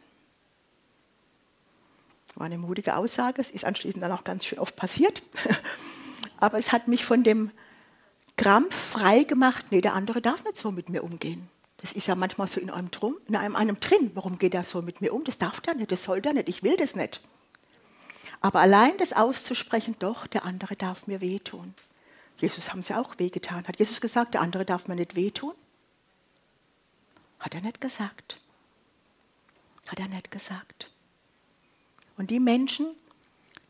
War 2.34 2.46
eine 2.46 2.58
mutige 2.58 2.96
Aussage, 2.96 3.40
es 3.40 3.52
ist 3.52 3.64
anschließend 3.64 4.02
dann 4.02 4.10
auch 4.10 4.24
ganz 4.24 4.44
schön 4.44 4.58
oft 4.58 4.74
passiert. 4.74 5.22
Aber 6.38 6.58
es 6.58 6.72
hat 6.72 6.88
mich 6.88 7.04
von 7.04 7.22
dem 7.22 7.52
Krampf 8.36 8.74
frei 8.74 9.22
gemacht, 9.22 9.66
nee, 9.70 9.80
der 9.80 9.94
andere 9.94 10.20
darf 10.20 10.42
nicht 10.42 10.58
so 10.58 10.72
mit 10.72 10.88
mir 10.88 11.04
umgehen. 11.04 11.48
Das 11.82 11.92
ist 11.92 12.06
ja 12.06 12.14
manchmal 12.14 12.46
so 12.46 12.60
in 12.60 12.70
einem, 12.70 12.90
drum, 12.92 13.16
in 13.26 13.34
einem, 13.36 13.56
einem 13.56 13.80
drin. 13.80 14.12
Warum 14.14 14.38
geht 14.38 14.54
er 14.54 14.62
so 14.62 14.82
mit 14.82 15.00
mir 15.00 15.12
um? 15.12 15.24
Das 15.24 15.38
darf 15.38 15.60
der 15.60 15.74
nicht, 15.74 15.90
das 15.90 16.04
soll 16.04 16.22
der 16.22 16.32
nicht, 16.32 16.48
ich 16.48 16.62
will 16.62 16.76
das 16.76 16.94
nicht. 16.94 17.20
Aber 18.40 18.60
allein 18.60 18.96
das 18.98 19.12
auszusprechen, 19.12 19.96
doch, 19.98 20.26
der 20.26 20.44
andere 20.44 20.76
darf 20.76 21.06
mir 21.06 21.20
wehtun. 21.20 21.74
Jesus 22.38 22.70
haben 22.70 22.82
sie 22.82 22.94
auch 22.94 23.18
wehgetan. 23.18 23.66
Hat 23.66 23.78
Jesus 23.78 24.00
gesagt, 24.00 24.34
der 24.34 24.40
andere 24.40 24.64
darf 24.64 24.88
mir 24.88 24.94
nicht 24.94 25.16
wehtun? 25.16 25.54
Hat 27.40 27.54
er 27.54 27.60
nicht 27.60 27.80
gesagt. 27.80 28.40
Hat 29.88 29.98
er 29.98 30.08
nicht 30.08 30.30
gesagt. 30.30 30.90
Und 32.16 32.30
die 32.30 32.40
Menschen, 32.40 32.94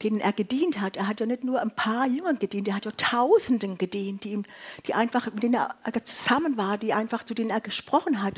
denen 0.02 0.20
er 0.20 0.32
gedient 0.32 0.80
hat, 0.80 0.96
er 0.96 1.06
hat 1.06 1.20
ja 1.20 1.26
nicht 1.26 1.44
nur 1.44 1.60
ein 1.60 1.74
paar 1.74 2.06
Jüngern 2.06 2.38
gedient, 2.38 2.68
er 2.68 2.74
hat 2.74 2.84
ja 2.84 2.92
Tausenden 2.92 3.78
gedient, 3.78 4.24
die, 4.24 4.32
ihm, 4.32 4.44
die 4.86 4.94
einfach, 4.94 5.26
mit 5.32 5.42
denen 5.42 5.54
er 5.54 6.04
zusammen 6.04 6.56
war, 6.56 6.78
die 6.78 6.92
einfach, 6.92 7.24
zu 7.24 7.34
denen 7.34 7.50
er 7.50 7.60
gesprochen 7.60 8.22
hat, 8.22 8.34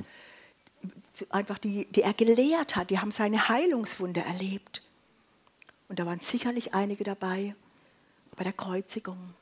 einfach 1.31 1.59
die, 1.59 1.87
die 1.87 2.03
er 2.03 2.15
gelehrt 2.15 2.77
hat, 2.77 2.91
die 2.91 2.99
haben 2.99 3.13
seine 3.13 3.49
Heilungswunde 3.49 4.21
erlebt. 4.21 4.83
Und 5.89 5.99
da 5.99 6.07
waren 6.07 6.21
sicherlich 6.21 6.75
einige 6.75 7.05
dabei 7.05 7.55
bei 8.37 8.45
der 8.45 8.53
Kreuzigung. 8.53 9.35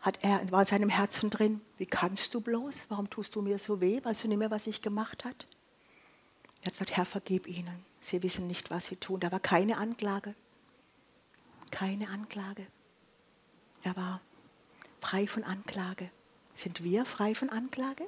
Hat 0.00 0.18
er, 0.22 0.50
war 0.50 0.60
in 0.60 0.66
seinem 0.66 0.88
Herzen 0.88 1.30
drin, 1.30 1.60
wie 1.78 1.86
kannst 1.86 2.34
du 2.34 2.40
bloß? 2.40 2.86
Warum 2.88 3.10
tust 3.10 3.34
du 3.34 3.42
mir 3.42 3.58
so 3.58 3.80
weh? 3.80 4.00
Weißt 4.02 4.24
du 4.24 4.28
nicht 4.28 4.38
mehr, 4.38 4.50
was 4.50 4.66
ich 4.66 4.82
gemacht 4.82 5.24
habe? 5.24 5.36
Er 6.62 6.66
hat 6.66 6.72
gesagt, 6.72 6.96
Herr, 6.96 7.04
vergib 7.04 7.46
ihnen. 7.46 7.84
Sie 8.00 8.22
wissen 8.22 8.46
nicht, 8.46 8.70
was 8.70 8.86
sie 8.86 8.96
tun. 8.96 9.20
Da 9.20 9.32
war 9.32 9.40
keine 9.40 9.78
Anklage. 9.78 10.34
Keine 11.76 12.08
Anklage. 12.08 12.66
Er 13.82 13.94
war 13.96 14.22
frei 14.98 15.26
von 15.26 15.44
Anklage. 15.44 16.08
Sind 16.56 16.82
wir 16.82 17.04
frei 17.04 17.34
von 17.34 17.50
Anklage? 17.50 18.06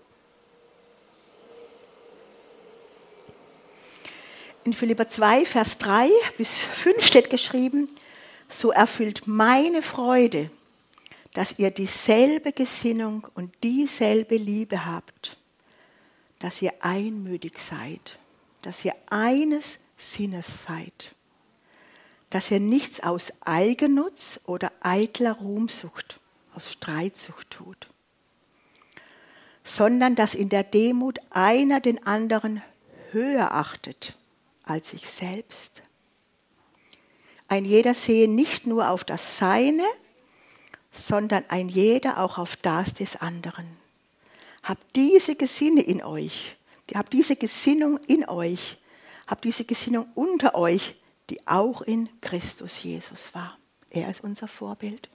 In 4.65 4.73
Philipper 4.73 5.11
2, 5.11 5.45
Vers 5.45 5.77
3 5.77 6.09
bis 6.39 6.63
5 6.63 7.05
steht 7.05 7.29
geschrieben, 7.29 7.91
so 8.49 8.71
erfüllt 8.71 9.27
meine 9.27 9.83
Freude, 9.83 10.51
dass 11.35 11.59
ihr 11.59 11.71
dieselbe 11.71 12.53
Gesinnung 12.53 13.29
und 13.35 13.53
dieselbe 13.63 14.37
Liebe 14.37 14.87
habt, 14.87 15.37
dass 16.39 16.63
ihr 16.63 16.73
einmütig 16.81 17.59
seid, 17.59 18.19
dass 18.63 18.83
ihr 18.87 18.95
eines 19.11 19.77
Sinnes 19.99 20.47
seid, 20.67 21.15
dass 22.31 22.51
ihr 22.51 22.61
nichts 22.61 23.01
aus 23.01 23.33
Eigennutz 23.41 24.41
oder 24.45 24.71
eitler 24.81 25.33
Ruhmsucht, 25.33 26.21
aus 26.55 26.73
Streitsucht 26.73 27.51
tut, 27.51 27.89
sondern 29.65 30.15
dass 30.15 30.35
in 30.35 30.49
der 30.49 30.65
Demut 30.65 31.19
einer 31.31 31.81
den 31.81 32.07
anderen 32.07 32.63
höher 33.13 33.53
achtet 33.53 34.17
als 34.65 34.91
sich 34.91 35.09
selbst. 35.09 35.83
Ein 37.49 37.65
jeder 37.65 37.95
sehe 37.95 38.29
nicht 38.29 38.67
nur 38.67 38.91
auf 38.91 39.05
das 39.05 39.39
Seine, 39.39 39.85
sondern 40.91 41.45
ein 41.49 41.69
jeder 41.69 42.19
auch 42.19 42.37
auf 42.37 42.57
das 42.57 42.93
des 42.95 43.17
anderen. 43.17 43.67
Habt 44.63 44.97
diese 44.97 45.35
Gesinne 45.35 45.81
in 45.81 46.03
euch, 46.03 46.57
habt 46.95 47.13
diese 47.13 47.37
Gesinnung 47.37 47.99
in 48.07 48.29
euch, 48.29 48.77
habt 49.27 49.45
diese 49.45 49.65
Gesinnung 49.65 50.07
unter 50.15 50.55
euch, 50.55 50.95
die 51.31 51.47
auch 51.47 51.83
in 51.83 52.09
Christus 52.21 52.83
Jesus 52.83 53.35
war. 53.35 53.59
Er 53.91 54.11
ist 54.11 54.23
unser 54.23 54.49
Vorbild. 54.49 55.09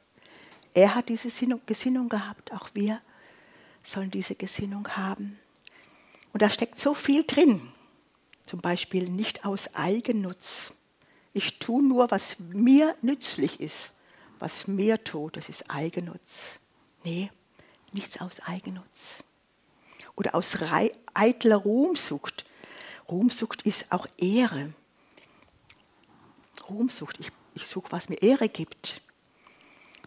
Er 0.73 0.95
hat 0.95 1.09
diese 1.09 1.29
Gesinnung 1.65 2.09
gehabt, 2.09 2.51
auch 2.51 2.69
wir 2.73 3.01
sollen 3.83 4.11
diese 4.11 4.35
Gesinnung 4.35 4.87
haben. 4.89 5.39
Und 6.31 6.41
da 6.41 6.49
steckt 6.49 6.79
so 6.79 6.93
viel 6.93 7.23
drin. 7.25 7.61
Zum 8.45 8.59
Beispiel 8.59 9.09
nicht 9.09 9.45
aus 9.45 9.73
Eigennutz. 9.75 10.73
Ich 11.33 11.59
tue 11.59 11.83
nur, 11.83 12.11
was 12.11 12.39
mir 12.39 12.95
nützlich 13.01 13.59
ist. 13.59 13.91
Was 14.39 14.67
mir 14.67 15.03
tut, 15.03 15.37
das 15.37 15.49
ist 15.49 15.69
Eigennutz. 15.69 16.59
Nee, 17.03 17.31
nichts 17.93 18.19
aus 18.19 18.39
Eigennutz. 18.41 19.23
Oder 20.15 20.35
aus 20.35 20.57
eitler 21.13 21.57
Ruhmsucht. 21.57 22.45
Ruhmsucht 23.09 23.61
ist 23.63 23.91
auch 23.91 24.07
Ehre. 24.17 24.73
Ruhmsucht, 26.69 27.19
ich, 27.19 27.31
ich 27.55 27.67
suche, 27.67 27.91
was 27.91 28.09
mir 28.09 28.21
Ehre 28.21 28.49
gibt. 28.49 29.01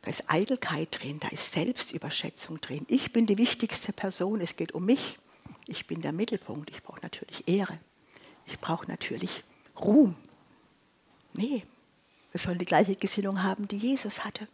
Da 0.03 0.11
ist 0.11 0.25
Eitelkeit 0.29 1.03
drin, 1.03 1.19
da 1.21 1.29
ist 1.29 1.53
Selbstüberschätzung 1.53 2.61
drin. 2.61 2.87
Ich 2.89 3.13
bin 3.13 3.27
die 3.27 3.39
wichtigste 3.39 3.93
Person, 3.93 4.41
es 4.41 4.57
geht 4.57 4.73
um 4.73 4.85
mich. 4.85 5.19
Ich 5.67 5.87
bin 5.87 6.01
der 6.01 6.13
Mittelpunkt, 6.13 6.71
ich 6.71 6.83
brauche 6.83 7.01
natürlich 7.03 7.47
Ehre. 7.49 7.79
Ich 8.47 8.59
brauche 8.61 8.87
natürlich 8.87 9.43
Ruhm. 9.79 10.17
Nee, 11.33 11.65
wir 12.33 12.41
sollen 12.41 12.59
die 12.59 12.65
gleiche 12.65 12.97
Gesinnung 12.97 13.43
haben, 13.43 13.69
die 13.69 13.77
Jesus 13.77 14.25
hatte. 14.25 14.49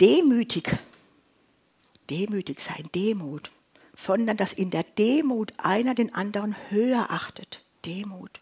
Demütig, 0.00 0.76
demütig 2.10 2.60
sein, 2.60 2.88
Demut, 2.94 3.52
sondern 3.96 4.36
dass 4.36 4.52
in 4.52 4.70
der 4.70 4.82
Demut 4.82 5.52
einer 5.58 5.94
den 5.94 6.14
anderen 6.14 6.56
höher 6.70 7.10
achtet. 7.10 7.64
Demut. 7.84 8.41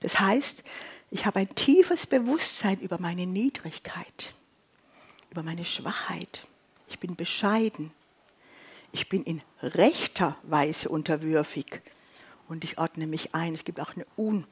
Das 0.00 0.20
heißt, 0.20 0.64
ich 1.10 1.26
habe 1.26 1.40
ein 1.40 1.54
tiefes 1.54 2.06
Bewusstsein 2.06 2.80
über 2.80 2.98
meine 3.00 3.26
Niedrigkeit, 3.26 4.34
über 5.30 5.42
meine 5.42 5.64
Schwachheit. 5.64 6.46
Ich 6.88 6.98
bin 6.98 7.16
bescheiden. 7.16 7.92
Ich 8.92 9.08
bin 9.08 9.22
in 9.22 9.42
rechter 9.62 10.36
Weise 10.42 10.88
unterwürfig. 10.88 11.82
Und 12.48 12.64
ich 12.64 12.78
ordne 12.78 13.06
mich 13.06 13.34
ein. 13.34 13.54
Es 13.54 13.64
gibt 13.64 13.80
auch 13.80 13.94
eine 13.94 14.06
un, 14.16 14.46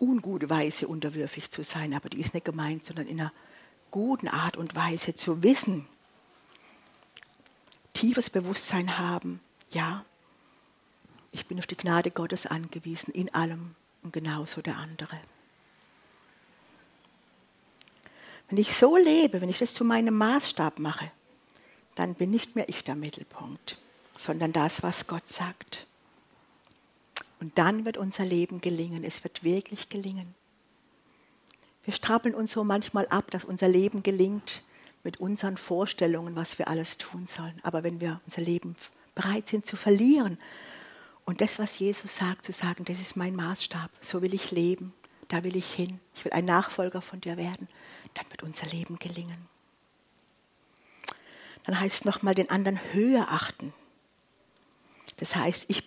ungute 0.00 0.48
Weise, 0.50 0.88
unterwürfig 0.88 1.50
zu 1.50 1.62
sein, 1.62 1.94
aber 1.94 2.08
die 2.08 2.20
ist 2.20 2.34
nicht 2.34 2.44
gemeint, 2.44 2.84
sondern 2.84 3.06
in 3.06 3.20
einer 3.20 3.32
guten 3.90 4.28
Art 4.28 4.56
und 4.56 4.74
Weise 4.74 5.14
zu 5.14 5.42
wissen, 5.42 5.86
tiefes 7.92 8.30
Bewusstsein 8.30 8.98
haben, 8.98 9.40
ja, 9.70 10.04
ich 11.30 11.46
bin 11.46 11.58
auf 11.58 11.66
die 11.66 11.76
Gnade 11.76 12.10
Gottes 12.10 12.46
angewiesen, 12.46 13.12
in 13.12 13.32
allem 13.32 13.74
und 14.02 14.12
genauso 14.12 14.62
der 14.62 14.76
andere. 14.76 15.18
Wenn 18.48 18.58
ich 18.58 18.74
so 18.74 18.96
lebe, 18.96 19.40
wenn 19.40 19.48
ich 19.48 19.58
das 19.58 19.74
zu 19.74 19.84
meinem 19.84 20.16
Maßstab 20.16 20.78
mache, 20.78 21.10
dann 21.94 22.14
bin 22.14 22.30
nicht 22.30 22.54
mehr 22.54 22.68
ich 22.68 22.84
der 22.84 22.94
Mittelpunkt, 22.94 23.78
sondern 24.18 24.52
das, 24.52 24.82
was 24.82 25.06
Gott 25.06 25.28
sagt. 25.30 25.86
Und 27.40 27.58
dann 27.58 27.84
wird 27.84 27.96
unser 27.96 28.24
Leben 28.24 28.60
gelingen. 28.60 29.04
Es 29.04 29.24
wird 29.24 29.42
wirklich 29.42 29.88
gelingen. 29.88 30.34
Wir 31.84 31.92
strappeln 31.92 32.34
uns 32.34 32.52
so 32.52 32.62
manchmal 32.62 33.08
ab, 33.08 33.30
dass 33.30 33.44
unser 33.44 33.68
Leben 33.68 34.02
gelingt 34.02 34.62
mit 35.02 35.18
unseren 35.18 35.56
Vorstellungen, 35.56 36.36
was 36.36 36.58
wir 36.58 36.68
alles 36.68 36.98
tun 36.98 37.26
sollen. 37.26 37.58
Aber 37.64 37.82
wenn 37.82 38.00
wir 38.00 38.20
unser 38.26 38.42
Leben 38.42 38.76
bereit 39.14 39.48
sind 39.48 39.66
zu 39.66 39.76
verlieren 39.76 40.38
und 41.24 41.40
das, 41.40 41.58
was 41.58 41.78
Jesus 41.78 42.16
sagt, 42.16 42.44
zu 42.44 42.52
sagen, 42.52 42.84
das 42.84 43.00
ist 43.00 43.16
mein 43.16 43.34
Maßstab, 43.36 43.90
so 44.00 44.22
will 44.22 44.34
ich 44.34 44.50
leben, 44.50 44.92
da 45.28 45.44
will 45.44 45.56
ich 45.56 45.72
hin, 45.72 46.00
ich 46.14 46.24
will 46.24 46.32
ein 46.32 46.44
Nachfolger 46.44 47.00
von 47.00 47.20
dir 47.20 47.36
werden, 47.36 47.68
dann 48.14 48.26
wird 48.30 48.42
unser 48.42 48.66
Leben 48.66 48.98
gelingen 48.98 49.48
dann 51.64 51.78
heißt 51.78 52.00
es 52.00 52.04
nochmal 52.04 52.34
den 52.34 52.50
anderen 52.50 52.80
höher 52.92 53.28
achten. 53.30 53.72
Das 55.16 55.36
heißt, 55.36 55.66
ich 55.68 55.84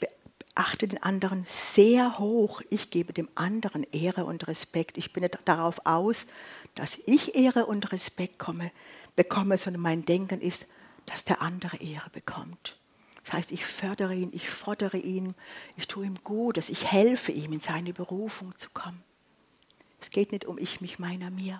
achte 0.54 0.88
den 0.88 1.04
anderen 1.04 1.46
sehr 1.46 2.18
hoch. 2.18 2.62
Ich 2.70 2.90
gebe 2.90 3.12
dem 3.12 3.28
anderen 3.36 3.84
Ehre 3.92 4.26
und 4.26 4.48
Respekt. 4.48 4.98
Ich 4.98 5.12
bin 5.12 5.24
nicht 5.24 5.38
darauf 5.46 5.86
aus, 5.86 6.26
dass 6.76 6.98
ich 7.06 7.36
Ehre 7.36 7.66
und 7.66 7.92
Respekt 7.92 8.40
komme, 8.40 8.72
bekomme, 9.16 9.58
sondern 9.58 9.82
mein 9.82 10.06
Denken 10.06 10.40
ist, 10.40 10.66
dass 11.06 11.24
der 11.24 11.42
andere 11.42 11.78
Ehre 11.78 12.10
bekommt. 12.10 12.78
Das 13.26 13.34
heißt, 13.34 13.52
ich 13.52 13.66
fördere 13.66 14.16
ihn, 14.16 14.30
ich 14.34 14.50
fordere 14.50 14.98
ihn, 14.98 15.36
ich 15.76 15.88
tue 15.88 16.06
ihm 16.06 16.18
Gutes, 16.24 16.70
ich 16.70 16.92
helfe 16.92 17.32
ihm, 17.32 17.54
in 17.54 17.60
seine 17.60 17.92
Berufung 17.92 18.58
zu 18.58 18.70
kommen. 18.70 19.04
Es 20.00 20.12
geht 20.12 20.32
nicht 20.32 20.46
um 20.46 20.58
ich, 20.58 20.80
mich, 20.80 21.00
meiner, 21.00 21.32
mir, 21.32 21.60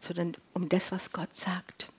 sondern 0.00 0.36
um 0.54 0.68
das, 0.68 0.92
was 0.92 1.12
Gott 1.12 1.34
sagt. 1.34 1.92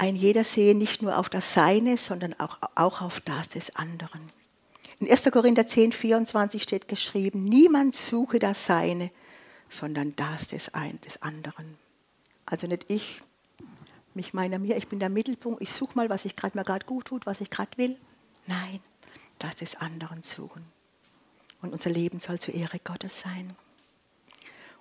ein 0.00 0.16
jeder 0.16 0.44
sehe 0.44 0.74
nicht 0.74 1.02
nur 1.02 1.18
auf 1.18 1.28
das 1.28 1.52
Seine, 1.52 1.98
sondern 1.98 2.32
auch, 2.40 2.58
auch 2.74 3.02
auf 3.02 3.20
das 3.20 3.50
des 3.50 3.76
anderen. 3.76 4.22
In 4.98 5.10
1. 5.10 5.24
Korinther 5.30 5.66
10, 5.66 5.92
24 5.92 6.62
steht 6.62 6.88
geschrieben, 6.88 7.42
niemand 7.42 7.94
suche 7.94 8.38
das 8.38 8.64
Seine, 8.64 9.10
sondern 9.68 10.16
das 10.16 10.48
des, 10.48 10.72
ein, 10.72 10.98
des 11.02 11.20
anderen. 11.20 11.76
Also 12.46 12.66
nicht 12.66 12.86
ich, 12.88 13.20
mich 14.14 14.34
meiner 14.34 14.58
mir, 14.58 14.76
ich 14.76 14.88
bin 14.88 14.98
der 14.98 15.08
Mittelpunkt, 15.08 15.62
ich 15.62 15.72
suche 15.72 15.96
mal, 15.96 16.10
was 16.10 16.24
ich 16.24 16.36
gerade 16.36 16.56
mir 16.56 16.64
gerade 16.64 16.86
gut 16.86 17.06
tut, 17.06 17.26
was 17.26 17.40
ich 17.40 17.50
gerade 17.50 17.76
will. 17.76 17.96
Nein, 18.46 18.80
das 19.38 19.56
des 19.56 19.76
anderen 19.76 20.22
suchen. 20.22 20.64
Und 21.62 21.72
unser 21.72 21.90
Leben 21.90 22.20
soll 22.20 22.38
zur 22.40 22.54
Ehre 22.54 22.78
Gottes 22.78 23.20
sein. 23.20 23.52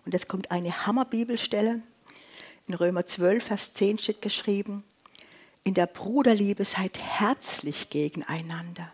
Und 0.05 0.13
jetzt 0.13 0.27
kommt 0.27 0.51
eine 0.51 0.85
Hammerbibelstelle. 0.85 1.81
In 2.67 2.73
Römer 2.73 3.05
12, 3.05 3.43
Vers 3.43 3.73
10 3.73 3.97
steht 3.97 4.21
geschrieben, 4.21 4.83
in 5.63 5.73
der 5.73 5.87
Bruderliebe 5.87 6.63
seid 6.65 6.99
herzlich 6.99 7.89
gegeneinander 7.89 8.91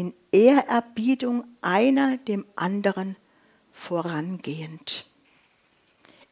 in 0.00 0.14
Ehrerbietung 0.32 1.44
einer 1.60 2.16
dem 2.16 2.46
anderen 2.56 3.16
vorangehend. 3.70 5.06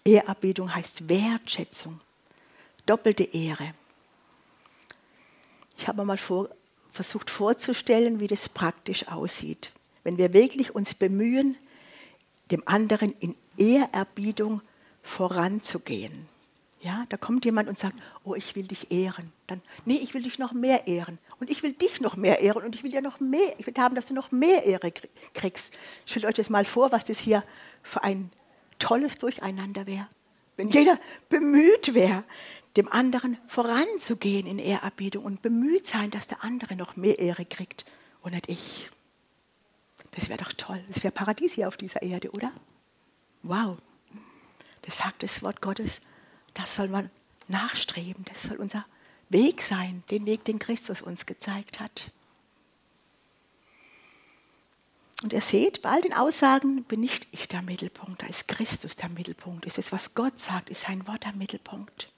Ehrerbietung 0.05 0.75
heißt 0.75 1.09
Wertschätzung, 1.09 2.01
doppelte 2.89 3.25
Ehre. 3.25 3.75
Ich 5.77 5.87
habe 5.89 6.05
mal 6.05 6.19
vor, 6.19 6.49
versucht 6.91 7.31
vorzustellen, 7.31 8.21
wie 8.21 8.27
das 8.27 8.49
praktisch 8.49 9.09
aussieht. 9.09 9.73
Wenn 10.05 10.19
wir 10.19 10.33
wirklich 10.33 10.75
uns 10.75 10.95
bemühen, 10.95 11.57
dem 12.51 12.63
anderen 12.67 13.15
in 13.21 13.35
Ehrerbietung 13.57 14.63
voranzugehen. 15.03 16.29
Ja, 16.81 17.05
da 17.09 17.17
kommt 17.17 17.45
jemand 17.45 17.69
und 17.69 17.79
sagt, 17.79 17.97
oh, 18.25 18.35
ich 18.35 18.55
will 18.55 18.67
dich 18.67 18.93
ehren. 18.93 19.33
Dann, 19.49 19.61
nee, 19.85 19.97
ich 19.97 20.15
will 20.15 20.23
dich 20.23 20.39
noch 20.39 20.53
mehr 20.53 20.87
ehren. 20.87 21.19
Und 21.41 21.51
ich 21.51 21.63
will 21.63 21.73
dich 21.73 22.01
noch 22.01 22.17
mehr 22.17 22.41
ehren. 22.41 22.65
Und 22.65 22.75
ich 22.77 22.85
will 22.85 22.93
ja 22.93 23.01
noch 23.01 23.19
mehr, 23.19 23.59
ich 23.59 23.67
will 23.67 23.75
haben, 23.79 23.97
dass 23.97 24.07
du 24.07 24.15
noch 24.15 24.31
mehr 24.31 24.65
Ehre 24.65 24.93
kriegst. 25.35 25.73
Stellt 26.07 26.25
euch 26.25 26.35
das 26.35 26.51
mal 26.51 26.65
vor, 26.65 26.93
was 26.93 27.05
das 27.05 27.19
hier 27.19 27.43
für 27.83 28.05
ein 28.05 28.31
tolles 28.79 29.19
Durcheinander 29.19 29.87
wäre. 29.87 30.07
Wenn 30.57 30.71
jeder 30.71 30.99
bemüht 31.29 31.95
wäre, 31.95 32.25
dem 32.77 32.91
anderen 32.91 33.39
voranzugehen 33.47 34.47
in 34.47 34.59
Ehrerbietung 34.59 35.25
und 35.25 35.43
bemüht 35.43 35.87
sein, 35.87 36.11
dass 36.11 36.27
der 36.27 36.45
andere 36.45 36.77
noch 36.77 36.97
mehr 36.97 37.19
Ehre 37.19 37.45
kriegt 37.45 37.85
und 38.23 38.33
nicht 38.33 38.49
ich. 38.49 38.91
Das 40.13 40.29
wäre 40.29 40.43
doch 40.43 40.53
toll. 40.53 40.83
Das 40.89 41.03
wäre 41.03 41.13
Paradies 41.13 41.55
hier 41.55 41.69
auf 41.69 41.77
dieser 41.77 42.03
Erde, 42.03 42.31
oder? 42.31 42.53
Wow. 43.43 43.79
Das 44.83 44.99
sagt 44.99 45.23
das 45.23 45.43
Wort 45.43 45.61
Gottes. 45.61 46.01
Das 46.55 46.75
soll 46.75 46.89
man 46.89 47.11
nachstreben. 47.47 48.25
Das 48.25 48.43
soll 48.43 48.57
unser 48.57 48.85
Weg 49.29 49.61
sein, 49.61 50.03
den 50.11 50.25
Weg, 50.27 50.45
den 50.45 50.59
Christus 50.59 51.03
uns 51.03 51.27
gezeigt 51.27 51.81
hat. 51.81 52.11
Und 55.23 55.33
ihr 55.33 55.41
seht, 55.41 55.83
bei 55.83 55.91
all 55.91 56.01
den 56.01 56.15
Aussagen 56.15 56.85
bin 56.85 57.01
nicht 57.01 57.27
ich 57.33 57.49
der 57.49 57.63
Mittelpunkt, 57.63 58.23
da 58.23 58.27
ist 58.27 58.47
Christus 58.47 58.95
der 58.95 59.09
Mittelpunkt. 59.09 59.67
Es 59.67 59.77
ist, 59.77 59.91
was 59.91 60.15
Gott 60.15 60.39
sagt, 60.39 60.71
ist 60.71 60.83
sein 60.83 61.07
Wort 61.09 61.25
der 61.25 61.33
Mittelpunkt. 61.33 62.13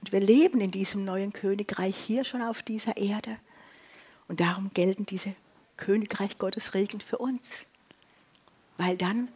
Und 0.00 0.12
wir 0.12 0.20
leben 0.20 0.60
in 0.60 0.70
diesem 0.70 1.04
neuen 1.04 1.32
Königreich 1.32 1.96
hier 1.96 2.24
schon 2.24 2.42
auf 2.42 2.62
dieser 2.62 2.96
Erde. 2.96 3.36
Und 4.28 4.40
darum 4.40 4.70
gelten 4.72 5.06
diese 5.06 5.34
Königreich 5.76 6.38
Gottes 6.38 6.74
Regeln 6.74 7.00
für 7.00 7.18
uns. 7.18 7.50
Weil 8.76 8.96
dann 8.96 9.28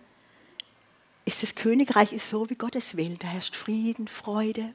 ist 1.24 1.42
das 1.42 1.54
Königreich 1.54 2.12
ist 2.12 2.28
so, 2.28 2.48
wie 2.50 2.54
Gott 2.54 2.76
es 2.76 2.96
will. 2.96 3.16
Da 3.18 3.28
herrscht 3.28 3.56
Frieden, 3.56 4.08
Freude. 4.08 4.74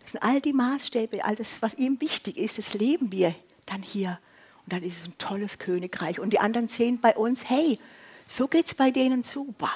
Das 0.00 0.12
sind 0.12 0.22
all 0.22 0.40
die 0.40 0.52
Maßstäbe, 0.52 1.24
all 1.24 1.34
das, 1.34 1.62
was 1.62 1.74
ihm 1.74 2.00
wichtig 2.00 2.36
ist, 2.36 2.58
das 2.58 2.74
leben 2.74 3.10
wir 3.10 3.34
dann 3.66 3.82
hier. 3.82 4.20
Und 4.64 4.72
dann 4.72 4.82
ist 4.82 5.00
es 5.00 5.08
ein 5.08 5.18
tolles 5.18 5.58
Königreich. 5.58 6.20
Und 6.20 6.30
die 6.32 6.38
anderen 6.38 6.68
sehen 6.68 7.00
bei 7.00 7.16
uns, 7.16 7.48
hey, 7.48 7.78
so 8.26 8.46
geht 8.48 8.66
es 8.66 8.74
bei 8.74 8.90
denen 8.90 9.22
super. 9.22 9.70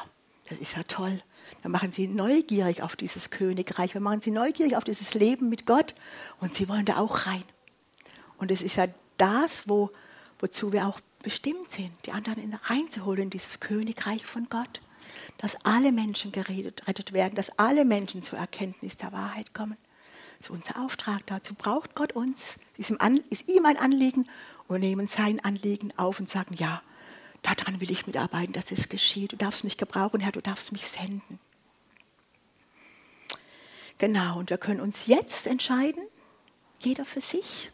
Das 0.49 0.59
ist 0.59 0.77
ja 0.77 0.83
toll. 0.85 1.23
Dann 1.63 1.73
machen 1.73 1.93
sie 1.93 2.07
neugierig 2.07 2.83
auf 2.83 2.97
dieses 2.97 3.31
Königreich. 3.31 3.95
Wir 3.95 4.01
machen 4.01 4.21
sie 4.21 4.31
neugierig 4.31 4.77
auf 4.77 4.85
dieses 4.85 5.15
Leben 5.15 5.49
mit 5.49 5.67
Gott. 5.67 5.95
Und 6.41 6.55
sie 6.55 6.69
wollen 6.69 6.85
da 6.85 6.97
auch 6.99 7.27
rein. 7.27 7.45
Und 8.39 8.51
es 8.51 8.63
ist 8.63 8.77
ja 8.77 8.87
das, 9.19 9.69
wo, 9.69 9.91
wozu 10.39 10.73
wir 10.73 10.87
auch 10.87 11.01
bestimmt 11.23 11.71
sind, 11.71 11.93
die 12.07 12.13
anderen 12.13 12.59
reinzuholen 12.63 13.25
in 13.25 13.31
dieses 13.31 13.61
Königreich 13.61 14.25
von 14.25 14.49
Gott 14.49 14.81
dass 15.39 15.57
alle 15.65 15.93
Menschen 15.93 16.33
gerettet 16.33 17.13
werden, 17.13 17.35
dass 17.35 17.59
alle 17.59 17.85
Menschen 17.85 18.23
zur 18.23 18.39
Erkenntnis 18.39 18.97
der 18.97 19.13
Wahrheit 19.13 19.55
kommen. 19.55 19.77
Das 20.39 20.49
ist 20.49 20.51
unser 20.51 20.83
Auftrag. 20.83 21.27
Dazu 21.27 21.55
braucht 21.55 21.95
Gott 21.95 22.13
uns. 22.13 22.57
Ist 22.77 22.91
ihm, 22.91 23.67
ein 23.67 23.77
Anliegen 23.77 24.29
und 24.69 24.81
nehmen 24.81 25.07
sein 25.07 25.41
Anliegen 25.45 25.93
auf 25.97 26.21
und 26.21 26.31
sagen, 26.31 26.55
ja, 26.55 26.83
daran 27.43 27.81
will 27.81 27.91
ich 27.91 28.07
mitarbeiten, 28.07 28.53
dass 28.53 28.71
es 28.73 28.89
geschieht. 28.89 29.33
Du 29.33 29.37
darfst 29.37 29.65
mich 29.65 29.77
gebrauchen, 29.77 30.21
Herr, 30.21 30.33
du 30.33 30.41
darfst 30.41 30.73
mich 30.73 30.87
senden. 30.87 31.39
Genau, 33.99 34.39
und 34.39 34.51
wir 34.51 34.59
können 34.59 34.81
uns 34.81 35.07
jetzt 35.07 35.47
entscheiden, 35.47 36.03
jeder 36.79 37.05
für 37.05 37.21
sich, 37.21 37.71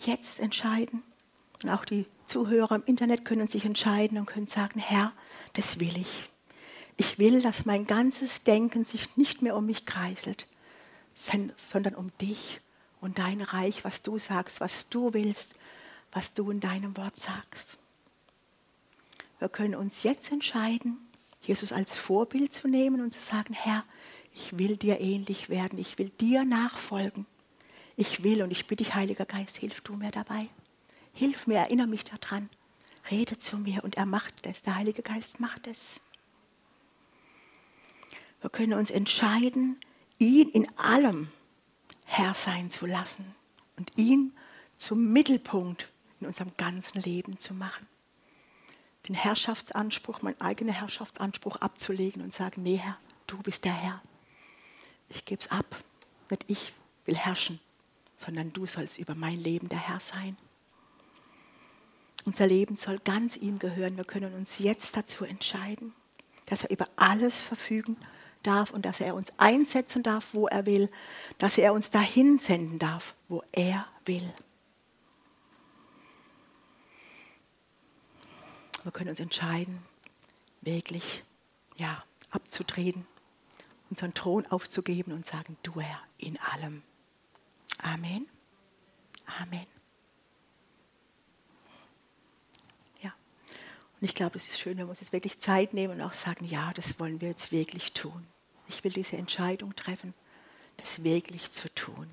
jetzt 0.00 0.40
entscheiden. 0.40 1.02
Und 1.62 1.70
auch 1.70 1.84
die 1.84 2.06
Zuhörer 2.26 2.74
im 2.74 2.84
Internet 2.86 3.24
können 3.24 3.48
sich 3.48 3.64
entscheiden 3.64 4.18
und 4.18 4.26
können 4.26 4.46
sagen, 4.46 4.80
Herr, 4.80 5.12
das 5.52 5.78
will 5.78 5.96
ich. 5.96 6.30
Ich 6.96 7.18
will, 7.18 7.40
dass 7.40 7.66
mein 7.66 7.86
ganzes 7.86 8.42
Denken 8.42 8.84
sich 8.84 9.16
nicht 9.16 9.42
mehr 9.42 9.56
um 9.56 9.66
mich 9.66 9.86
kreiselt, 9.86 10.46
sondern 11.14 11.94
um 11.94 12.10
dich 12.18 12.60
und 13.00 13.18
dein 13.18 13.40
Reich, 13.40 13.84
was 13.84 14.02
du 14.02 14.18
sagst, 14.18 14.60
was 14.60 14.88
du 14.88 15.12
willst, 15.12 15.54
was 16.12 16.34
du 16.34 16.50
in 16.50 16.60
deinem 16.60 16.96
Wort 16.96 17.16
sagst. 17.16 17.78
Wir 19.38 19.48
können 19.48 19.74
uns 19.74 20.02
jetzt 20.02 20.32
entscheiden, 20.32 20.98
Jesus 21.42 21.72
als 21.72 21.96
Vorbild 21.96 22.52
zu 22.52 22.68
nehmen 22.68 23.00
und 23.00 23.12
zu 23.12 23.20
sagen, 23.20 23.54
Herr, 23.54 23.84
ich 24.34 24.58
will 24.58 24.76
dir 24.76 25.00
ähnlich 25.00 25.48
werden, 25.48 25.78
ich 25.78 25.98
will 25.98 26.08
dir 26.08 26.44
nachfolgen. 26.44 27.26
Ich 27.96 28.24
will 28.24 28.42
und 28.42 28.50
ich 28.50 28.66
bitte 28.66 28.82
dich, 28.82 28.94
Heiliger 28.94 29.26
Geist, 29.26 29.56
hilf 29.56 29.80
du 29.82 29.94
mir 29.94 30.10
dabei. 30.10 30.48
Hilf 31.12 31.46
mir, 31.46 31.58
erinnere 31.58 31.86
mich 31.86 32.04
daran. 32.04 32.50
Rede 33.10 33.38
zu 33.38 33.58
mir 33.58 33.84
und 33.84 33.96
er 33.96 34.06
macht 34.06 34.46
es. 34.46 34.62
Der 34.62 34.76
Heilige 34.76 35.02
Geist 35.02 35.38
macht 35.38 35.66
es. 35.66 36.00
Wir 38.40 38.50
können 38.50 38.74
uns 38.74 38.90
entscheiden, 38.90 39.78
ihn 40.18 40.48
in 40.48 40.66
allem 40.78 41.28
Herr 42.04 42.34
sein 42.34 42.70
zu 42.70 42.86
lassen 42.86 43.34
und 43.76 43.96
ihn 43.96 44.32
zum 44.76 45.12
Mittelpunkt 45.12 45.88
in 46.20 46.26
unserem 46.26 46.52
ganzen 46.56 47.00
Leben 47.00 47.38
zu 47.38 47.54
machen. 47.54 47.86
Den 49.06 49.14
Herrschaftsanspruch, 49.14 50.22
meinen 50.22 50.40
eigenen 50.40 50.74
Herrschaftsanspruch 50.74 51.56
abzulegen 51.56 52.22
und 52.22 52.34
sagen, 52.34 52.62
nee 52.62 52.76
Herr, 52.76 52.96
du 53.26 53.38
bist 53.38 53.64
der 53.64 53.74
Herr. 53.74 54.02
Ich 55.08 55.24
gebe 55.24 55.40
es 55.40 55.50
ab. 55.50 55.82
Nicht 56.30 56.44
ich 56.48 56.72
will 57.04 57.16
herrschen, 57.16 57.60
sondern 58.16 58.52
du 58.52 58.66
sollst 58.66 58.98
über 58.98 59.14
mein 59.14 59.38
Leben 59.38 59.68
der 59.68 59.78
Herr 59.78 60.00
sein. 60.00 60.36
Unser 62.24 62.46
Leben 62.46 62.76
soll 62.76 62.98
ganz 63.00 63.36
ihm 63.36 63.58
gehören. 63.58 63.96
Wir 63.96 64.04
können 64.04 64.34
uns 64.34 64.58
jetzt 64.58 64.96
dazu 64.96 65.24
entscheiden, 65.24 65.92
dass 66.46 66.64
er 66.64 66.70
über 66.70 66.88
alles 66.96 67.40
verfügen 67.40 67.98
darf 68.42 68.70
und 68.70 68.86
dass 68.86 69.00
er 69.00 69.14
uns 69.14 69.32
einsetzen 69.36 70.02
darf, 70.02 70.32
wo 70.32 70.46
er 70.46 70.66
will, 70.66 70.90
dass 71.38 71.58
er 71.58 71.72
uns 71.72 71.90
dahin 71.90 72.38
senden 72.38 72.78
darf, 72.78 73.14
wo 73.28 73.42
er 73.52 73.86
will. 74.06 74.32
Wir 78.84 78.92
können 78.92 79.10
uns 79.10 79.20
entscheiden, 79.20 79.82
wirklich 80.60 81.24
ja, 81.76 82.04
abzutreten, 82.30 83.06
unseren 83.90 84.14
Thron 84.14 84.46
aufzugeben 84.46 85.12
und 85.12 85.26
sagen, 85.26 85.56
du 85.62 85.80
Herr, 85.80 86.00
in 86.18 86.38
allem. 86.38 86.82
Amen. 87.82 88.26
Amen. 89.40 89.66
Und 94.04 94.10
ich 94.10 94.16
glaube, 94.16 94.36
es 94.36 94.46
ist 94.46 94.60
schön, 94.60 94.76
wenn 94.76 94.84
wir 94.84 94.90
uns 94.90 95.00
jetzt 95.00 95.14
wirklich 95.14 95.38
Zeit 95.38 95.72
nehmen 95.72 95.94
und 95.94 96.02
auch 96.02 96.12
sagen, 96.12 96.44
ja, 96.44 96.74
das 96.74 97.00
wollen 97.00 97.22
wir 97.22 97.28
jetzt 97.28 97.52
wirklich 97.52 97.94
tun. 97.94 98.26
Ich 98.68 98.84
will 98.84 98.92
diese 98.92 99.16
Entscheidung 99.16 99.74
treffen, 99.74 100.12
das 100.76 101.04
wirklich 101.04 101.52
zu 101.52 101.74
tun. 101.74 102.10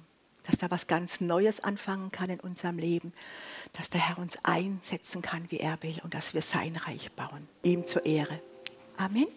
Dass 0.48 0.58
da 0.58 0.72
was 0.72 0.88
ganz 0.88 1.22
Neues 1.22 1.64
anfangen 1.64 2.12
kann 2.12 2.30
in 2.30 2.39
unserem 2.39 2.78
Leben. 2.78 3.14
Dass 3.74 3.89
der 3.89 4.02
Herr 4.02 4.18
uns 4.18 4.38
einsetzen 4.44 5.22
kann, 5.22 5.50
wie 5.50 5.60
er 5.60 5.82
will 5.84 6.00
und 6.04 6.14
dass 6.14 6.34
wir 6.34 6.42
sein 6.42 6.76
Reich 6.76 7.12
bauen. 7.12 7.48
Ihm 7.64 7.86
zur 7.86 8.06
Ehre. 8.06 8.42
Amen. 8.98 9.28